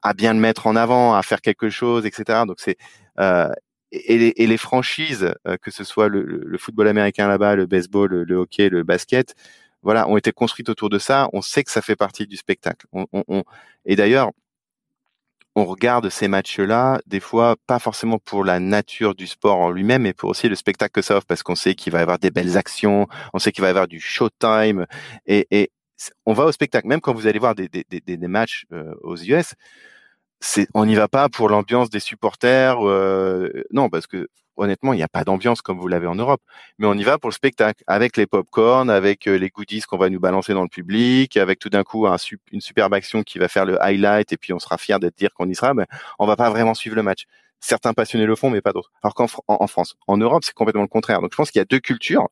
à 0.02 0.14
bien 0.14 0.34
le 0.34 0.40
mettre 0.40 0.68
en 0.68 0.76
avant, 0.76 1.16
à 1.16 1.24
faire 1.24 1.42
quelque 1.42 1.70
chose, 1.70 2.06
etc. 2.06 2.44
Donc 2.48 2.58
c'est 2.60 2.78
euh, 3.20 3.50
et, 3.92 4.18
les, 4.18 4.34
et, 4.36 4.48
les, 4.48 4.58
franchises, 4.58 5.34
euh, 5.48 5.58
que 5.62 5.72
ce 5.72 5.84
soit 5.84 6.10
le, 6.10 6.24
le 6.24 6.58
football 6.58 6.88
américain 6.88 7.28
là-bas, 7.28 7.56
le 7.56 7.66
baseball, 7.66 8.10
le, 8.10 8.24
le, 8.26 8.36
hockey, 8.36 8.70
le 8.70 8.84
basket, 8.84 9.34
voilà, 9.82 10.08
ont 10.10 10.18
été 10.18 10.32
construites 10.32 10.70
autour 10.70 10.90
de 10.90 11.00
ça. 11.00 11.30
On 11.34 11.42
sait 11.42 11.64
que 11.64 11.72
ça 11.72 11.82
fait 11.82 11.96
partie 11.96 12.28
du 12.28 12.36
spectacle. 12.38 12.86
On, 12.92 13.06
on, 13.14 13.24
on... 13.28 13.44
Et 13.86 13.96
d'ailleurs, 13.96 14.32
on 15.58 15.66
regarde 15.66 16.10
ces 16.10 16.28
matchs-là, 16.28 17.02
des 17.08 17.20
fois 17.20 17.56
pas 17.66 17.80
forcément 17.80 18.20
pour 18.20 18.44
la 18.44 18.60
nature 18.60 19.16
du 19.16 19.26
sport 19.26 19.58
en 19.58 19.72
lui-même, 19.72 20.04
mais 20.04 20.14
pour 20.14 20.30
aussi 20.30 20.48
le 20.50 20.56
spectacle 20.56 20.92
que 20.92 21.02
ça 21.02 21.18
offre, 21.18 21.26
parce 21.26 21.42
qu'on 21.42 21.56
sait 21.56 21.74
qu'il 21.74 21.92
va 21.92 22.00
y 22.00 22.02
avoir 22.04 22.20
des 22.20 22.30
belles 22.30 22.58
actions, 22.58 23.08
on 23.34 23.40
sait 23.40 23.52
qu'il 23.52 23.64
va 23.64 23.68
y 23.68 23.72
avoir 23.72 23.88
du 23.88 24.00
showtime, 24.00 24.86
et, 25.26 25.48
et 25.50 25.72
on 26.26 26.34
va 26.34 26.46
au 26.46 26.52
spectacle. 26.52 26.88
Même 26.88 27.02
quand 27.02 27.14
vous 27.14 27.28
allez 27.28 27.40
voir 27.40 27.56
des, 27.56 27.68
des, 27.70 27.86
des, 27.90 28.02
des 28.02 28.28
matchs 28.28 28.66
euh, 28.72 28.94
aux 29.02 29.18
US, 29.18 29.54
on 30.74 30.86
n'y 30.86 30.96
va 30.96 31.08
pas 31.08 31.30
pour 31.30 31.50
l'ambiance 31.50 31.90
des 31.90 32.00
supporters, 32.00 32.88
euh, 32.88 33.64
non, 33.72 33.90
parce 33.90 34.08
que 34.08 34.28
honnêtement, 34.58 34.94
il 34.94 34.98
n'y 34.98 35.04
a 35.04 35.08
pas 35.08 35.24
d'ambiance 35.24 35.62
comme 35.62 35.80
vous 35.80 35.88
l'avez 35.88 36.08
en 36.08 36.16
Europe. 36.16 36.42
Mais 36.80 36.88
on 36.88 36.94
y 36.96 37.04
va 37.04 37.18
pour 37.18 37.30
le 37.30 37.34
spectacle, 37.34 37.84
avec 37.88 38.18
les 38.18 38.26
pop-corn, 38.26 38.90
avec 38.90 39.28
euh, 39.28 39.38
les 39.38 39.50
goodies 39.50 39.82
qu'on 39.82 39.98
va 39.98 40.10
nous 40.10 40.20
balancer 40.20 40.54
dans 40.54 40.64
le 40.64 40.68
public, 40.68 41.38
avec 41.38 41.60
tout 41.60 41.70
d'un 41.70 41.84
coup 41.84 42.08
un, 42.08 42.18
une 42.52 42.62
superbe 42.62 42.94
action 42.94 43.24
qui 43.24 43.40
va 43.40 43.48
faire 43.48 43.66
le 43.66 43.82
highlight, 43.82 44.34
et 44.34 44.38
puis 44.38 44.54
on 44.54 44.60
sera 44.60 44.78
fier 44.78 45.00
d'être 45.00 45.16
dire 45.16 45.34
qu'on 45.34 45.48
y 45.48 45.56
sera. 45.56 45.74
Mais 45.74 45.86
on 46.20 46.26
va 46.26 46.36
pas 46.36 46.50
vraiment 46.50 46.74
suivre 46.74 46.96
le 46.96 47.04
match. 47.04 47.26
Certains 47.60 47.94
passionnés 47.94 48.26
le 48.26 48.36
font, 48.36 48.50
mais 48.50 48.62
pas 48.62 48.74
d'autres. 48.74 48.92
Alors 49.04 49.14
qu'en 49.16 49.28
en, 49.48 49.68
France, 49.68 49.96
en 50.08 50.18
Europe, 50.18 50.44
c'est 50.44 50.54
complètement 50.54 50.84
le 50.84 50.88
contraire. 50.88 51.22
Donc 51.22 51.32
je 51.32 51.38
pense 51.38 51.52
qu'il 51.52 51.60
y 51.60 51.62
a 51.62 51.66
deux 51.66 51.80
cultures. 51.80 52.28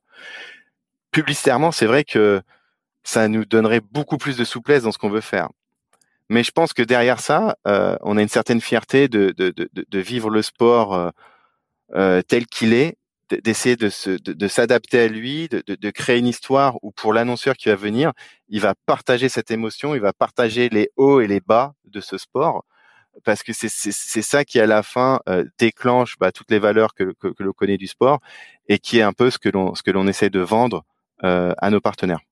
Publicitairement, 1.10 1.72
c'est 1.72 1.86
vrai 1.86 2.04
que 2.04 2.42
ça 3.06 3.28
nous 3.28 3.44
donnerait 3.44 3.80
beaucoup 3.80 4.18
plus 4.18 4.36
de 4.36 4.44
souplesse 4.44 4.82
dans 4.82 4.90
ce 4.90 4.98
qu'on 4.98 5.08
veut 5.08 5.20
faire. 5.20 5.48
Mais 6.28 6.42
je 6.42 6.50
pense 6.50 6.72
que 6.72 6.82
derrière 6.82 7.20
ça, 7.20 7.56
euh, 7.68 7.96
on 8.02 8.16
a 8.16 8.22
une 8.22 8.28
certaine 8.28 8.60
fierté 8.60 9.06
de, 9.06 9.32
de, 9.36 9.50
de, 9.50 9.68
de 9.72 9.98
vivre 10.00 10.28
le 10.28 10.42
sport 10.42 10.92
euh, 10.92 11.10
euh, 11.94 12.20
tel 12.22 12.46
qu'il 12.46 12.72
est, 12.74 12.96
d'essayer 13.30 13.76
de, 13.76 13.88
s'adapter 14.48 15.00
à 15.00 15.08
lui, 15.08 15.48
de, 15.48 15.90
créer 15.90 16.18
une 16.18 16.26
histoire 16.26 16.78
où 16.82 16.90
pour 16.90 17.12
l'annonceur 17.12 17.56
qui 17.56 17.68
va 17.68 17.76
venir, 17.76 18.12
il 18.48 18.60
va 18.60 18.74
partager 18.86 19.28
cette 19.28 19.52
émotion, 19.52 19.94
il 19.94 20.00
va 20.00 20.12
partager 20.12 20.68
les 20.68 20.90
hauts 20.96 21.20
et 21.20 21.28
les 21.28 21.40
bas 21.40 21.74
de 21.84 22.00
ce 22.00 22.18
sport, 22.18 22.64
parce 23.24 23.42
que 23.42 23.52
c'est 23.52 24.22
ça 24.22 24.44
qui 24.44 24.60
à 24.60 24.66
la 24.66 24.82
fin 24.82 25.20
euh, 25.28 25.44
déclenche 25.58 26.16
bah, 26.18 26.32
toutes 26.32 26.50
les 26.50 26.58
valeurs 26.58 26.94
que, 26.94 27.14
que, 27.20 27.28
que 27.28 27.42
l'on 27.44 27.52
connaît 27.52 27.78
du 27.78 27.86
sport 27.86 28.18
et 28.68 28.78
qui 28.80 28.98
est 28.98 29.02
un 29.02 29.12
peu 29.12 29.30
ce 29.30 29.38
que 29.38 29.48
l'on 29.48 29.74
ce 29.76 29.82
que 29.82 29.92
l'on 29.92 30.06
essaie 30.08 30.30
de 30.30 30.40
vendre 30.40 30.84
à 31.22 31.70
nos 31.70 31.80
partenaires. 31.80 32.25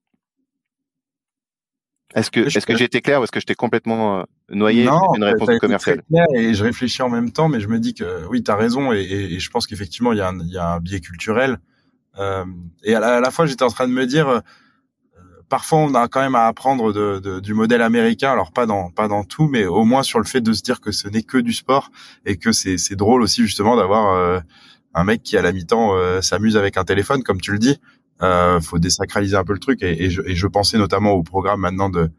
Est-ce 2.15 2.31
que, 2.31 2.41
est-ce 2.41 2.65
que 2.65 2.77
j'ai 2.77 2.85
été 2.85 3.01
clair 3.01 3.21
ou 3.21 3.25
est-ce 3.25 3.33
que 3.33 3.41
je 3.41 3.47
t'ai 3.47 3.57
complètement 3.57 4.21
euh, 4.21 4.23
noyé 4.49 4.85
non, 4.85 5.15
une 5.17 5.25
réponse 5.25 5.59
commerciale 5.59 6.03
Et 6.35 6.55
je 6.55 6.63
réfléchis 6.63 7.03
en 7.03 7.09
même 7.09 7.33
temps, 7.33 7.49
mais 7.49 7.59
je 7.61 7.69
me 7.69 7.81
dis 7.81 7.93
que 7.93 8.27
oui, 8.29 8.43
tu 8.43 8.51
as 8.51 8.57
raison 8.57 8.93
et, 8.93 9.01
et, 9.03 9.41
je 9.41 9.51
pense 9.51 9.67
qu'effectivement, 9.67 10.13
il 10.13 10.19
y, 10.19 10.21
a 10.21 10.29
un, 10.29 10.39
y 10.47 10.57
a 10.57 10.75
un 10.75 10.81
biais 10.81 11.01
culturel. 11.01 11.59
Euh, 12.19 12.45
et 12.85 12.95
à 12.95 13.01
la, 13.01 13.17
à 13.17 13.21
la 13.21 13.31
fois, 13.33 13.47
j'étais 13.47 13.65
en 13.65 13.69
train 13.69 13.89
de 13.89 13.93
me 13.93 14.07
dire, 14.07 14.29
euh, 14.29 14.41
parfois, 15.49 15.79
on 15.79 15.95
a 15.95 16.07
quand 16.07 16.21
même 16.21 16.37
à 16.37 16.47
apprendre 16.47 16.93
de, 16.93 17.19
de, 17.19 17.41
du 17.41 17.53
modèle 17.53 17.83
américain. 17.83 18.31
Alors 18.31 18.53
pas 18.53 18.67
dans 18.67 18.91
pas 18.91 19.09
dans 19.09 19.25
tout, 19.25 19.49
mais 19.49 19.67
au 19.67 19.85
moins 19.85 20.05
sur 20.05 20.21
le 20.21 20.25
fait 20.25 20.41
de 20.41 20.53
se 20.53 20.63
dire 20.63 20.81
que 20.81 20.93
ce 20.93 21.09
n'est 21.09 21.25
que 21.25 21.39
du 21.39 21.53
sport 21.53 21.91
et 22.27 22.37
que 22.37 22.53
c'est 22.53 22.79
c'est 22.79 22.97
drôle 22.97 23.23
aussi 23.23 23.43
justement 23.43 23.75
d'avoir 23.77 24.15
euh, 24.15 24.39
un 24.95 25.03
mec 25.03 25.25
qui 25.25 25.37
à 25.37 25.43
la 25.43 25.51
mi-temps 25.51 26.23
s'amuse 26.23 26.57
avec 26.57 26.77
un 26.77 26.85
téléphone, 26.85 27.25
comme 27.25 27.41
tu 27.41 27.51
le 27.51 27.59
dis. 27.59 27.81
Euh, 28.23 28.61
faut 28.61 28.79
désacraliser 28.79 29.37
un 29.37 29.45
peu 29.45 29.55
le 29.55 29.59
truc 29.59 29.83
et, 29.83 30.05
et, 30.05 30.11
je, 30.11 30.23
et, 30.23 30.37
je, 30.37 30.47
pensais 30.47 30.79
notamment 30.79 31.11
au 31.13 31.25
programme 31.25 31.61
maintenant 31.61 31.91
de, 31.91 32.13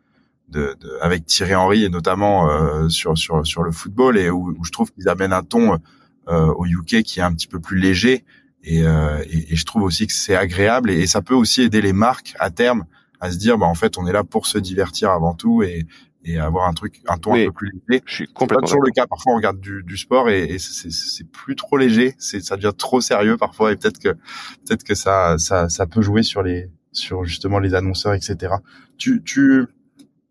de, 0.50 0.76
de 0.78 0.98
avec 1.02 1.26
Thierry 1.26 1.56
Henry 1.56 1.86
et 1.86 1.90
notamment 1.90 2.50
euh, 2.50 2.90
sur 2.90 3.18
sur 3.18 3.48
sur 3.48 3.64
le 3.64 3.72
football 3.72 4.18
et 4.18 4.30
où, 4.30 4.54
où 4.58 4.66
je 4.66 4.72
trouve 4.72 4.92
qu'ils 4.92 5.08
amènent 5.08 5.32
un 5.32 5.44
ton 5.44 5.80
euh, 6.28 6.54
au 6.58 6.66
UK 6.66 7.02
qui 7.04 7.22
est 7.22 7.24
un 7.24 7.34
petit 7.34 7.48
peu 7.48 7.62
plus 7.62 7.80
léger 7.80 8.26
et, 8.62 8.84
euh, 8.84 9.24
et 9.30 9.56
je 9.56 9.66
trouve 9.66 9.84
aussi 9.84 10.06
que 10.06 10.14
c'est 10.14 10.36
agréable 10.36 10.92
et, 10.92 11.08
ça 11.08 11.22
peut 11.22 11.34
aussi 11.34 11.62
aider 11.62 11.82
les 11.82 11.94
marques 11.94 12.36
à 12.40 12.50
terme 12.50 12.86
à 13.22 13.32
se 13.32 13.38
dire 13.38 13.58
bah 13.58 13.66
en 13.66 13.76
fait 13.76 13.98
on 13.98 14.06
est 14.06 14.12
là 14.12 14.26
pour 14.26 14.48
se 14.48 14.58
divertir 14.58 15.12
avant 15.12 15.34
tout 15.34 15.64
et, 15.64 15.86
et 16.26 16.40
avoir 16.40 16.68
un 16.68 16.74
truc, 16.74 17.02
un 17.08 17.18
ton 17.18 17.34
un 17.36 17.46
peu 17.46 17.52
plus 17.52 17.72
léger. 17.88 18.04
Je 18.06 18.14
suis 18.14 18.28
complètement. 18.28 18.62
Pas 18.62 18.68
toujours 18.68 18.84
le 18.84 18.92
cas. 18.92 19.06
Parfois, 19.08 19.34
on 19.34 19.36
regarde 19.38 19.60
du, 19.60 19.84
du 19.84 19.96
sport 19.96 20.30
et, 20.30 20.44
et 20.44 20.60
c'est 20.60 21.30
plus 21.30 21.56
trop 21.56 21.78
léger. 21.78 22.16
C'est, 22.18 22.44
ça 22.44 22.56
devient 22.56 22.74
trop 22.76 23.00
sérieux 23.00 23.38
parfois 23.38 23.72
et 23.72 23.76
peut-être 23.76 24.00
que, 24.00 24.10
peut-être 24.10 24.84
que 24.84 24.96
ça, 24.96 25.38
ça, 25.38 25.70
ça 25.70 25.86
peut 25.86 26.02
jouer 26.02 26.24
sur 26.24 26.42
les, 26.42 26.70
sur 26.92 27.24
justement 27.26 27.60
les 27.60 27.76
annonceurs, 27.76 28.14
etc. 28.14 28.56
Tu, 28.98 29.22
tu, 29.24 29.68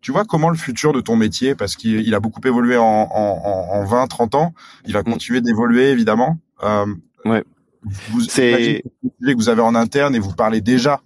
tu 0.01 0.11
vois 0.11 0.25
comment 0.25 0.49
le 0.49 0.57
futur 0.57 0.93
de 0.93 1.01
ton 1.01 1.15
métier, 1.15 1.55
parce 1.55 1.75
qu'il 1.75 2.13
a 2.13 2.19
beaucoup 2.19 2.41
évolué 2.45 2.77
en, 2.77 2.83
en, 2.83 3.69
en 3.71 3.85
20, 3.85 4.07
30 4.07 4.35
ans, 4.35 4.53
il 4.85 4.93
va 4.93 5.01
mm. 5.01 5.05
continuer 5.05 5.41
d'évoluer 5.41 5.89
évidemment. 5.89 6.37
Euh, 6.63 6.85
ouais. 7.25 7.43
Vous, 7.83 8.21
c'est 8.21 8.83
que 9.03 9.35
vous 9.35 9.49
avez 9.49 9.61
en 9.61 9.75
interne 9.75 10.15
et 10.15 10.19
vous 10.19 10.33
parlez 10.33 10.61
déjà 10.61 11.01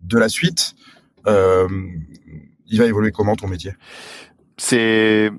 de 0.00 0.18
la 0.18 0.28
suite. 0.28 0.74
Euh, 1.26 1.68
il 2.66 2.78
va 2.78 2.86
évoluer 2.86 3.12
comment 3.12 3.36
ton 3.36 3.48
métier? 3.48 3.72
C'est 4.56 5.30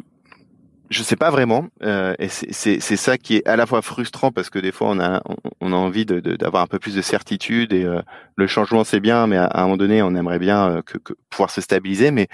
je 0.89 1.01
sais 1.01 1.15
pas 1.15 1.32
vraiment, 1.32 1.67
euh, 1.82 2.13
et 2.19 2.30
c'est 2.30 2.80
ça 2.80 3.17
qui 3.17 3.38
est 3.38 3.47
à 3.47 3.55
la 3.55 3.65
fois 3.65 3.82
frustrant 3.82 4.32
parce 4.32 4.51
que 4.51 4.59
des 4.59 4.71
fois 4.71 4.89
on 4.89 4.99
a 4.99 5.23
on, 5.59 5.73
a 5.73 5.76
envie 5.76 6.05
d'avoir 6.05 6.51
de, 6.51 6.57
un 6.57 6.67
peu 6.67 6.80
plus 6.80 6.95
de 6.95 7.01
certitude 7.01 7.73
et 7.73 7.84
euh, 7.84 8.01
le 8.36 8.47
changement 8.47 8.84
c'est 8.84 8.99
bien, 8.99 9.26
mais 9.26 9.38
à, 9.38 9.49
un 9.53 9.63
moment 9.63 9.78
donné 9.78 10.03
on 10.03 10.15
aimerait 10.15 10.39
bien 10.39 10.69
euh, 10.69 10.82
que, 10.84 10.97
que, 10.99 11.13
pouvoir 11.30 11.49
se 11.49 11.61
stabiliser, 11.61 12.11
mais 12.11 12.28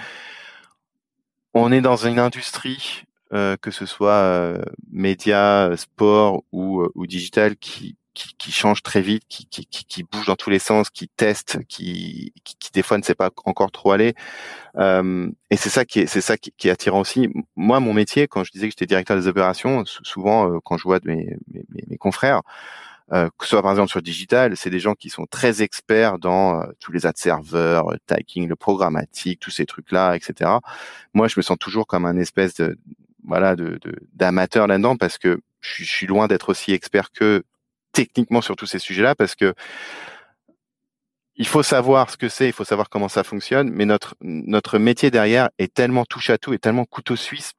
on 1.54 1.72
est 1.72 1.82
dans 1.82 1.96
une 1.96 2.20
industrie 2.20 3.04
euh, 3.34 3.56
que 3.56 3.72
ce 3.72 3.86
soit 3.86 4.12
euh, 4.12 4.62
média, 4.92 5.72
sport 5.78 6.44
ou, 6.52 6.86
ou 6.96 7.08
digital 7.08 7.56
qui 7.56 7.96
qui, 8.14 8.36
qui 8.38 8.52
change 8.52 8.84
très 8.84 9.02
vite, 9.02 9.24
qui, 9.30 9.46
qui, 9.46 9.66
qui, 9.66 10.04
bouge 10.04 10.26
dans 10.28 10.36
tous 10.36 10.50
les 10.50 10.60
sens, 10.60 10.90
qui 10.90 11.08
teste, 11.08 11.60
qui, 11.68 12.34
qui, 12.44 12.72
des 12.74 12.82
fois 12.82 12.98
ne 12.98 13.04
sait 13.04 13.16
pas 13.16 13.30
encore 13.46 13.72
trop 13.72 13.92
aller. 13.92 14.14
Euh, 14.78 15.30
et 15.50 15.58
c'est 15.58 15.70
ça 15.70 15.86
qui 15.86 16.02
est, 16.02 16.08
c'est 16.08 16.22
ça 16.22 16.38
qui, 16.38 16.52
est 16.68 16.72
attirant 16.72 17.00
aussi. 17.00 17.30
Moi, 17.56 17.80
mon 17.80 17.94
métier, 17.94 18.28
quand 18.28 18.44
je 18.44 18.52
disais 18.52 18.68
que 18.68 18.72
j'étais 18.72 18.86
directeur 18.86 19.18
des 19.18 19.28
opérations, 19.28 19.84
souvent 19.86 20.52
euh, 20.52 20.60
quand 20.64 20.78
je 20.78 20.84
vois 20.84 21.00
mes, 21.06 21.36
mes, 21.48 21.84
mes 21.88 21.98
confrères, 21.98 22.42
euh, 23.14 23.30
que 23.38 23.44
ce 23.46 23.50
soit 23.50 23.62
par 23.62 23.72
exemple 23.72 23.90
sur 23.90 24.02
digital, 24.02 24.56
c'est 24.56 24.70
des 24.70 24.80
gens 24.80 24.94
qui 24.94 25.10
sont 25.10 25.26
très 25.26 25.62
experts 25.62 26.18
dans 26.18 26.62
euh, 26.62 26.66
tous 26.80 26.94
les 26.94 27.06
ad 27.06 27.18
serveurs, 27.18 27.94
tagging, 28.06 28.48
le 28.48 28.56
programmatique, 28.56 29.40
tous 29.42 29.52
ces 29.52 29.66
trucs-là, 29.66 30.16
etc. 30.16 30.50
Moi, 31.14 31.28
je 31.28 31.34
me 31.38 31.42
sens 31.42 31.58
toujours 31.60 31.88
comme 31.88 32.06
un 32.06 32.18
espèce 32.18 32.56
de 32.56 32.78
voilà 33.26 33.56
de 33.56 33.80
d'amateur 34.14 34.66
là-dedans 34.68 34.96
parce 34.96 35.18
que 35.18 35.42
je 35.60 35.84
suis 35.84 36.08
loin 36.08 36.28
d'être 36.28 36.50
aussi 36.50 36.72
expert 36.72 37.12
que 37.12 37.44
techniquement 37.92 38.42
sur 38.42 38.56
tous 38.56 38.66
ces 38.66 38.80
sujets-là 38.80 39.16
parce 39.16 39.36
que 39.36 39.54
il 41.36 41.48
faut 41.48 41.64
savoir 41.64 42.10
ce 42.10 42.18
que 42.18 42.30
c'est, 42.30 42.48
il 42.48 42.54
faut 42.54 42.66
savoir 42.66 42.90
comment 42.90 43.08
ça 43.10 43.24
fonctionne, 43.24 43.72
mais 43.72 43.86
notre 43.86 44.16
notre 44.22 44.78
métier 44.78 45.12
derrière 45.12 45.50
est 45.58 45.74
tellement 45.74 46.06
touche 46.06 46.30
à 46.30 46.38
tout 46.38 46.54
et 46.54 46.60
tellement 46.60 46.86
couteau 46.86 47.16
suisse 47.16 47.54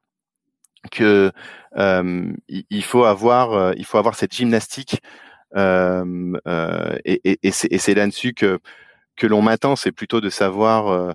que 0.91 1.31
euh, 1.77 2.33
il 2.47 2.83
faut 2.83 3.05
avoir 3.05 3.53
euh, 3.53 3.73
il 3.77 3.85
faut 3.85 3.97
avoir 3.97 4.15
cette 4.15 4.33
gymnastique 4.33 5.01
euh, 5.55 6.33
euh 6.47 6.97
et, 7.05 7.39
et, 7.43 7.51
c'est 7.51 7.93
là-dessus 7.93 8.33
que 8.33 8.59
que 9.15 9.27
l'on 9.27 9.41
m'attend, 9.41 9.75
c'est 9.75 9.91
plutôt 9.91 10.21
de 10.21 10.29
savoir 10.29 11.13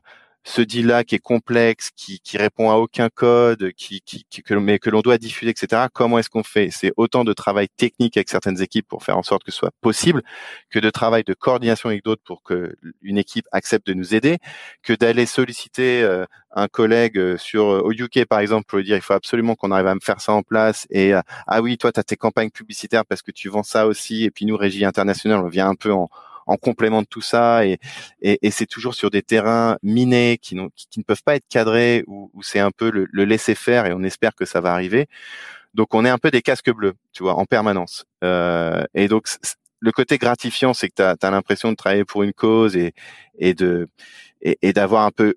ce 0.49 0.62
deal-là 0.62 1.05
qui 1.05 1.14
est 1.14 1.18
complexe, 1.18 1.90
qui, 1.94 2.20
qui 2.20 2.38
répond 2.38 2.70
à 2.70 2.76
aucun 2.76 3.11
code, 3.11 3.70
qui, 3.76 4.01
qui, 4.01 4.24
que, 4.24 4.55
mais 4.55 4.78
que 4.78 4.88
l'on 4.88 5.01
doit 5.01 5.18
diffuser, 5.18 5.51
etc. 5.51 5.88
Comment 5.92 6.18
est-ce 6.18 6.30
qu'on 6.30 6.42
fait? 6.42 6.70
C'est 6.70 6.90
autant 6.96 7.22
de 7.22 7.34
travail 7.34 7.68
technique 7.68 8.16
avec 8.16 8.30
certaines 8.30 8.62
équipes 8.62 8.88
pour 8.88 9.05
faire 9.05 9.18
en 9.18 9.22
sorte 9.22 9.44
que 9.44 9.51
ce 9.51 9.59
soit 9.59 9.72
possible, 9.82 10.22
que 10.70 10.78
de 10.78 10.88
travail 10.88 11.22
de 11.22 11.34
coordination 11.34 11.90
avec 11.90 12.03
d'autres 12.03 12.22
pour 12.24 12.42
que 12.42 12.74
une 13.03 13.18
équipe 13.18 13.44
accepte 13.53 13.86
de 13.86 13.92
nous 13.92 14.14
aider, 14.14 14.38
que 14.82 14.94
d'aller 14.94 15.26
solliciter 15.26 16.03
euh, 16.03 16.24
un 16.53 16.66
collègue 16.66 17.18
euh, 17.18 17.36
sur 17.36 17.66
euh, 17.66 17.80
au 17.80 17.92
UK 17.92 18.24
par 18.24 18.38
exemple 18.38 18.64
pour 18.66 18.78
lui 18.78 18.86
dire 18.86 18.96
il 18.96 19.03
faut 19.03 19.12
absolument 19.12 19.55
qu'on 19.55 19.70
arrive 19.70 19.88
à 19.88 19.94
me 19.94 20.01
faire 20.01 20.22
ça 20.22 20.32
en 20.32 20.42
place 20.42 20.86
et 20.90 21.12
ah 21.46 21.61
oui 21.61 21.76
toi 21.76 21.92
tu 21.92 22.01
as 22.01 22.05
tes 22.05 22.16
campagnes 22.16 22.51
publicitaires 22.51 23.05
parce 23.05 23.20
que 23.22 23.32
tu 23.32 23.49
vends 23.51 23.62
ça 23.62 23.86
aussi 23.86 24.24
et 24.24 24.30
puis 24.30 24.46
nous 24.46 24.57
régie 24.57 24.84
internationale 24.84 25.40
on 25.44 25.49
vient 25.49 25.68
un 25.68 25.74
peu 25.74 25.92
en 25.92 26.09
en 26.49 26.57
complément 26.57 27.03
de 27.03 27.07
tout 27.07 27.20
ça 27.20 27.64
et, 27.66 27.78
et, 28.20 28.38
et 28.42 28.51
c'est 28.51 28.66
toujours 28.66 28.94
sur 28.94 29.11
des 29.11 29.22
terrains 29.22 29.76
minés 29.82 30.38
qui, 30.40 30.57
qui, 30.74 30.88
qui, 30.88 30.99
ne 30.99 31.05
peuvent 31.05 31.22
pas 31.22 31.36
être 31.36 31.46
cadrés 31.49 32.05
où, 32.07 32.30
où 32.34 32.42
c'est 32.42 32.59
un 32.59 32.70
peu 32.70 32.90
le, 32.90 33.07
le 33.11 33.24
laisser 33.24 33.55
faire 33.55 33.86
et 33.86 33.92
on 33.92 34.03
espère 34.03 34.34
que 34.34 34.44
ça 34.44 34.61
va 34.61 34.72
arriver. 34.72 35.07
Donc 35.74 35.94
on 35.94 36.05
est 36.05 36.11
un 36.11 36.18
peu 36.18 36.30
des 36.30 36.42
casques 36.42 36.72
bleus, 36.72 36.94
tu 37.12 37.22
vois, 37.22 37.34
en 37.34 37.44
permanence. 37.44 38.05
Euh, 38.24 38.84
et 38.94 39.09
donc 39.09 39.28
le 39.80 39.92
côté 39.92 40.18
gratifiant, 40.18 40.74
c'est 40.74 40.88
que 40.88 40.94
tu 40.94 41.26
as, 41.26 41.30
l'impression 41.30 41.70
de 41.70 41.76
travailler 41.76 42.05
pour 42.05 42.22
une 42.22 42.32
cause 42.32 42.76
et, 42.76 42.94
et 43.38 43.55
de 43.55 43.88
et, 44.40 44.72
d'avoir 44.72 45.05
un 45.05 45.11
peu 45.11 45.34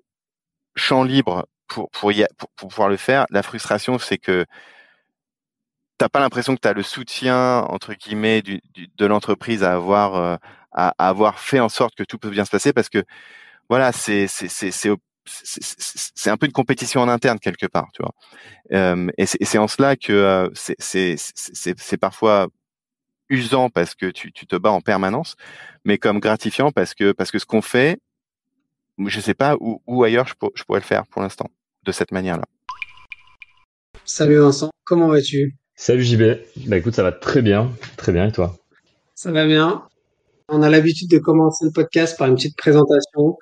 champ 0.74 1.04
libre 1.04 1.46
pour 1.68 1.90
pour, 1.90 2.12
pour 2.36 2.68
pouvoir 2.68 2.88
le 2.88 2.96
faire. 2.96 3.26
La 3.30 3.42
frustration, 3.42 3.98
c'est 3.98 4.18
que 4.18 4.46
t'as 5.98 6.08
pas 6.08 6.20
l'impression 6.20 6.54
que 6.56 6.60
tu 6.60 6.68
as 6.68 6.72
le 6.72 6.82
soutien 6.82 7.60
entre 7.68 7.94
guillemets 7.94 8.42
du, 8.42 8.60
du, 8.74 8.88
de 8.96 9.06
l'entreprise 9.06 9.62
à 9.62 9.74
avoir 9.74 10.16
euh, 10.16 10.36
à, 10.72 10.94
avoir 10.98 11.38
fait 11.38 11.60
en 11.60 11.68
sorte 11.68 11.94
que 11.94 12.04
tout 12.04 12.18
peut 12.18 12.30
bien 12.30 12.44
se 12.44 12.50
passer 12.50 12.72
parce 12.72 12.88
que 12.88 13.04
voilà, 13.68 13.92
c'est 13.92 14.26
c'est 14.26 14.48
c'est 14.48 14.70
c'est 15.24 16.30
un 16.30 16.36
peu 16.36 16.46
une 16.46 16.52
compétition 16.52 17.00
en 17.00 17.08
interne 17.08 17.38
quelque 17.38 17.66
part, 17.66 17.88
tu 17.94 18.02
vois. 18.02 18.12
Euh, 18.72 19.08
et 19.18 19.26
c'est 19.26 19.58
en 19.58 19.68
cela 19.68 19.96
que 19.96 20.12
euh, 20.12 20.48
c'est 20.54 21.96
parfois 22.00 22.48
usant 23.28 23.70
parce 23.70 23.94
que 23.94 24.06
tu, 24.06 24.32
tu 24.32 24.46
te 24.46 24.56
bats 24.56 24.72
en 24.72 24.80
permanence, 24.80 25.36
mais 25.84 25.98
comme 25.98 26.18
gratifiant 26.18 26.72
parce 26.72 26.94
que 26.94 27.12
parce 27.12 27.30
que 27.30 27.38
ce 27.38 27.46
qu'on 27.46 27.62
fait, 27.62 28.00
je 29.06 29.20
sais 29.20 29.34
pas 29.34 29.56
où, 29.60 29.80
où 29.86 30.04
ailleurs 30.04 30.26
je, 30.26 30.34
je 30.54 30.64
pourrais 30.64 30.80
le 30.80 30.84
faire 30.84 31.06
pour 31.06 31.22
l'instant 31.22 31.48
de 31.84 31.92
cette 31.92 32.12
manière-là. 32.12 32.44
Salut 34.04 34.38
Vincent, 34.38 34.70
comment 34.84 35.08
vas-tu? 35.08 35.56
Salut 35.76 36.02
JB, 36.02 36.22
bah 36.66 36.76
écoute 36.76 36.94
ça 36.94 37.02
va 37.02 37.12
très 37.12 37.42
bien, 37.42 37.72
très 37.96 38.12
bien 38.12 38.26
et 38.26 38.32
toi? 38.32 38.56
Ça 39.14 39.30
va 39.30 39.46
bien. 39.46 39.86
On 40.54 40.60
a 40.60 40.68
l'habitude 40.68 41.08
de 41.08 41.16
commencer 41.16 41.64
le 41.64 41.70
podcast 41.70 42.18
par 42.18 42.28
une 42.28 42.34
petite 42.34 42.58
présentation 42.58 43.38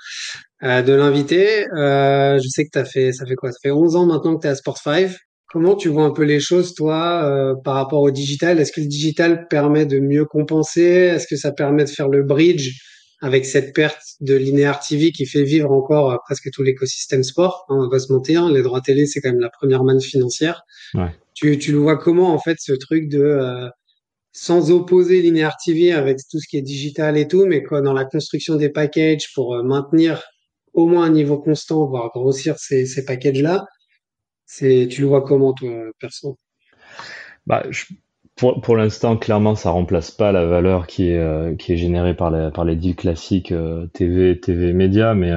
euh, 0.62 0.80
de 0.80 0.92
l'invité. 0.92 1.66
Euh, 1.76 2.38
je 2.38 2.48
sais 2.48 2.68
que 2.68 2.78
as 2.78 2.84
fait, 2.84 3.12
ça 3.12 3.26
fait 3.26 3.34
quoi? 3.34 3.50
Ça 3.50 3.58
fait 3.60 3.72
11 3.72 3.96
ans 3.96 4.06
maintenant 4.06 4.36
que 4.36 4.42
tu 4.42 4.46
es 4.46 4.50
à 4.50 4.54
Sport 4.54 4.78
5. 4.78 5.10
Comment 5.52 5.74
tu 5.74 5.88
vois 5.88 6.04
un 6.04 6.12
peu 6.12 6.22
les 6.22 6.38
choses, 6.38 6.72
toi, 6.72 7.24
euh, 7.24 7.56
par 7.64 7.74
rapport 7.74 8.02
au 8.02 8.12
digital? 8.12 8.60
Est-ce 8.60 8.70
que 8.70 8.80
le 8.80 8.86
digital 8.86 9.48
permet 9.48 9.86
de 9.86 9.98
mieux 9.98 10.24
compenser? 10.24 10.82
Est-ce 10.82 11.26
que 11.26 11.34
ça 11.34 11.50
permet 11.50 11.82
de 11.82 11.88
faire 11.88 12.08
le 12.08 12.22
bridge 12.22 12.78
avec 13.20 13.44
cette 13.44 13.74
perte 13.74 14.00
de 14.20 14.36
linéaire 14.36 14.78
TV 14.78 15.10
qui 15.10 15.26
fait 15.26 15.42
vivre 15.42 15.72
encore 15.72 16.16
presque 16.24 16.48
tout 16.52 16.62
l'écosystème 16.62 17.24
sport 17.24 17.66
hein, 17.70 17.86
On 17.86 17.88
va 17.88 17.98
se 17.98 18.12
mentir, 18.12 18.48
les 18.48 18.62
droits 18.62 18.82
télé, 18.82 19.06
c'est 19.06 19.20
quand 19.20 19.30
même 19.30 19.40
la 19.40 19.50
première 19.50 19.82
manne 19.82 20.00
financière. 20.00 20.62
Ouais. 20.94 21.10
Tu, 21.34 21.58
tu 21.58 21.72
le 21.72 21.78
vois 21.78 21.96
comment, 21.96 22.32
en 22.32 22.38
fait, 22.38 22.58
ce 22.60 22.72
truc 22.72 23.08
de 23.08 23.68
sans 24.32 24.70
opposer 24.70 25.22
Linear 25.22 25.56
TV 25.56 25.92
avec 25.92 26.18
tout 26.30 26.38
ce 26.38 26.48
qui 26.48 26.56
est 26.56 26.62
digital 26.62 27.16
et 27.16 27.26
tout, 27.26 27.46
mais 27.46 27.62
quoi, 27.62 27.80
dans 27.80 27.92
la 27.92 28.04
construction 28.04 28.56
des 28.56 28.68
packages 28.68 29.32
pour 29.34 29.54
euh, 29.54 29.62
maintenir 29.62 30.22
au 30.72 30.86
moins 30.86 31.04
un 31.04 31.10
niveau 31.10 31.38
constant, 31.38 31.86
voire 31.86 32.10
grossir 32.14 32.56
ces, 32.58 32.86
ces 32.86 33.04
packages-là, 33.04 33.64
c'est, 34.46 34.86
tu 34.88 35.00
le 35.00 35.08
vois 35.08 35.22
comment, 35.22 35.52
toi, 35.52 35.70
perso? 35.98 36.38
Bah, 37.46 37.64
pour, 38.36 38.60
pour 38.60 38.76
l'instant, 38.76 39.16
clairement, 39.16 39.56
ça 39.56 39.70
remplace 39.70 40.12
pas 40.12 40.30
la 40.30 40.46
valeur 40.46 40.86
qui 40.86 41.08
est, 41.08 41.18
euh, 41.18 41.56
qui 41.56 41.72
est 41.72 41.76
générée 41.76 42.14
par, 42.14 42.30
les, 42.30 42.50
par 42.52 42.64
les 42.64 42.76
deals 42.76 42.94
classiques 42.94 43.50
euh, 43.50 43.88
TV, 43.88 44.38
TV 44.38 44.72
média, 44.72 45.14
mais 45.14 45.32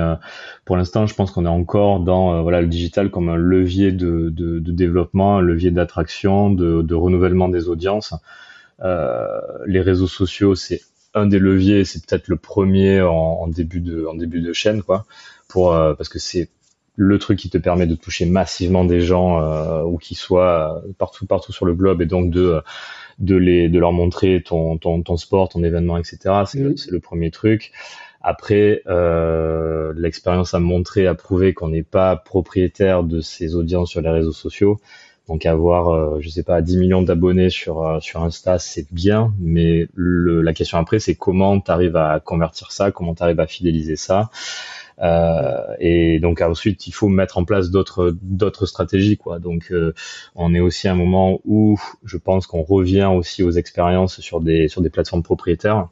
pour 0.65 0.77
l'instant, 0.77 1.07
je 1.07 1.15
pense 1.15 1.31
qu'on 1.31 1.45
est 1.45 1.49
encore 1.49 1.99
dans 1.99 2.43
voilà, 2.43 2.61
le 2.61 2.67
digital 2.67 3.09
comme 3.09 3.29
un 3.29 3.35
levier 3.35 3.91
de, 3.91 4.29
de, 4.29 4.59
de 4.59 4.71
développement, 4.71 5.37
un 5.37 5.41
levier 5.41 5.71
d'attraction, 5.71 6.51
de, 6.51 6.83
de 6.83 6.95
renouvellement 6.95 7.49
des 7.49 7.69
audiences. 7.69 8.13
Euh, 8.81 9.39
les 9.65 9.81
réseaux 9.81 10.07
sociaux, 10.07 10.55
c'est 10.55 10.81
un 11.13 11.25
des 11.27 11.39
leviers, 11.39 11.85
c'est 11.85 12.05
peut-être 12.05 12.27
le 12.27 12.37
premier 12.37 13.01
en, 13.01 13.47
début 13.47 13.81
de 13.81 14.05
en 14.05 14.15
début 14.15 14.41
de 14.41 14.51
chaîne, 14.53 14.81
quoi, 14.81 15.05
pour 15.47 15.71
parce 15.71 16.09
que 16.09 16.17
c'est 16.17 16.49
le 16.95 17.19
truc 17.19 17.37
qui 17.37 17.49
te 17.49 17.57
permet 17.57 17.85
de 17.85 17.95
toucher 17.95 18.25
massivement 18.25 18.83
des 18.83 19.01
gens 19.01 19.83
ou 19.83 19.97
qui 19.97 20.15
soient 20.15 20.81
partout 20.97 21.27
partout 21.27 21.51
sur 21.51 21.65
le 21.65 21.75
globe 21.75 22.01
et 22.01 22.07
donc 22.07 22.31
de 22.31 22.61
de 23.19 23.35
les 23.35 23.69
de 23.69 23.77
leur 23.77 23.91
montrer 23.91 24.41
ton 24.43 24.79
ton, 24.79 25.03
ton 25.03 25.17
sport, 25.17 25.49
ton 25.49 25.63
événement, 25.63 25.97
etc. 25.97 26.17
C'est 26.47 26.59
le, 26.59 26.73
le 26.89 26.99
premier 26.99 27.29
truc. 27.29 27.71
Après, 28.23 28.81
euh, 28.87 29.91
l'expérience 29.97 30.53
a 30.53 30.59
montré, 30.59 31.07
a 31.07 31.13
prouvé 31.13 31.53
qu'on 31.53 31.67
n'est 31.67 31.83
pas 31.83 32.15
propriétaire 32.15 33.03
de 33.03 33.19
ces 33.19 33.55
audiences 33.55 33.89
sur 33.89 34.01
les 34.01 34.09
réseaux 34.09 34.31
sociaux. 34.31 34.79
Donc 35.27 35.45
avoir, 35.45 35.89
euh, 35.89 36.17
je 36.19 36.29
sais 36.29 36.43
pas, 36.43 36.61
10 36.61 36.77
millions 36.77 37.01
d'abonnés 37.01 37.49
sur 37.49 37.81
euh, 37.87 37.99
sur 38.01 38.21
Insta, 38.23 38.59
c'est 38.59 38.91
bien, 38.91 39.33
mais 39.39 39.87
la 39.95 40.53
question 40.53 40.77
après, 40.77 40.99
c'est 40.99 41.15
comment 41.15 41.59
tu 41.61 41.71
arrives 41.71 41.95
à 41.95 42.19
convertir 42.19 42.71
ça, 42.71 42.91
comment 42.91 43.15
tu 43.15 43.23
arrives 43.23 43.39
à 43.39 43.47
fidéliser 43.47 43.95
ça. 43.95 44.29
Euh, 44.99 45.75
et 45.79 46.19
donc 46.19 46.41
ensuite, 46.41 46.87
il 46.87 46.91
faut 46.91 47.07
mettre 47.07 47.37
en 47.37 47.45
place 47.45 47.71
d'autres 47.71 48.15
d'autres 48.21 48.65
stratégies, 48.65 49.17
quoi. 49.17 49.39
Donc 49.39 49.71
euh, 49.71 49.93
on 50.35 50.53
est 50.53 50.59
aussi 50.59 50.87
à 50.87 50.91
un 50.91 50.95
moment 50.95 51.39
où 51.45 51.79
je 52.03 52.17
pense 52.17 52.47
qu'on 52.47 52.63
revient 52.63 53.09
aussi 53.13 53.43
aux 53.43 53.51
expériences 53.51 54.19
sur 54.21 54.41
des 54.41 54.67
sur 54.67 54.81
des 54.81 54.89
plateformes 54.89 55.23
propriétaires 55.23 55.87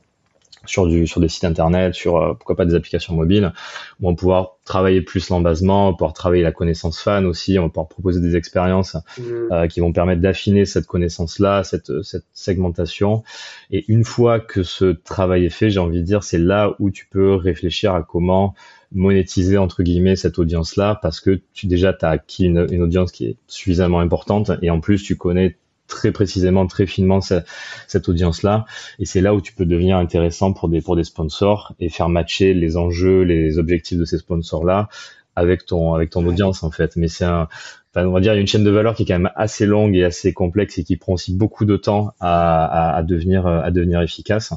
sur 0.66 0.88
du 0.88 1.08
sur 1.08 1.20
des 1.22 1.28
sites 1.28 1.44
internet, 1.44 1.94
sur 1.94 2.18
euh, 2.18 2.34
pourquoi 2.34 2.56
pas 2.56 2.66
des 2.66 2.76
applications 2.76 3.16
mobiles, 3.16 3.52
où 4.00 4.08
on 4.08 4.12
va 4.12 4.16
pouvoir 4.16 4.58
travailler 4.64 5.02
plus 5.02 5.30
l'embasement, 5.30 5.94
pouvoir 5.94 6.14
travailler 6.14 6.44
la 6.44 6.52
connaissance 6.52 7.02
fan 7.02 7.26
aussi, 7.26 7.58
on 7.58 7.64
va 7.64 7.70
pouvoir 7.70 7.88
proposer 7.88 8.22
des 8.22 8.36
expériences 8.36 8.96
mmh. 8.96 9.24
euh, 9.52 9.68
qui 9.68 9.80
vont 9.80 9.92
permettre 9.92 10.22
d'affiner 10.22 10.66
cette 10.66 10.86
connaissance-là, 10.86 11.64
cette, 11.64 12.04
cette 12.04 12.26
segmentation. 12.34 13.24
Et 13.72 13.86
une 13.88 14.04
fois 14.04 14.40
que 14.40 14.64
ce 14.64 14.86
travail 14.86 15.46
est 15.46 15.50
fait, 15.50 15.70
j'ai 15.70 15.80
envie 15.80 16.00
de 16.00 16.06
dire, 16.06 16.24
c'est 16.24 16.38
là 16.38 16.76
où 16.80 16.92
tu 16.92 17.08
peux 17.08 17.34
réfléchir 17.36 17.94
à 17.96 18.04
comment 18.04 18.54
monétiser 18.94 19.58
entre 19.58 19.84
guillemets 19.84 20.18
cette 20.18 20.38
audience-là, 20.38 21.00
parce 21.02 21.22
que 21.22 21.42
tu 21.54 21.66
déjà 21.68 21.96
as 22.02 22.10
acquis 22.10 22.46
une, 22.46 22.68
une 22.72 22.82
audience 22.82 23.12
qui 23.12 23.26
est 23.26 23.38
suffisamment 23.48 24.02
importante, 24.02 24.52
et 24.62 24.70
en 24.70 24.80
plus 24.80 25.02
tu 25.02 25.16
connais 25.16 25.56
très 25.92 26.12
précisément, 26.12 26.66
très 26.66 26.88
finement 26.88 27.20
cette, 27.22 28.10
audience-là. 28.10 28.66
Et 28.98 29.06
c'est 29.06 29.22
là 29.22 29.36
où 29.36 29.42
tu 29.42 29.54
peux 29.54 29.66
devenir 29.66 29.98
intéressant 29.98 30.54
pour 30.54 30.70
des, 30.70 30.82
pour 30.82 30.96
des 30.96 31.04
sponsors 31.04 31.76
et 31.80 31.90
faire 31.90 32.10
matcher 32.10 32.56
les 32.56 32.78
enjeux, 32.78 33.22
les 33.22 33.60
objectifs 33.60 34.00
de 34.00 34.06
ces 34.06 34.18
sponsors-là 34.18 34.90
avec 35.36 35.66
ton, 35.66 35.94
avec 35.94 36.10
ton 36.10 36.26
audience, 36.26 36.64
en 36.64 36.72
fait. 36.72 36.96
Mais 36.96 37.08
c'est 37.08 37.26
un, 37.26 37.48
enfin, 37.94 38.06
on 38.06 38.12
va 38.12 38.20
dire, 38.20 38.34
il 38.34 38.38
y 38.38 38.40
a 38.40 38.42
une 38.42 38.48
chaîne 38.48 38.64
de 38.64 38.70
valeur 38.70 38.96
qui 38.96 39.04
est 39.04 39.06
quand 39.06 39.20
même 39.20 39.32
assez 39.36 39.66
longue 39.66 39.96
et 39.96 40.04
assez 40.04 40.34
complexe 40.34 40.78
et 40.78 40.84
qui 40.84 40.98
prend 40.98 41.14
aussi 41.14 41.34
beaucoup 41.34 41.66
de 41.66 41.78
temps 41.78 42.14
à, 42.20 42.96
à, 42.96 43.04
devenir, 43.04 43.46
à 43.46 43.70
devenir 43.72 44.02
efficace 44.02 44.54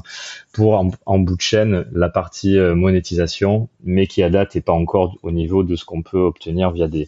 pour, 0.53 0.73
en, 1.05 1.19
bout 1.19 1.35
de 1.35 1.41
chaîne, 1.41 1.85
la 1.91 2.09
partie 2.09 2.57
euh, 2.57 2.75
monétisation, 2.75 3.69
mais 3.83 4.07
qui 4.07 4.23
à 4.23 4.29
date 4.29 4.55
n'est 4.55 4.61
pas 4.61 4.73
encore 4.73 5.17
au 5.21 5.31
niveau 5.31 5.63
de 5.63 5.75
ce 5.75 5.85
qu'on 5.85 6.01
peut 6.01 6.19
obtenir 6.19 6.71
via 6.71 6.87
des, 6.87 7.07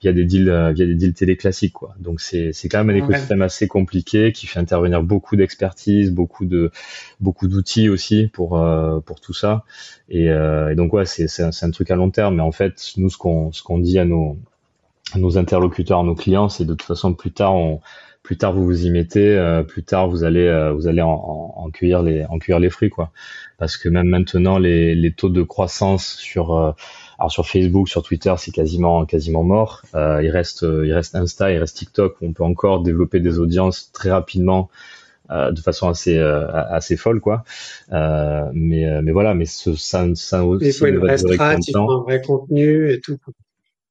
via 0.00 0.12
des 0.12 0.24
deals 0.24 0.48
euh, 0.48 0.72
via 0.72 0.86
des 0.86 0.94
deals 0.94 1.14
télé 1.14 1.36
classiques 1.36 1.72
quoi. 1.72 1.94
Donc 1.98 2.20
c'est 2.20 2.52
c'est 2.52 2.68
quand 2.68 2.82
même 2.84 2.90
un 2.90 3.04
écosystème 3.04 3.42
assez 3.42 3.68
compliqué 3.68 4.32
qui 4.32 4.46
fait 4.46 4.58
intervenir 4.58 5.02
beaucoup 5.02 5.36
d'expertise, 5.36 6.10
beaucoup 6.10 6.46
de 6.46 6.70
beaucoup 7.20 7.48
d'outils 7.48 7.88
aussi 7.88 8.28
pour 8.32 8.58
euh, 8.58 9.00
pour 9.00 9.20
tout 9.20 9.34
ça. 9.34 9.64
Et, 10.08 10.30
euh, 10.30 10.70
et 10.70 10.74
donc 10.74 10.92
ouais, 10.92 11.06
c'est 11.06 11.28
c'est 11.28 11.42
un, 11.42 11.50
un, 11.62 11.70
truc 11.70 11.90
à 11.90 11.96
long 11.96 12.10
terme 12.10 12.36
mais 12.36 12.42
en 12.42 12.52
fait 12.52 12.92
nous 12.96 13.10
ce 13.10 13.18
qu'on 13.18 13.52
ce 13.52 13.62
qu'on 13.62 13.78
dit 13.78 13.98
à 13.98 14.04
nos 14.04 14.38
à 15.12 15.18
nos 15.18 15.38
interlocuteurs, 15.38 16.00
à 16.00 16.04
nos 16.04 16.14
clients, 16.14 16.48
c'est 16.48 16.64
de 16.64 16.74
toute 16.74 16.82
façon 16.86 17.14
plus 17.14 17.32
tard 17.32 17.54
on 17.54 17.80
plus 18.22 18.36
tard 18.36 18.52
vous 18.52 18.64
vous 18.64 18.86
y 18.86 18.90
mettez, 18.90 19.36
euh, 19.36 19.62
plus 19.62 19.82
tard 19.82 20.08
vous 20.08 20.24
allez 20.24 20.46
euh, 20.46 20.72
vous 20.72 20.86
allez 20.86 21.02
en, 21.02 21.10
en, 21.10 21.54
en, 21.56 21.70
cueillir 21.70 22.02
les 22.02 22.24
en 22.26 22.38
cueillir 22.38 22.60
les 22.60 22.70
fruits 22.70 22.90
quoi. 22.90 23.10
Parce 23.58 23.76
que 23.76 23.88
même 23.88 24.08
maintenant 24.08 24.58
les 24.58 24.94
les 24.94 25.12
taux 25.12 25.30
de 25.30 25.42
croissance 25.42 26.16
sur 26.16 26.74
alors 27.20 27.30
sur 27.30 27.46
Facebook, 27.46 27.88
sur 27.88 28.02
Twitter, 28.02 28.34
c'est 28.38 28.50
quasiment 28.50 29.06
quasiment 29.06 29.44
mort. 29.44 29.82
Euh, 29.94 30.20
il 30.22 30.30
reste 30.30 30.62
il 30.62 30.92
reste 30.92 31.14
Insta, 31.14 31.52
il 31.52 31.58
reste 31.58 31.76
TikTok 31.76 32.16
où 32.20 32.26
on 32.26 32.32
peut 32.32 32.44
encore 32.44 32.82
développer 32.82 33.20
des 33.20 33.38
audiences 33.38 33.92
très 33.92 34.10
rapidement. 34.10 34.68
Euh, 35.30 35.52
de 35.52 35.60
façon 35.60 35.88
assez 35.88 36.18
euh, 36.18 36.50
assez 36.50 36.96
folle 36.96 37.20
quoi 37.20 37.44
euh, 37.92 38.50
mais 38.52 38.88
euh, 38.88 39.00
mais 39.00 39.12
voilà 39.12 39.32
mais 39.32 39.44
ce, 39.44 39.76
ça 39.76 40.04
ça 40.16 40.44
aussi 40.44 40.66
il 40.66 40.72
faut 40.72 40.86
une 40.86 40.98
vraie 40.98 41.18
strat, 41.18 41.54
il 41.54 41.72
faut 41.72 41.88
un 41.88 42.02
vrai 42.02 42.20
contenu 42.20 42.90
et 42.90 43.00
tout 43.00 43.16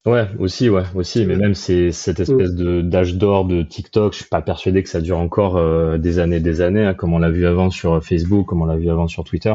Ouais, 0.06 0.28
aussi, 0.40 0.70
ouais, 0.70 0.84
aussi, 0.96 1.26
mais 1.26 1.36
même 1.36 1.54
c'est 1.54 1.92
cette 1.92 2.22
espèce 2.22 2.56
de 2.56 2.82
d'âge 2.82 3.16
d'or 3.16 3.44
de 3.44 3.64
TikTok, 3.64 4.14
je 4.14 4.20
suis 4.20 4.30
pas 4.30 4.42
persuadé 4.42 4.82
que 4.82 4.88
ça 4.90 5.02
dure 5.02 5.20
encore 5.20 5.58
euh, 5.58 5.98
des 5.98 6.20
années, 6.20 6.40
des 6.40 6.62
années, 6.62 6.86
hein, 6.86 6.94
comme 6.94 7.14
on 7.14 7.20
l'a 7.20 7.30
vu 7.30 7.46
avant 7.46 7.70
sur 7.70 8.02
Facebook, 8.04 8.48
comme 8.48 8.62
on 8.62 8.66
l'a 8.66 8.78
vu 8.78 8.90
avant 8.90 9.08
sur 9.10 9.26
Twitter. 9.26 9.54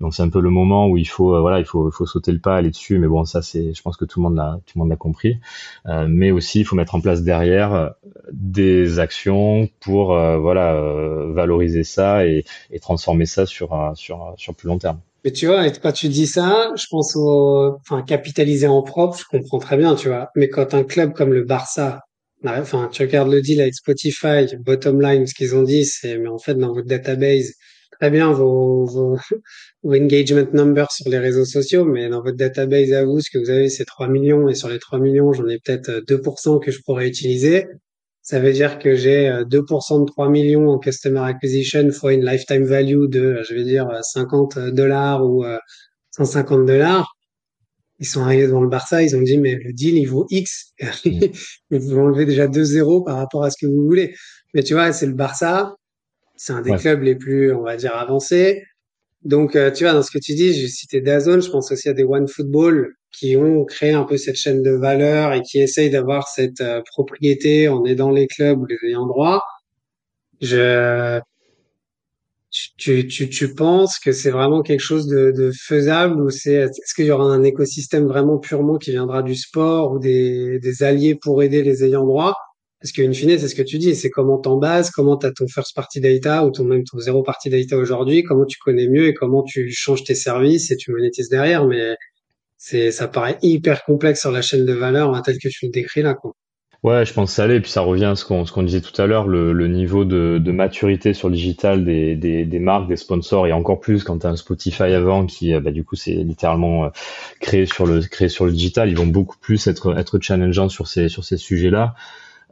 Donc 0.00 0.14
c'est 0.14 0.22
un 0.22 0.28
peu 0.28 0.40
le 0.40 0.50
moment 0.50 0.86
où 0.86 0.96
il 0.96 1.08
faut 1.08 1.34
euh, 1.34 1.40
voilà 1.40 1.58
il 1.58 1.64
faut 1.64 1.90
faut 1.90 2.06
sauter 2.06 2.30
le 2.30 2.38
pas 2.38 2.56
aller 2.56 2.70
dessus 2.70 2.98
mais 2.98 3.08
bon 3.08 3.24
ça 3.24 3.42
c'est 3.42 3.74
je 3.74 3.82
pense 3.82 3.96
que 3.96 4.04
tout 4.04 4.20
le 4.20 4.24
monde 4.28 4.36
l'a 4.36 4.60
tout 4.64 4.78
le 4.78 4.80
monde 4.80 4.90
l'a 4.90 4.96
compris 4.96 5.40
euh, 5.86 6.06
mais 6.08 6.30
aussi 6.30 6.60
il 6.60 6.64
faut 6.64 6.76
mettre 6.76 6.94
en 6.94 7.00
place 7.00 7.22
derrière 7.22 7.74
euh, 7.74 7.88
des 8.30 9.00
actions 9.00 9.68
pour 9.80 10.08
voilà 10.08 10.80
valoriser 11.32 11.82
ça 11.84 12.26
et, 12.26 12.44
et 12.70 12.78
transformer 12.78 13.26
ça 13.26 13.46
sur 13.46 13.92
sur 13.94 14.34
sur 14.36 14.54
plus 14.54 14.68
long 14.68 14.78
terme. 14.78 15.00
Mais 15.24 15.32
tu 15.32 15.46
vois, 15.46 15.68
quand 15.70 15.92
tu 15.92 16.08
dis 16.08 16.26
ça, 16.26 16.70
je 16.76 16.86
pense 16.88 17.16
au, 17.16 17.76
enfin, 17.80 18.02
capitaliser 18.02 18.68
en 18.68 18.82
propre, 18.82 19.18
je 19.18 19.24
comprends 19.24 19.58
très 19.58 19.76
bien, 19.76 19.94
tu 19.96 20.08
vois. 20.08 20.30
Mais 20.36 20.48
quand 20.48 20.74
un 20.74 20.84
club 20.84 21.12
comme 21.12 21.32
le 21.32 21.42
Barça, 21.42 22.02
enfin, 22.44 22.88
tu 22.92 23.02
regardes 23.02 23.30
le 23.30 23.40
deal 23.42 23.60
avec 23.60 23.74
Spotify, 23.74 24.46
bottom 24.60 25.00
line, 25.00 25.26
ce 25.26 25.34
qu'ils 25.34 25.56
ont 25.56 25.62
dit, 25.62 25.84
c'est, 25.84 26.18
mais 26.18 26.28
en 26.28 26.38
fait, 26.38 26.54
dans 26.54 26.72
votre 26.72 26.86
database, 26.86 27.54
très 27.98 28.10
bien 28.10 28.32
vos, 28.32 28.86
vos, 28.86 29.18
vos, 29.82 29.94
engagement 29.94 30.46
numbers 30.52 30.90
sur 30.92 31.10
les 31.10 31.18
réseaux 31.18 31.44
sociaux, 31.44 31.84
mais 31.84 32.08
dans 32.08 32.22
votre 32.22 32.36
database 32.36 32.92
à 32.92 33.04
vous, 33.04 33.20
ce 33.20 33.30
que 33.30 33.38
vous 33.38 33.50
avez, 33.50 33.68
c'est 33.68 33.84
3 33.84 34.08
millions, 34.08 34.48
et 34.48 34.54
sur 34.54 34.68
les 34.68 34.78
3 34.78 34.98
millions, 34.98 35.32
j'en 35.32 35.46
ai 35.48 35.58
peut-être 35.58 36.02
2% 36.06 36.60
que 36.60 36.70
je 36.70 36.80
pourrais 36.84 37.08
utiliser. 37.08 37.66
Ça 38.22 38.40
veut 38.40 38.52
dire 38.52 38.78
que 38.78 38.94
j'ai 38.94 39.30
2% 39.48 40.00
de 40.00 40.04
3 40.04 40.28
millions 40.28 40.68
en 40.68 40.78
customer 40.78 41.20
acquisition 41.20 41.90
fois 41.90 42.12
une 42.12 42.24
lifetime 42.24 42.64
value 42.64 43.06
de, 43.08 43.42
je 43.48 43.54
vais 43.54 43.64
dire, 43.64 43.88
50 44.02 44.58
dollars 44.70 45.24
ou 45.24 45.44
150 46.10 46.66
dollars. 46.66 47.14
Ils 48.00 48.06
sont 48.06 48.22
arrivés 48.22 48.46
devant 48.46 48.60
le 48.60 48.68
Barça, 48.68 49.02
ils 49.02 49.16
ont 49.16 49.22
dit, 49.22 49.38
mais 49.38 49.54
le 49.54 49.72
deal, 49.72 49.96
il 49.96 50.04
vaut 50.04 50.26
X. 50.30 50.72
mais 51.70 51.78
vous 51.78 51.98
enlevez 51.98 52.26
déjà 52.26 52.46
2 52.46 52.62
zéros 52.62 53.02
par 53.02 53.16
rapport 53.16 53.44
à 53.44 53.50
ce 53.50 53.56
que 53.60 53.66
vous 53.66 53.84
voulez. 53.84 54.14
Mais 54.54 54.62
tu 54.62 54.74
vois, 54.74 54.92
c'est 54.92 55.06
le 55.06 55.14
Barça. 55.14 55.74
C'est 56.36 56.52
un 56.52 56.62
des 56.62 56.76
clubs 56.76 57.02
les 57.02 57.16
plus, 57.16 57.52
on 57.52 57.62
va 57.62 57.76
dire, 57.76 57.96
avancés. 57.96 58.62
Donc, 59.24 59.56
euh, 59.56 59.70
tu 59.70 59.84
vois, 59.84 59.92
dans 59.92 60.02
ce 60.02 60.10
que 60.10 60.18
tu 60.18 60.34
dis, 60.34 60.52
j'ai 60.54 60.68
cité 60.68 61.00
Dazone, 61.00 61.42
je 61.42 61.50
pense 61.50 61.72
aussi 61.72 61.88
à 61.88 61.92
des 61.92 62.04
One 62.04 62.28
Football 62.28 62.94
qui 63.12 63.36
ont 63.36 63.64
créé 63.64 63.92
un 63.92 64.04
peu 64.04 64.16
cette 64.16 64.36
chaîne 64.36 64.62
de 64.62 64.70
valeur 64.70 65.32
et 65.32 65.42
qui 65.42 65.60
essayent 65.60 65.90
d'avoir 65.90 66.28
cette 66.28 66.60
euh, 66.60 66.82
propriété 66.86 67.68
en 67.68 67.84
aidant 67.84 68.10
les 68.10 68.26
clubs 68.28 68.60
ou 68.60 68.66
les 68.66 68.78
ayants 68.88 69.06
droit. 69.06 69.42
Je, 70.40 71.20
tu, 72.76 73.06
tu, 73.08 73.28
tu 73.28 73.54
penses 73.54 73.98
que 73.98 74.12
c'est 74.12 74.30
vraiment 74.30 74.62
quelque 74.62 74.80
chose 74.80 75.06
de, 75.06 75.32
de 75.36 75.50
faisable 75.52 76.20
ou 76.22 76.30
c'est, 76.30 76.54
est-ce 76.54 76.94
qu'il 76.94 77.06
y 77.06 77.10
aura 77.10 77.24
un 77.24 77.42
écosystème 77.42 78.06
vraiment 78.06 78.38
purement 78.38 78.78
qui 78.78 78.90
viendra 78.92 79.22
du 79.22 79.34
sport 79.34 79.92
ou 79.92 79.98
des, 79.98 80.58
des 80.60 80.82
alliés 80.82 81.14
pour 81.14 81.42
aider 81.42 81.62
les 81.62 81.84
ayants 81.84 82.06
droit? 82.06 82.34
Parce 82.80 82.92
qu'une 82.92 83.12
fine, 83.12 83.36
c'est 83.38 83.48
ce 83.48 83.56
que 83.56 83.62
tu 83.62 83.78
dis, 83.78 83.96
c'est 83.96 84.10
comment 84.10 84.38
t'en 84.38 84.56
bases, 84.56 84.90
comment 84.90 85.16
t'as 85.16 85.32
ton 85.32 85.48
first 85.48 85.74
party 85.74 86.00
data 86.00 86.44
ou 86.44 86.50
ton 86.52 86.64
même 86.64 86.84
ton 86.84 86.98
zéro 86.98 87.22
party 87.22 87.50
data 87.50 87.76
aujourd'hui, 87.76 88.22
comment 88.22 88.44
tu 88.44 88.58
connais 88.58 88.88
mieux 88.88 89.08
et 89.08 89.14
comment 89.14 89.42
tu 89.42 89.72
changes 89.72 90.04
tes 90.04 90.14
services 90.14 90.70
et 90.70 90.76
tu 90.76 90.92
monétises 90.92 91.28
derrière. 91.28 91.66
Mais 91.66 91.96
c'est, 92.56 92.92
ça 92.92 93.08
paraît 93.08 93.38
hyper 93.42 93.84
complexe 93.84 94.20
sur 94.20 94.30
la 94.30 94.42
chaîne 94.42 94.64
de 94.64 94.72
valeur 94.72 95.14
hein, 95.14 95.22
tel 95.24 95.38
que 95.38 95.48
tu 95.48 95.66
le 95.66 95.72
décris 95.72 96.02
là, 96.02 96.14
quoi. 96.14 96.34
Ouais, 96.84 97.04
je 97.04 97.12
pense 97.12 97.30
que 97.30 97.34
ça. 97.34 97.52
Et 97.52 97.60
puis 97.60 97.70
ça 97.70 97.80
revient 97.80 98.04
à 98.04 98.14
ce 98.14 98.24
qu'on 98.24 98.44
qu'on 98.44 98.62
disait 98.62 98.80
tout 98.80 99.02
à 99.02 99.06
l'heure, 99.06 99.26
le, 99.26 99.52
le 99.52 99.66
niveau 99.66 100.04
de, 100.04 100.38
de, 100.38 100.52
maturité 100.52 101.12
sur 101.12 101.28
le 101.28 101.34
digital 101.34 101.84
des, 101.84 102.14
des, 102.14 102.44
des, 102.44 102.58
marques, 102.60 102.88
des 102.88 102.96
sponsors, 102.96 103.48
et 103.48 103.52
encore 103.52 103.80
plus 103.80 104.04
quand 104.04 104.20
tu 104.20 104.26
as 104.28 104.30
un 104.30 104.36
Spotify 104.36 104.84
avant 104.84 105.26
qui, 105.26 105.54
euh, 105.54 105.60
bah, 105.60 105.72
du 105.72 105.82
coup, 105.84 105.96
c'est 105.96 106.12
littéralement 106.12 106.84
euh, 106.84 106.88
créé 107.40 107.66
sur 107.66 107.84
le 107.84 108.00
créé 108.02 108.28
sur 108.28 108.46
le 108.46 108.52
digital. 108.52 108.88
Ils 108.88 108.96
vont 108.96 109.08
beaucoup 109.08 109.38
plus 109.40 109.66
être 109.66 109.98
être 109.98 110.20
challengeants 110.20 110.68
sur 110.68 110.86
ces 110.86 111.08
sur 111.08 111.24
ces 111.24 111.36
sujets-là. 111.36 111.96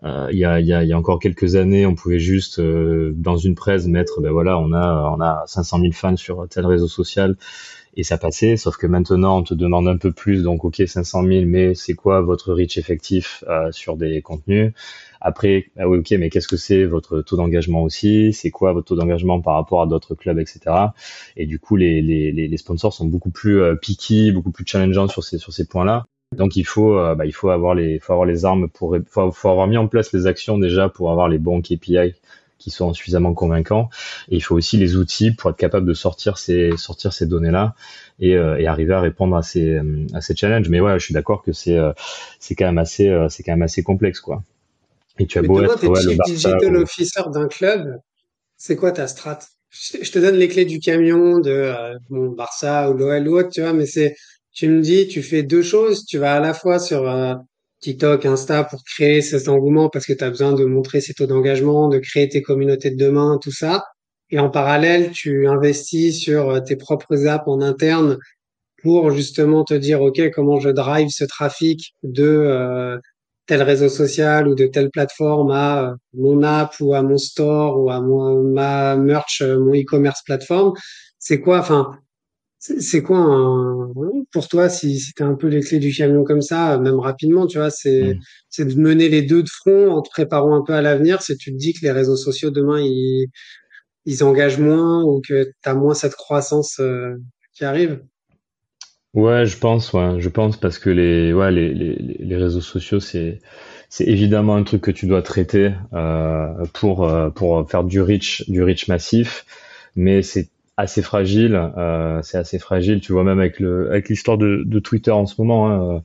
Euh, 0.05 0.29
il 0.31 0.39
y, 0.39 0.45
a, 0.45 0.61
y, 0.61 0.73
a, 0.73 0.85
y, 0.85 0.93
a, 0.93 0.99
encore 0.99 1.19
quelques 1.19 1.57
années, 1.57 1.87
on 1.87 1.95
pouvait 1.95 2.19
juste 2.19 2.59
euh, 2.59 3.13
dans 3.17 3.37
une 3.37 3.55
presse 3.55 3.87
mettre, 3.87 4.21
ben 4.21 4.31
voilà, 4.31 4.59
on 4.59 4.73
a 4.73 5.11
on 5.17 5.21
a 5.23 5.43
500 5.47 5.81
000 5.81 5.93
fans 5.93 6.17
sur 6.17 6.47
tel 6.49 6.67
réseau 6.67 6.87
social 6.89 7.37
et 7.97 8.03
ça 8.05 8.19
passait. 8.19 8.57
Sauf 8.59 8.77
que 8.77 8.87
maintenant, 8.87 9.39
on 9.39 9.43
te 9.43 9.55
demande 9.55 9.89
un 9.89 9.97
peu 9.97 10.13
plus. 10.13 10.43
Donc, 10.43 10.65
ok, 10.65 10.83
500 10.87 11.25
000, 11.25 11.47
mais 11.47 11.75
c'est 11.75 11.95
quoi 11.95 12.21
votre 12.21 12.53
reach 12.53 12.77
effectif 12.79 13.43
euh, 13.49 13.73
sur 13.73 13.97
des 13.97 14.21
contenus? 14.23 14.73
Après, 15.21 15.71
ah 15.79 15.89
oui, 15.89 15.99
ok, 15.99 16.11
mais 16.19 16.29
qu'est-ce 16.31 16.49
que 16.49 16.59
c'est 16.59 16.85
votre 16.85 17.23
taux 17.23 17.37
d'engagement 17.37 17.83
aussi? 17.83 18.33
C'est 18.35 18.51
quoi 18.51 18.73
votre 18.75 18.89
taux 18.89 18.97
d'engagement 18.97 19.41
par 19.41 19.55
rapport 19.55 19.83
à 19.83 19.87
d'autres 19.87 20.15
clubs, 20.15 20.39
etc. 20.39 20.61
Et 21.37 21.47
du 21.47 21.59
coup, 21.59 21.77
les, 21.77 22.03
les, 22.03 22.33
les 22.33 22.57
sponsors 22.59 22.93
sont 22.93 23.07
beaucoup 23.07 23.31
plus 23.31 23.63
picky, 23.81 24.31
beaucoup 24.33 24.53
plus 24.53 24.65
challengeants 24.67 25.09
sur 25.09 25.25
ces 25.25 25.39
sur 25.39 25.53
ces 25.55 25.67
points-là. 25.67 26.07
Donc 26.33 26.57
il 26.57 26.65
faut, 26.65 26.99
euh, 26.99 27.15
bah, 27.15 27.27
il 27.27 27.33
faut 27.33 27.51
avoir 27.51 27.75
les, 27.75 27.99
faut 27.99 28.13
avoir 28.13 28.27
les 28.27 28.45
armes 28.45 28.69
pour, 28.69 28.97
faut, 29.09 29.31
faut 29.31 29.49
avoir 29.49 29.67
mis 29.67 29.77
en 29.77 29.87
place 29.87 30.13
les 30.13 30.27
actions 30.27 30.59
déjà 30.59 30.89
pour 30.89 31.11
avoir 31.11 31.29
les 31.29 31.39
bons 31.39 31.63
KPI 31.63 32.15
qui 32.59 32.71
sont 32.71 32.93
suffisamment 32.95 33.35
convaincants. 33.35 33.91
Et 34.29 34.37
il 34.37 34.41
faut 34.41 34.57
aussi 34.57 34.77
les 34.77 34.97
outils 34.97 35.31
pour 35.31 35.51
être 35.51 35.57
capable 35.57 35.87
de 35.87 35.95
sortir 35.95 36.39
ces 36.39 36.77
sortir 36.77 37.13
ces 37.13 37.27
données-là 37.27 37.75
et, 38.19 38.31
et 38.31 38.67
arriver 38.67 38.95
à 38.95 39.01
répondre 39.01 39.37
à 39.37 39.43
ces 39.43 39.79
à 40.15 40.21
ces 40.21 40.35
challenges. 40.35 40.69
Mais 40.69 40.81
ouais, 40.81 40.99
je 40.99 41.05
suis 41.05 41.15
d'accord 41.15 41.43
que 41.43 41.53
c'est 41.53 41.79
c'est 42.41 42.55
quand 42.55 42.67
même 42.67 42.79
assez 42.79 43.15
c'est 43.29 43.43
quand 43.43 43.53
même 43.53 43.63
assez 43.63 43.83
complexe 43.83 44.21
quoi. 44.21 44.43
Et 45.19 45.27
tu 45.27 45.39
as 45.39 45.43
beau 45.43 45.63
être 45.63 45.87
ouais, 45.87 46.03
le 46.03 46.25
digital 46.25 46.77
officer 46.77 47.23
d'un 47.33 47.49
club, 47.49 48.01
c'est 48.57 48.77
quoi 48.77 48.93
ta 48.93 49.07
strat? 49.07 49.39
Je 49.71 50.11
te 50.11 50.19
donne 50.19 50.37
les 50.37 50.49
clés 50.49 50.65
du 50.65 50.79
camion 50.79 51.39
de 51.39 51.51
euh, 51.51 51.99
Barça 52.11 52.91
ou 52.91 52.95
l'OL 52.95 53.29
ou 53.29 53.39
autre, 53.39 53.51
tu 53.51 53.61
vois, 53.61 53.73
mais 53.73 53.87
c'est, 53.87 54.15
tu 54.57 54.69
me 54.71 54.81
dis, 54.81 55.07
tu 55.07 55.23
fais 55.23 55.43
deux 55.43 55.63
choses, 55.63 56.07
tu 56.07 56.19
vas 56.19 56.37
à 56.37 56.41
la 56.41 56.55
fois 56.55 56.79
sur 56.79 57.07
euh, 57.09 57.35
TikTok, 57.81 58.25
Insta 58.25 58.65
pour 58.65 58.83
créer 58.85 59.21
cet 59.21 59.49
engouement 59.49 59.91
parce 59.91 60.07
que 60.07 60.15
tu 60.15 60.25
as 60.25 60.31
besoin 60.31 60.55
de 60.55 60.65
montrer 60.65 61.03
ces 61.03 61.13
taux 61.13 61.27
d'engagement, 61.27 61.89
de 61.89 61.99
créer 61.99 62.29
tes 62.31 62.41
communautés 62.41 62.91
de 62.91 62.97
demain, 62.97 63.39
tout 63.43 63.53
ça. 63.53 63.85
Et 64.31 64.39
en 64.39 64.49
parallèle, 64.49 65.11
tu 65.13 65.47
investis 65.47 66.19
sur 66.19 66.49
euh, 66.51 66.61
tes 66.61 66.77
propres 66.77 67.27
apps 67.27 67.47
en 67.47 67.61
interne 67.61 68.17
pour 68.83 69.11
justement 69.11 69.63
te 69.63 69.75
dire, 69.75 70.01
OK, 70.01 70.21
comment 70.35 70.59
je 70.59 70.71
drive 70.71 71.11
ce 71.11 71.25
trafic 71.25 71.93
de 72.03 72.25
euh, 72.25 72.99
tel 73.47 73.63
réseau 73.63 73.91
social 73.91 74.49
ou 74.49 74.55
de 74.55 74.67
telle 74.67 74.91
plateforme 74.91 75.51
à 75.51 75.95
mon 76.15 76.43
app 76.43 76.75
ou 76.81 76.95
à 76.95 77.03
mon 77.03 77.19
store 77.19 77.79
ou 77.79 77.91
à 77.91 78.01
ma 78.01 78.97
merch, 78.97 79.43
mon 79.43 79.75
e-commerce 79.75 80.23
plateforme. 80.25 80.73
C'est 81.19 81.41
quoi, 81.41 81.59
enfin, 81.61 81.99
c'est 82.79 83.03
quoi 83.03 83.19
un, 83.19 83.93
pour 84.33 84.49
toi, 84.49 84.69
si, 84.69 84.99
si 84.99 85.13
tu 85.13 85.23
un 85.23 85.35
peu 85.35 85.49
les 85.49 85.61
clés 85.61 85.79
du 85.79 85.93
camion 85.93 86.25
comme 86.25 86.43
ça, 86.43 86.79
même 86.79 86.99
rapidement, 86.99 87.47
tu 87.47 87.59
vois, 87.59 87.71
c'est 87.71 88.15
mm. 88.15 88.21
c'est 88.51 88.65
de 88.65 88.81
mener 88.81 89.09
les 89.09 89.23
deux 89.23 89.43
de 89.43 89.49
front 89.49 89.91
en 89.91 90.03
te 90.03 90.11
préparant 90.11 90.55
un 90.55 90.63
peu 90.63 90.73
à 90.75 90.83
l'avenir. 90.83 91.23
C'est 91.23 91.37
tu 91.37 91.53
te 91.53 91.57
dis 91.57 91.73
que 91.73 91.81
les 91.83 91.93
réseaux 91.93 92.17
sociaux 92.17 92.51
demain, 92.51 92.81
ils, 92.81 93.29
ils 94.05 94.25
engagent 94.25 94.59
moins 94.59 95.03
ou 95.05 95.21
que 95.27 95.45
tu 95.45 95.69
as 95.69 95.75
moins 95.75 95.95
cette 95.95 96.15
croissance 96.15 96.79
euh, 96.81 97.15
qui 97.53 97.65
arrive? 97.65 98.03
Ouais, 99.15 99.47
je 99.47 99.57
pense, 99.57 99.93
ouais, 99.95 100.21
je 100.21 100.29
pense 100.29 100.59
parce 100.59 100.79
que 100.79 100.91
les, 100.91 101.33
ouais, 101.33 101.51
les, 101.51 101.73
les, 101.73 101.95
les 101.95 102.37
réseaux 102.37 102.61
sociaux, 102.61 103.01
c'est, 103.01 103.41
c'est 103.89 104.05
évidemment 104.05 104.57
un 104.57 104.63
truc 104.63 104.83
que 104.83 104.91
tu 104.91 105.07
dois 105.07 105.23
traiter 105.23 105.73
euh, 105.95 106.53
pour 106.75 107.09
euh, 107.09 107.31
pour 107.31 107.69
faire 107.71 107.85
du 107.85 108.01
reach, 108.03 108.49
du 108.49 108.63
reach 108.63 108.89
massif, 108.89 109.47
mais 109.95 110.23
c'est 110.23 110.51
assez 110.77 111.03
fragile, 111.03 111.55
euh, 111.77 112.21
c'est 112.23 112.39
assez 112.39 112.59
fragile. 112.59 113.01
Tu 113.01 113.13
vois 113.13 113.25
même 113.25 113.41
avec 113.41 113.61
le 113.61 113.91
avec 113.91 114.09
l'histoire 114.09 114.39
de, 114.39 114.63
de 114.65 114.79
Twitter 114.79 115.11
en 115.11 115.27
ce 115.27 115.41
moment. 115.41 115.71
Hein, 115.71 116.03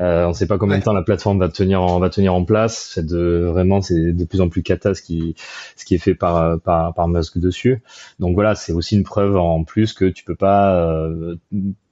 euh, 0.00 0.24
on 0.24 0.30
ne 0.30 0.32
sait 0.34 0.48
pas 0.48 0.58
combien 0.58 0.78
de 0.78 0.82
temps 0.82 0.92
la 0.92 1.02
plateforme 1.04 1.38
va 1.38 1.48
tenir 1.48 1.80
en, 1.80 2.00
va 2.00 2.10
tenir 2.10 2.34
en 2.34 2.44
place. 2.44 2.90
C'est 2.94 3.06
de 3.06 3.44
vraiment 3.48 3.80
c'est 3.80 4.12
de 4.12 4.24
plus 4.24 4.40
en 4.40 4.48
plus 4.48 4.62
cata 4.62 4.92
ce 4.92 5.02
qui 5.02 5.36
ce 5.76 5.84
qui 5.84 5.94
est 5.94 5.98
fait 5.98 6.16
par 6.16 6.60
par, 6.60 6.94
par 6.94 7.08
Musk 7.08 7.38
dessus. 7.38 7.80
Donc 8.18 8.34
voilà, 8.34 8.56
c'est 8.56 8.72
aussi 8.72 8.96
une 8.96 9.04
preuve 9.04 9.36
en 9.36 9.62
plus 9.64 9.92
que 9.92 10.06
tu 10.06 10.24
peux 10.24 10.34
pas 10.34 10.74
euh, 10.84 11.36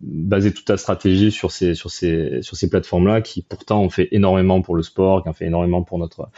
baser 0.01 0.53
toute 0.53 0.67
ta 0.67 0.77
stratégie 0.77 1.31
sur 1.31 1.53
ces 1.53 1.75
sur 1.75 1.91
ces 1.91 2.43
sur 2.43 2.57
ces 2.57 2.69
plateformes 2.69 3.07
là 3.07 3.21
qui 3.21 3.41
pourtant 3.43 3.81
ont 3.83 3.91
fait 3.91 4.09
énormément 4.11 4.63
pour 4.63 4.75
le 4.75 4.83
sport, 4.83 5.23
qui 5.23 5.29
ont 5.29 5.33
fait 5.33 5.47
énormément 5.47 5.83
pour 5.83 5.99
notre 5.99 6.29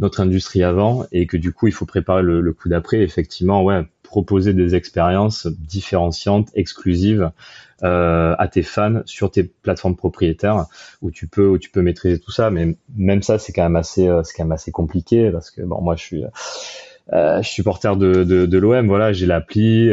notre 0.00 0.20
industrie 0.20 0.62
avant 0.62 1.06
et 1.12 1.26
que 1.26 1.36
du 1.36 1.52
coup 1.52 1.66
il 1.66 1.72
faut 1.72 1.86
préparer 1.86 2.22
le, 2.22 2.40
le 2.40 2.52
coup 2.52 2.68
d'après. 2.68 2.98
Effectivement, 3.02 3.62
ouais, 3.64 3.82
proposer 4.10 4.54
des 4.54 4.74
expériences 4.74 5.46
différenciantes, 5.46 6.48
exclusives 6.54 7.30
euh, 7.84 8.34
à 8.38 8.48
tes 8.48 8.64
fans 8.64 9.02
sur 9.06 9.30
tes 9.30 9.44
plateformes 9.44 9.94
propriétaires 9.94 10.66
où 11.00 11.12
tu 11.12 11.28
peux 11.28 11.46
où 11.46 11.58
tu 11.58 11.70
peux 11.70 11.80
maîtriser 11.80 12.18
tout 12.18 12.32
ça. 12.32 12.50
Mais 12.50 12.76
même 12.96 13.22
ça, 13.22 13.38
c'est 13.38 13.52
quand 13.52 13.62
même 13.62 13.76
assez 13.76 14.08
euh, 14.08 14.22
c'est 14.24 14.36
quand 14.36 14.44
même 14.44 14.52
assez 14.52 14.72
compliqué 14.72 15.30
parce 15.30 15.52
que 15.52 15.62
bon, 15.62 15.80
moi 15.80 15.94
je 15.94 16.02
suis 16.02 16.24
euh, 17.12 17.40
je 17.40 17.46
suis 17.46 17.54
supporter 17.54 17.96
de, 17.96 18.24
de, 18.24 18.46
de 18.46 18.58
l'OM, 18.58 18.86
voilà, 18.88 19.12
j'ai 19.12 19.26
l'appli, 19.26 19.90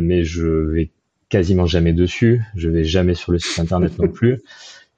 mais 0.00 0.24
je 0.24 0.46
vais 0.46 0.90
quasiment 1.28 1.66
jamais 1.66 1.92
dessus, 1.92 2.42
je 2.54 2.68
vais 2.68 2.84
jamais 2.84 3.14
sur 3.14 3.32
le 3.32 3.38
site 3.38 3.58
internet 3.58 3.98
non 3.98 4.08
plus 4.20 4.42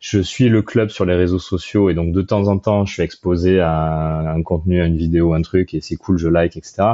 je 0.01 0.21
suis 0.21 0.49
le 0.49 0.63
club 0.63 0.91
sur 0.91 1.05
les 1.05 1.15
réseaux 1.15 1.39
sociaux 1.39 1.91
et 1.91 1.95
donc 1.95 2.13
de 2.13 2.23
temps 2.23 2.47
en 2.47 2.59
temps 2.59 2.85
je 2.85 2.93
suis 2.93 3.03
exposé 3.03 3.61
à 3.61 4.33
un 4.33 4.43
contenu, 4.43 4.81
à 4.81 4.87
une 4.87 4.97
vidéo, 4.97 5.35
un 5.35 5.43
truc 5.43 5.75
et 5.75 5.81
c'est 5.81 5.97
cool, 5.97 6.19
je 6.19 6.29
like, 6.29 6.57
etc. 6.57 6.85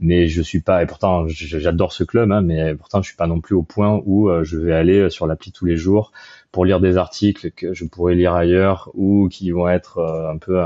Mais 0.00 0.26
je 0.26 0.42
suis 0.42 0.60
pas 0.60 0.82
et 0.82 0.86
pourtant 0.86 1.26
j'adore 1.28 1.92
ce 1.92 2.04
club, 2.04 2.32
hein, 2.32 2.42
mais 2.42 2.74
pourtant 2.74 3.00
je 3.00 3.08
suis 3.08 3.16
pas 3.16 3.26
non 3.28 3.40
plus 3.40 3.54
au 3.54 3.62
point 3.62 4.00
où 4.04 4.28
euh, 4.28 4.42
je 4.44 4.58
vais 4.58 4.74
aller 4.74 5.08
sur 5.10 5.26
l'appli 5.26 5.52
tous 5.52 5.66
les 5.66 5.76
jours 5.76 6.12
pour 6.50 6.64
lire 6.64 6.80
des 6.80 6.96
articles 6.96 7.50
que 7.52 7.74
je 7.74 7.84
pourrais 7.84 8.14
lire 8.14 8.34
ailleurs 8.34 8.90
ou 8.94 9.28
qui 9.28 9.50
vont 9.52 9.68
être 9.68 9.98
euh, 9.98 10.30
un 10.30 10.38
peu 10.38 10.60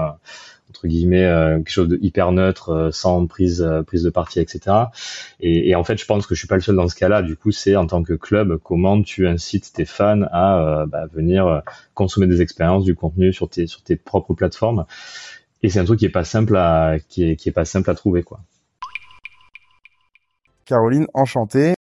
entre 0.76 0.88
guillemets 0.88 1.24
euh, 1.24 1.56
quelque 1.56 1.70
chose 1.70 1.88
de 1.88 1.98
hyper 2.02 2.32
neutre 2.32 2.70
euh, 2.70 2.90
sans 2.90 3.26
prise 3.26 3.62
euh, 3.62 3.82
prise 3.82 4.02
de 4.02 4.10
parti 4.10 4.40
etc 4.40 4.76
et, 5.40 5.70
et, 5.70 5.74
en 5.74 5.84
fait 5.84 5.96
je 5.96 6.04
pense 6.04 6.26
que 6.26 6.34
je 6.34 6.40
suis 6.40 6.48
pas 6.48 6.56
le 6.56 6.60
seul 6.60 6.76
dans 6.76 6.88
ce 6.88 6.94
cas-là. 6.94 7.22
Du 7.22 7.36
coup 7.36 7.50
c'est 7.50 7.76
en 7.76 7.86
tant 7.86 8.02
que 8.02 8.12
club 8.12 8.58
comment 8.62 9.00
tu 9.02 9.26
incites 9.26 9.72
tes 9.72 9.84
fans 9.84 10.22
à 10.32 10.84
bah, 10.86 11.06
venir 11.12 11.62
consommer 11.94 12.26
des 12.26 12.42
expériences 12.42 12.84
du 12.84 12.94
contenu 12.94 13.32
sur 13.32 13.48
tes 13.48 13.66
sur 13.66 13.82
tes 13.82 13.96
propres 13.96 14.34
plateformes. 14.34 14.84
Et 15.62 15.70
c'est 15.70 15.78
un 15.78 15.84
truc 15.84 15.98
qui 15.98 16.04
est 16.04 16.10
pas 16.10 16.24
simple 16.24 16.56
à 16.56 16.96
qui 17.08 17.24
est, 17.24 17.50
pas 17.54 17.64
simple 17.64 17.90
à 17.90 17.94
trouver 17.94 18.22
quoi. 18.22 18.40
Caroline 20.64 21.06
enchantée. 21.14 21.74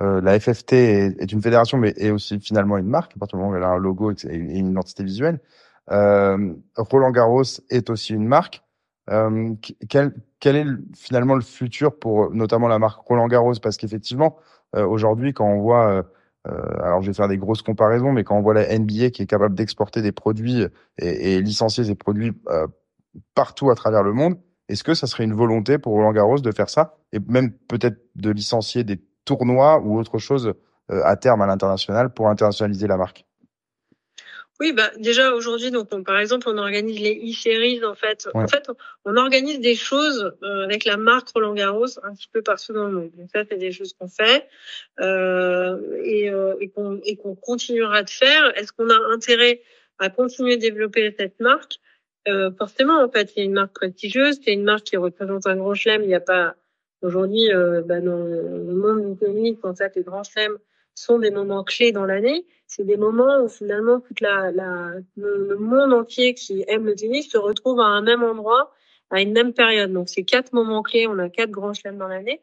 La 0.00 0.40
FFT 0.40 0.72
est, 0.72 1.32
une 1.32 1.40
fédération, 1.40 1.78
mais 1.78 1.94
est 1.96 2.10
aussi 2.10 2.40
finalement 2.40 2.76
une 2.76 2.88
marque, 2.88 3.12
à 3.14 3.20
partir 3.20 3.38
du 3.38 3.44
moment 3.44 3.54
où 3.54 3.56
elle 3.56 3.62
a 3.62 3.68
un 3.68 3.78
logo 3.78 4.10
et 4.10 4.34
une 4.34 4.70
identité 4.72 5.04
visuelle. 5.04 5.38
Euh, 5.90 6.54
Roland 6.76 7.10
Garros 7.10 7.60
est 7.70 7.90
aussi 7.90 8.14
une 8.14 8.26
marque. 8.26 8.62
Euh, 9.10 9.54
quel, 9.88 10.14
est 10.44 10.66
finalement 10.96 11.34
le 11.34 11.42
futur 11.42 11.98
pour 11.98 12.30
notamment 12.30 12.68
la 12.68 12.78
marque 12.78 13.00
Roland 13.06 13.26
Garros? 13.26 13.54
Parce 13.60 13.76
qu'effectivement, 13.76 14.36
euh, 14.76 14.86
aujourd'hui, 14.86 15.32
quand 15.32 15.46
on 15.46 15.60
voit, 15.60 16.04
alors 16.44 17.02
je 17.02 17.08
vais 17.08 17.14
faire 17.14 17.28
des 17.28 17.38
grosses 17.38 17.62
comparaisons, 17.62 18.12
mais 18.12 18.24
quand 18.24 18.36
on 18.36 18.42
voit 18.42 18.54
la 18.54 18.78
NBA 18.78 19.10
qui 19.10 19.22
est 19.22 19.26
capable 19.26 19.54
d'exporter 19.54 20.02
des 20.02 20.12
produits 20.12 20.64
et, 20.98 21.40
licencier 21.40 21.84
ces 21.84 21.94
produits 21.94 22.32
partout 23.34 23.70
à 23.70 23.74
travers 23.74 24.02
le 24.02 24.12
monde, 24.12 24.36
est-ce 24.68 24.84
que 24.84 24.94
ça 24.94 25.06
serait 25.06 25.24
une 25.24 25.34
volonté 25.34 25.78
pour 25.78 25.92
Roland 25.92 26.12
Garros 26.12 26.38
de 26.38 26.52
faire 26.52 26.70
ça? 26.70 26.96
Et 27.12 27.18
même 27.20 27.52
peut-être 27.68 27.98
de 28.16 28.30
licencier 28.30 28.84
des 28.84 29.00
tournois 29.24 29.80
ou 29.80 29.98
autre 29.98 30.18
chose 30.18 30.54
à 30.88 31.16
terme 31.16 31.42
à 31.42 31.46
l'international 31.46 32.12
pour 32.12 32.28
internationaliser 32.28 32.86
la 32.86 32.96
marque 32.96 33.24
oui, 34.60 34.72
bah 34.72 34.90
déjà 34.98 35.34
aujourd'hui, 35.34 35.70
donc 35.70 35.88
par 36.04 36.18
exemple, 36.18 36.48
on 36.48 36.58
organise 36.58 37.00
les 37.00 37.16
e-series 37.30 37.84
en 37.84 37.94
fait. 37.94 38.28
En 38.34 38.46
fait, 38.46 38.70
on 39.04 39.16
organise 39.16 39.60
des 39.60 39.74
choses 39.74 40.32
euh, 40.42 40.64
avec 40.64 40.84
la 40.84 40.96
marque 40.96 41.30
Roland 41.30 41.54
Garros 41.54 41.98
un 42.02 42.14
petit 42.14 42.28
peu 42.32 42.42
partout 42.42 42.72
dans 42.72 42.86
le 42.86 42.92
monde. 42.92 43.10
Donc 43.16 43.28
ça, 43.34 43.44
c'est 43.48 43.56
des 43.56 43.72
choses 43.72 43.92
qu'on 43.94 44.08
fait 44.08 44.46
euh, 45.00 45.78
et, 46.04 46.30
euh, 46.30 46.54
et 46.60 46.68
qu'on 46.68 47.00
qu'on 47.20 47.34
continuera 47.34 48.02
de 48.02 48.10
faire. 48.10 48.56
Est-ce 48.56 48.72
qu'on 48.72 48.90
a 48.90 48.98
intérêt 49.12 49.62
à 49.98 50.10
continuer 50.10 50.56
de 50.56 50.60
développer 50.60 51.14
cette 51.18 51.40
marque? 51.40 51.80
Euh, 52.28 52.50
Forcément, 52.56 53.02
en 53.02 53.10
fait, 53.10 53.32
c'est 53.34 53.42
une 53.42 53.54
marque 53.54 53.74
prestigieuse, 53.74 54.38
c'est 54.44 54.52
une 54.52 54.64
marque 54.64 54.84
qui 54.84 54.96
représente 54.96 55.46
un 55.46 55.56
grand 55.56 55.74
chelem. 55.74 56.02
Il 56.02 56.08
n'y 56.08 56.14
a 56.14 56.20
pas 56.20 56.54
aujourd'hui 57.00 57.52
euh, 57.52 57.82
bah, 57.82 58.00
dans 58.00 58.16
le 58.16 58.74
monde 58.74 59.16
économique, 59.16 59.64
en 59.64 59.74
fait, 59.74 59.96
les 59.96 60.02
grands 60.02 60.22
chelems 60.22 60.58
sont 60.94 61.18
des 61.18 61.30
moments 61.30 61.64
clés 61.64 61.92
dans 61.92 62.04
l'année. 62.04 62.46
C'est 62.66 62.84
des 62.84 62.96
moments 62.96 63.42
où 63.42 63.48
finalement 63.48 64.00
toute 64.00 64.20
la, 64.20 64.50
la 64.50 64.92
le, 65.16 65.56
monde 65.56 65.92
entier 65.92 66.34
qui 66.34 66.64
aime 66.68 66.86
le 66.86 66.94
tennis 66.94 67.30
se 67.30 67.38
retrouve 67.38 67.80
à 67.80 67.84
un 67.84 68.02
même 68.02 68.22
endroit 68.22 68.72
à 69.10 69.20
une 69.20 69.32
même 69.32 69.52
période. 69.52 69.92
Donc 69.92 70.08
c'est 70.08 70.24
quatre 70.24 70.52
moments 70.52 70.82
clés. 70.82 71.06
On 71.06 71.18
a 71.18 71.28
quatre 71.28 71.50
grands 71.50 71.74
chelems 71.74 71.98
dans 71.98 72.08
l'année. 72.08 72.40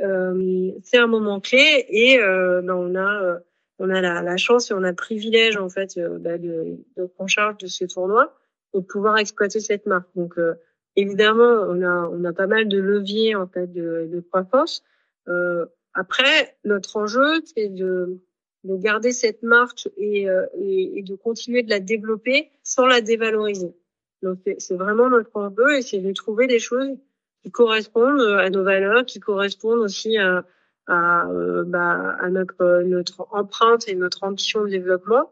Euh, 0.00 0.72
c'est 0.82 0.98
un 0.98 1.06
moment 1.06 1.40
clé 1.40 1.86
et 1.88 2.18
euh, 2.20 2.60
ben 2.62 2.74
on 2.74 2.94
a 2.94 3.22
euh, 3.22 3.38
on 3.80 3.90
a 3.90 4.00
la, 4.00 4.22
la, 4.22 4.36
chance 4.36 4.70
et 4.70 4.74
on 4.74 4.82
a 4.84 4.90
le 4.90 4.96
privilège 4.96 5.56
en 5.56 5.68
fait 5.68 5.96
euh, 5.96 6.18
bah, 6.18 6.38
de, 6.38 6.78
de 6.96 7.06
prendre 7.06 7.30
charge 7.30 7.58
de 7.58 7.66
ces 7.66 7.88
tournois 7.88 8.32
pour 8.72 8.86
pouvoir 8.86 9.18
exploiter 9.18 9.60
cette 9.60 9.86
marque. 9.86 10.08
Donc 10.14 10.38
euh, 10.38 10.54
évidemment 10.94 11.66
on 11.68 11.82
a 11.82 12.08
on 12.12 12.24
a 12.24 12.32
pas 12.32 12.46
mal 12.46 12.68
de 12.68 12.78
leviers 12.78 13.34
en 13.34 13.48
fait 13.48 13.72
de, 13.72 14.08
de 14.12 14.20
croissance. 14.20 14.84
Euh, 15.28 15.66
après, 15.94 16.56
notre 16.64 16.96
enjeu, 16.96 17.40
c'est 17.44 17.68
de, 17.68 18.20
de, 18.64 18.76
garder 18.76 19.12
cette 19.12 19.42
marque 19.42 19.88
et, 19.96 20.28
euh, 20.28 20.46
et, 20.60 21.02
de 21.02 21.16
continuer 21.16 21.62
de 21.62 21.70
la 21.70 21.80
développer 21.80 22.50
sans 22.62 22.86
la 22.86 23.00
dévaloriser. 23.00 23.74
Donc, 24.22 24.38
c'est 24.58 24.76
vraiment 24.76 25.08
notre 25.08 25.30
enjeu 25.34 25.76
et 25.76 25.82
c'est 25.82 26.00
de 26.00 26.12
trouver 26.12 26.46
des 26.46 26.58
choses 26.58 26.96
qui 27.42 27.50
correspondent 27.50 28.20
à 28.20 28.50
nos 28.50 28.64
valeurs, 28.64 29.04
qui 29.04 29.20
correspondent 29.20 29.80
aussi 29.80 30.18
à, 30.18 30.44
à, 30.88 31.28
euh, 31.28 31.64
bah, 31.64 32.16
à 32.18 32.28
notre, 32.30 32.82
notre 32.82 33.28
empreinte 33.30 33.86
et 33.88 33.94
notre 33.94 34.24
ambition 34.24 34.64
de 34.64 34.68
développement. 34.68 35.30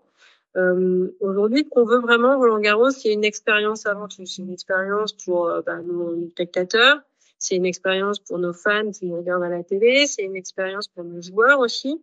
Euh, 0.57 1.09
Aujourd'hui, 1.21 1.69
qu'on 1.69 1.85
veut 1.85 2.01
vraiment, 2.01 2.39
Roland 2.39 2.61
Garros, 2.61 2.91
c'est 2.91 3.13
une 3.13 3.25
expérience 3.25 3.87
avant 3.87 4.09
tout. 4.09 4.25
C'est 4.27 4.43
une 4.43 4.53
expérience 4.53 5.13
pour 5.13 5.49
euh, 5.49 5.61
bah, 5.63 5.79
nos 5.83 6.29
spectateurs, 6.31 7.01
c'est 7.39 7.57
une 7.57 7.67
expérience 7.67 8.19
pour 8.19 8.39
nos 8.39 8.53
fans 8.53 8.91
qui 8.91 9.11
regardent 9.13 9.45
à 9.45 9.49
la 9.49 9.63
télé, 9.63 10.07
c'est 10.07 10.23
une 10.23 10.37
expérience 10.37 10.89
pour 10.89 11.05
nos 11.05 11.21
joueurs 11.21 11.61
aussi, 11.61 12.03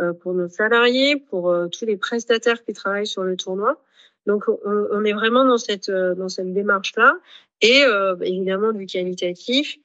euh, 0.00 0.12
pour 0.12 0.34
nos 0.34 0.48
salariés, 0.48 1.16
pour 1.16 1.50
euh, 1.50 1.68
tous 1.68 1.86
les 1.86 1.96
prestataires 1.96 2.62
qui 2.64 2.72
travaillent 2.72 3.06
sur 3.06 3.24
le 3.24 3.36
tournoi. 3.36 3.80
Donc 4.26 4.48
on, 4.48 4.86
on 4.90 5.04
est 5.04 5.12
vraiment 5.12 5.44
dans 5.44 5.58
cette 5.58 5.88
euh, 5.88 6.14
dans 6.14 6.28
cette 6.28 6.52
démarche 6.52 6.94
là 6.96 7.14
et 7.60 7.84
euh, 7.84 8.16
évidemment 8.22 8.72
du 8.72 8.86
qualitatif 8.86 9.76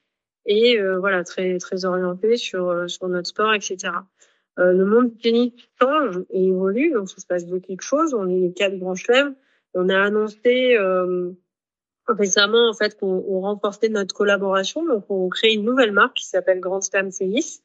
et 0.45 0.79
voilà 0.97 1.23
très 1.23 1.59
très 1.59 1.85
orienté 1.85 2.37
sur 2.37 2.89
sur 2.89 3.07
notre 3.07 3.27
sport, 3.27 3.53
etc. 3.53 3.93
le 4.57 4.83
monde 4.83 5.11
du 5.11 5.17
tennis 5.17 5.53
change 5.79 6.23
et 6.31 6.47
évolue, 6.47 6.91
donc 6.91 7.07
ça 7.07 7.17
se 7.19 7.27
passe 7.27 7.45
beaucoup 7.45 7.75
de 7.75 7.81
choses. 7.81 8.15
On 8.15 8.27
est 8.27 8.57
quatre 8.57 8.79
grands 8.79 8.95
chelems. 8.95 9.35
On 9.75 9.89
a 9.89 10.01
annoncé 10.01 10.75
récemment 12.17 12.69
en 12.69 12.73
fait 12.73 12.97
qu'on 12.99 13.41
renforçait 13.41 13.89
notre 13.89 14.15
collaboration, 14.15 14.85
donc 14.85 15.05
on 15.09 15.29
crée 15.29 15.53
une 15.53 15.63
nouvelle 15.63 15.91
marque 15.91 16.17
qui 16.17 16.25
s'appelle 16.25 16.59
Grand 16.59 16.81
Slam 16.81 17.11
Tennis. 17.11 17.63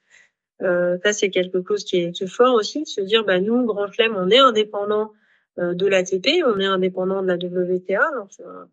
Euh, 0.62 0.98
ça 1.04 1.12
c'est 1.12 1.30
quelque 1.30 1.62
chose 1.66 1.84
qui 1.84 1.96
est, 1.98 2.26
fort 2.26 2.54
aussi 2.54 2.82
de 2.82 2.88
se 2.88 3.00
dire 3.00 3.24
bah 3.24 3.40
nous 3.40 3.64
Grand 3.64 3.90
Slam 3.92 4.14
on 4.16 4.30
est 4.30 4.38
indépendant 4.38 5.12
euh, 5.58 5.74
de 5.74 5.86
l'ATP, 5.86 6.44
on 6.46 6.58
est 6.60 6.66
indépendant 6.66 7.22
de 7.22 7.28
la 7.28 7.34
WTA, 7.34 8.10
donc 8.16 8.30
euh, 8.40 8.64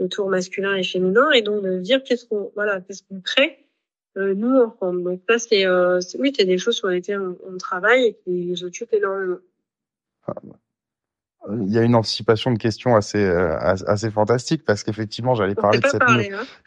le 0.00 0.08
tour 0.08 0.28
masculin 0.28 0.74
et 0.74 0.84
féminin, 0.84 1.30
et 1.30 1.42
donc 1.42 1.62
de 1.62 1.78
dire 1.78 2.02
qu'est-ce 2.02 2.26
qu'on 2.26 2.50
voilà 2.54 2.80
qu'est-ce 2.80 3.02
qu'on 3.02 3.20
crée 3.20 3.66
euh, 4.16 4.34
nous 4.34 4.54
ensemble. 4.56 5.04
Donc 5.04 5.22
ça 5.28 5.38
c'est 5.38 5.66
oui 6.18 6.32
c'est 6.36 6.44
des 6.44 6.58
choses 6.58 6.76
sur 6.76 6.88
lesquelles 6.88 7.20
on, 7.20 7.38
on 7.46 7.56
travaille 7.56 8.04
et 8.06 8.14
qui 8.14 8.30
nous 8.30 8.64
occupent 8.64 8.92
énormément. 8.92 9.38
Ah, 10.26 10.34
il 11.50 11.72
y 11.72 11.78
a 11.78 11.82
une 11.82 11.94
anticipation 11.94 12.52
de 12.52 12.58
questions 12.58 12.96
assez 12.96 13.24
euh, 13.24 13.56
assez 13.58 14.10
fantastique 14.10 14.64
parce 14.64 14.82
qu'effectivement 14.82 15.34
j'allais 15.34 15.54
parler 15.54 15.78
de 15.78 15.86
cette, 15.86 16.02
hein. 16.02 16.18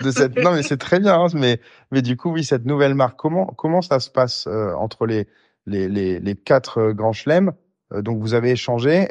de 0.01 0.11
cette 0.11 0.37
non 0.43 0.53
mais 0.53 0.63
c'est 0.63 0.77
très 0.77 0.99
bien 0.99 1.21
hein, 1.21 1.27
mais 1.33 1.59
mais 1.91 2.01
du 2.01 2.17
coup 2.17 2.31
oui 2.31 2.43
cette 2.43 2.65
nouvelle 2.65 2.95
marque 2.95 3.19
comment 3.19 3.47
comment 3.47 3.81
ça 3.81 3.99
se 3.99 4.09
passe 4.09 4.47
euh, 4.47 4.73
entre 4.73 5.05
les 5.05 5.27
les 5.65 5.89
les, 5.89 6.19
les 6.19 6.35
quatre 6.35 6.79
euh, 6.79 6.93
grands 6.93 7.13
chelems? 7.13 7.51
Donc 7.91 8.21
vous 8.21 8.33
avez 8.33 8.51
échangé. 8.51 9.09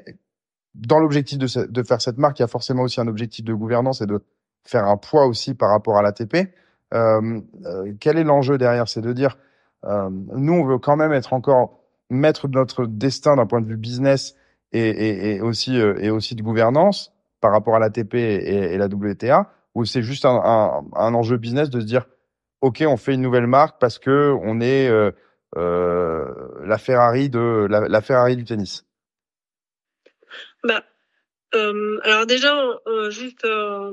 Dans 0.75 0.99
l'objectif 0.99 1.37
de, 1.37 1.67
de 1.67 1.83
faire 1.83 2.01
cette 2.01 2.17
marque 2.17 2.39
il 2.39 2.43
y 2.43 2.45
a 2.45 2.49
forcément 2.49 2.83
aussi 2.83 3.01
un 3.01 3.09
objectif 3.09 3.45
de 3.45 3.53
gouvernance 3.53 4.01
et 4.01 4.07
de 4.07 4.25
faire 4.65 4.87
un 4.87 4.97
poids 4.97 5.27
aussi 5.27 5.53
par 5.53 5.69
rapport 5.71 5.99
à 5.99 6.03
l'ATP 6.03 6.55
euh, 6.95 7.41
quel 8.01 8.19
est 8.19 8.25
l'enjeu 8.25 8.57
derrière? 8.57 8.89
C'est 8.89 9.03
de 9.03 9.13
dire 9.13 9.37
nous 9.85 10.53
on 10.53 10.65
veut 10.65 10.79
quand 10.79 10.97
même 10.97 11.13
être 11.13 11.33
encore 11.33 11.81
maître 12.09 12.49
de 12.49 12.55
notre 12.55 12.87
destin 12.87 13.37
d'un 13.37 13.47
point 13.47 13.61
de 13.61 13.67
vue 13.67 13.77
business 13.77 14.35
euh, 14.73 15.95
et 15.99 16.11
aussi 16.11 16.35
de 16.37 16.43
gouvernance 16.43 17.13
par 17.41 17.51
rapport 17.51 17.75
à 17.75 17.81
l'ATP 17.81 18.15
et, 18.15 18.79
la 18.79 18.87
WTA 18.87 19.51
ou 19.75 19.85
c'est 19.85 20.03
juste 20.03 20.25
un, 20.25 20.85
enjeu 20.95 21.39
business 21.39 21.71
de 21.71 21.81
se 21.81 21.87
dire 21.87 22.07
ok 22.61 22.85
on 22.87 22.97
fait 22.97 23.15
une 23.15 23.23
nouvelle 23.23 23.49
marque 23.49 23.81
parce 23.81 23.99
que 23.99 24.33
on 24.43 24.61
est 24.61 24.89
euh, 24.89 25.11
euh, 25.57 26.29
la 26.65 26.79
Ferrari 26.79 27.31
de 27.31 27.67
la, 27.69 28.01
Ferrari 28.01 28.37
du 28.37 28.45
tennis? 28.45 28.87
Bah, 30.63 30.85
alors 31.53 32.27
déjà, 32.27 32.55
juste 33.09 33.45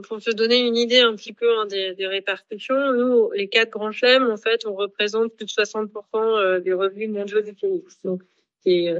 pour 0.08 0.22
se 0.22 0.30
donner 0.30 0.60
une 0.60 0.76
idée 0.76 1.00
un 1.00 1.16
petit 1.16 1.34
peu 1.34 1.58
hein, 1.58 1.66
des, 1.66 1.96
des, 1.96 2.06
répercussions, 2.06 2.94
nous, 2.94 3.32
les 3.32 3.50
quatre 3.50 3.72
grands 3.72 3.92
chelems, 3.92 4.30
en 4.30 4.38
fait, 4.38 4.68
on 4.68 4.76
représente 4.76 5.36
plus 5.36 5.46
de 5.46 5.50
60% 5.50 6.60
des 6.60 6.74
revenus 6.74 7.10
mondiaux 7.10 7.42
du 7.42 7.56
tennis. 7.56 8.00
Donc, 8.04 8.22
c'est 8.64 8.94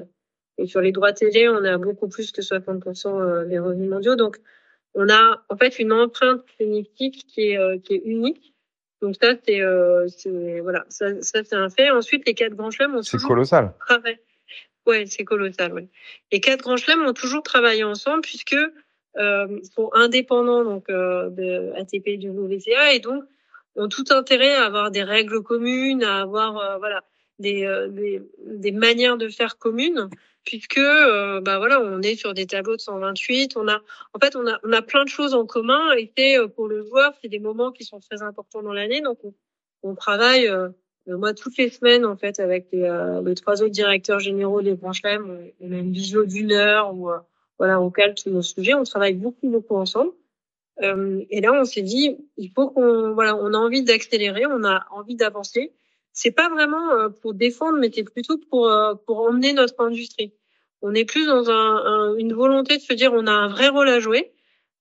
et 0.58 0.66
sur 0.68 0.82
les 0.82 0.92
droits 0.92 1.14
télé, 1.14 1.48
on 1.50 1.64
a 1.64 1.78
beaucoup 1.78 2.08
plus 2.08 2.32
que 2.32 2.42
60% 2.42 3.22
euh, 3.22 3.46
des 3.46 3.60
revenus 3.60 3.90
mondiaux. 3.90 4.16
Donc, 4.16 4.38
on 4.94 5.10
a 5.10 5.44
en 5.50 5.56
fait 5.58 5.78
une 5.80 5.94
empreinte 5.94 6.44
clinique 6.46 7.26
qui 7.28 7.52
est, 7.52 7.58
euh, 7.58 7.78
qui 7.78 7.94
est 7.94 8.02
unique. 8.04 8.54
Donc 9.02 9.16
ça, 9.22 9.34
c'est 9.46 9.62
euh, 9.62 10.08
voilà, 10.64 10.86
ça, 10.90 11.22
ça 11.22 11.44
c'est 11.44 11.56
un 11.56 11.70
fait. 11.70 11.92
Ensuite, 11.92 12.26
les 12.26 12.34
quatre 12.34 12.56
grands 12.56 12.72
chelems 12.72 12.96
ont 12.96 13.04
c'est 13.04 13.22
colossal. 13.22 13.74
Travaillé. 13.80 14.20
Ouais, 14.88 15.06
c'est 15.06 15.24
colossal. 15.24 15.74
Ouais. 15.74 15.88
Les 16.32 16.40
quatre 16.40 16.64
grands 16.64 16.78
chelems 16.78 17.06
ont 17.06 17.14
toujours 17.14 17.44
travaillé 17.44 17.84
ensemble 17.84 18.22
puisque 18.22 18.56
euh, 19.18 19.60
sont 19.76 19.92
indépendants 19.94 20.64
donc 20.64 20.90
euh, 20.90 21.30
de 21.30 21.74
ATP 21.76 22.08
et 22.08 22.18
du 22.18 22.30
WTA 22.30 22.94
et 22.94 23.00
donc 23.00 23.24
ont 23.76 23.90
tout 23.90 24.06
intérêt 24.10 24.56
à 24.56 24.66
avoir 24.66 24.90
des 24.90 25.04
règles 25.04 25.44
communes, 25.44 26.04
à 26.04 26.22
avoir 26.22 26.80
voilà 26.80 27.04
des, 27.38 27.88
des, 27.92 28.24
des 28.48 28.72
manières 28.72 29.18
de 29.18 29.30
faire 29.30 29.60
communes 29.60 30.10
puisque 30.48 30.78
euh, 30.78 31.42
bah 31.42 31.58
voilà, 31.58 31.82
on 31.82 32.02
est 32.02 32.16
sur 32.16 32.34
des 32.34 32.46
tableaux 32.46 32.78
de 32.78 32.82
128. 32.82 33.58
On 33.58 33.68
a, 33.68 33.82
en 34.14 34.20
fait, 34.20 34.34
on 34.38 34.48
a, 34.48 34.58
on 34.64 34.72
a 34.72 34.82
plein 34.82 35.04
de 35.04 35.10
choses 35.10 35.34
en 35.34 35.46
commun. 35.46 35.92
Et 35.98 36.38
euh, 36.38 36.48
pour 36.48 36.70
le 36.70 36.86
joueur, 36.86 37.14
c'est 37.22 37.28
des 37.28 37.40
moments 37.40 37.74
qui 37.74 37.84
sont 37.84 38.00
très 38.00 38.24
importants 38.24 38.64
dans 38.64 38.72
l'année. 38.72 39.02
Donc, 39.02 39.20
on, 39.26 39.34
on 39.84 39.94
travaille 39.94 40.48
euh, 40.48 40.70
moi 41.06 41.34
toutes 41.34 41.58
les 41.58 41.70
semaines 41.70 42.06
en 42.06 42.16
fait 42.16 42.40
avec 42.40 42.68
les, 42.72 42.84
euh, 42.84 43.22
les 43.22 43.36
trois 43.36 43.62
autres 43.62 43.72
directeurs 43.72 44.20
généraux 44.20 44.62
des 44.62 44.76
branches 44.76 45.02
On, 45.06 45.52
on 45.62 45.72
a 45.72 45.78
une 45.78 45.92
visio 45.92 46.26
d'une 46.26 46.54
heure 46.54 46.96
où 46.96 47.10
voilà, 47.60 47.82
on 47.82 47.92
calme 47.92 48.14
tous 48.14 48.30
nos 48.30 48.42
sujets. 48.42 48.74
On 48.74 48.84
travaille 48.84 49.16
beaucoup 49.16 49.50
beaucoup 49.50 49.76
ensemble. 49.76 50.12
et 50.82 51.42
là, 51.42 51.52
on 51.54 51.66
s'est 51.66 51.82
dit, 51.82 52.18
il 52.38 52.52
faut 52.52 52.70
qu'on 52.70 53.14
voilà, 53.14 53.36
on 53.36 53.54
a 53.54 53.58
envie 53.58 53.84
d'accélérer, 53.84 54.46
on 54.46 54.64
a 54.64 54.86
envie 54.92 55.16
d'avancer 55.16 55.74
c'est 56.18 56.32
pas 56.32 56.50
vraiment 56.50 56.94
euh, 56.94 57.10
pour 57.10 57.36
défendre, 57.36 57.78
mais 57.80 57.92
c'est 57.94 58.04
plutôt 58.04 58.40
pour 58.50 58.68
euh, 58.68 58.96
pour 59.06 59.20
emmener 59.20 59.54
notre 59.54 59.80
industrie. 59.86 60.34
On 60.82 60.94
est 60.94 61.06
plus 61.06 61.26
dans 61.26 61.50
un, 61.50 62.16
une 62.16 62.34
volonté 62.34 62.78
de 62.78 62.82
se 62.82 62.94
dire 62.94 63.14
on 63.14 63.28
a 63.28 63.32
un 63.32 63.48
vrai 63.48 63.70
rôle 63.70 63.90
à 63.90 64.00
jouer, 64.00 64.32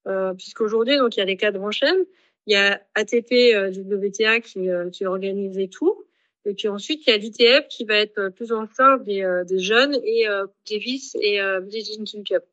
euh, 0.06 0.34
puisqu'aujourd'hui 0.34 0.98
donc 0.98 1.16
il 1.16 1.20
y 1.20 1.22
a 1.22 1.26
les 1.26 1.36
quatre 1.36 1.70
chaînes, 1.70 2.04
il 2.46 2.52
y 2.52 2.56
a 2.56 2.80
ATP 2.94 3.32
euh, 3.54 3.70
WTA 3.70 4.40
qui 4.40 4.68
qui 4.92 5.06
organise 5.06 5.68
tout, 5.70 6.04
et 6.44 6.54
puis 6.54 6.68
ensuite 6.68 7.06
il 7.06 7.10
y 7.10 7.12
a 7.12 7.16
l'ITF 7.16 7.68
qui 7.68 7.84
va 7.84 7.96
être 7.96 8.28
plus 8.28 8.52
en 8.52 8.66
charge 8.68 9.04
des, 9.04 9.42
des 9.46 9.58
jeunes 9.58 9.98
et 10.04 10.26
Davis 10.70 11.16
et 11.20 11.40
euh, 11.40 11.60
Cup. 12.24 12.44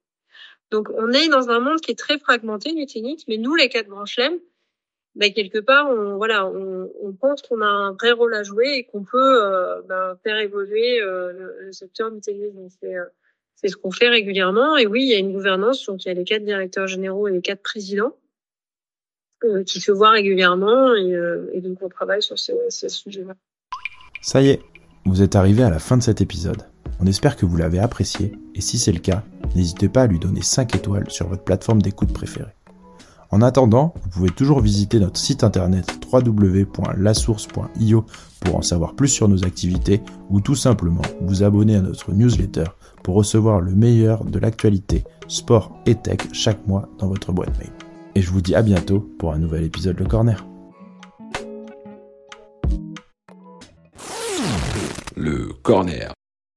Donc 0.71 0.89
on 0.95 1.11
est 1.11 1.27
dans 1.27 1.49
un 1.49 1.59
monde 1.59 1.81
qui 1.81 1.91
est 1.91 1.99
très 1.99 2.17
fragmenté 2.17 2.73
du 2.73 2.85
tennis, 2.85 3.25
mais 3.27 3.37
nous 3.37 3.55
les 3.55 3.69
quatre 3.69 3.89
branches 3.89 4.19
ben, 5.15 5.31
quelque 5.31 5.59
part, 5.59 5.89
on, 5.89 6.17
voilà, 6.17 6.47
on, 6.47 6.91
on 7.01 7.13
pense 7.13 7.43
qu'on 7.43 7.61
a 7.61 7.67
un 7.67 7.91
vrai 7.93 8.11
rôle 8.11 8.33
à 8.33 8.41
jouer 8.43 8.77
et 8.77 8.83
qu'on 8.83 9.03
peut 9.03 9.43
euh, 9.43 9.81
ben, 9.83 10.17
faire 10.23 10.37
évoluer 10.39 11.01
euh, 11.01 11.31
le, 11.61 11.71
secteur 11.71 12.11
du 12.11 12.19
tennis. 12.19 12.77
Euh, 12.83 13.05
c'est 13.63 13.69
ce 13.69 13.77
qu'on 13.77 13.91
fait 13.91 14.09
régulièrement. 14.09 14.75
Et 14.77 14.85
oui, 14.85 15.03
il 15.03 15.09
y 15.09 15.15
a 15.15 15.19
une 15.19 15.31
gouvernance, 15.31 15.85
donc 15.85 16.03
il 16.05 16.09
y 16.09 16.11
a 16.11 16.13
les 16.13 16.25
quatre 16.25 16.43
directeurs 16.43 16.87
généraux 16.87 17.27
et 17.27 17.31
les 17.31 17.41
quatre 17.41 17.61
présidents 17.61 18.13
euh, 19.43 19.63
qui 19.63 19.79
se 19.79 19.91
voient 19.91 20.11
régulièrement 20.11 20.93
et, 20.95 21.15
et, 21.53 21.61
donc 21.61 21.77
on 21.81 21.89
travaille 21.89 22.21
sur 22.21 22.37
ces, 22.37 22.53
ces 22.69 22.89
sujets-là. 22.89 23.35
Ça 24.21 24.41
y 24.41 24.49
est, 24.49 24.61
vous 25.05 25.21
êtes 25.21 25.35
arrivé 25.35 25.63
à 25.63 25.69
la 25.69 25.79
fin 25.79 25.97
de 25.97 26.03
cet 26.03 26.21
épisode. 26.21 26.63
On 26.99 27.07
espère 27.07 27.35
que 27.35 27.45
vous 27.45 27.57
l'avez 27.57 27.79
apprécié 27.79 28.33
et 28.55 28.61
si 28.61 28.77
c'est 28.77 28.91
le 28.91 28.99
cas, 28.99 29.23
n'hésitez 29.55 29.89
pas 29.89 30.03
à 30.03 30.07
lui 30.07 30.19
donner 30.19 30.41
5 30.41 30.75
étoiles 30.75 31.09
sur 31.09 31.27
votre 31.27 31.43
plateforme 31.43 31.81
d'écoute 31.81 32.13
préférée. 32.13 32.53
En 33.31 33.41
attendant, 33.41 33.95
vous 34.03 34.09
pouvez 34.09 34.29
toujours 34.29 34.61
visiter 34.61 34.99
notre 34.99 35.17
site 35.17 35.43
internet 35.43 35.87
www.lasource.io 36.11 38.05
pour 38.41 38.55
en 38.55 38.61
savoir 38.61 38.93
plus 38.93 39.07
sur 39.07 39.27
nos 39.27 39.43
activités 39.43 40.01
ou 40.29 40.39
tout 40.39 40.53
simplement 40.53 41.01
vous 41.19 41.41
abonner 41.41 41.75
à 41.75 41.81
notre 41.81 42.11
newsletter 42.11 42.65
pour 43.03 43.15
recevoir 43.15 43.59
le 43.61 43.75
meilleur 43.75 44.25
de 44.25 44.39
l'actualité 44.39 45.03
sport 45.27 45.77
et 45.85 45.95
tech 45.95 46.19
chaque 46.31 46.65
mois 46.67 46.89
dans 46.97 47.07
votre 47.07 47.31
boîte 47.31 47.57
mail. 47.59 47.71
Et 48.15 48.21
je 48.21 48.29
vous 48.31 48.41
dis 48.41 48.55
à 48.55 48.61
bientôt 48.61 48.99
pour 49.19 49.33
un 49.33 49.39
nouvel 49.39 49.63
épisode 49.63 49.99
Le 49.99 50.05
Corner. 50.05 50.45
Le 55.15 55.53
Corner. 55.61 56.13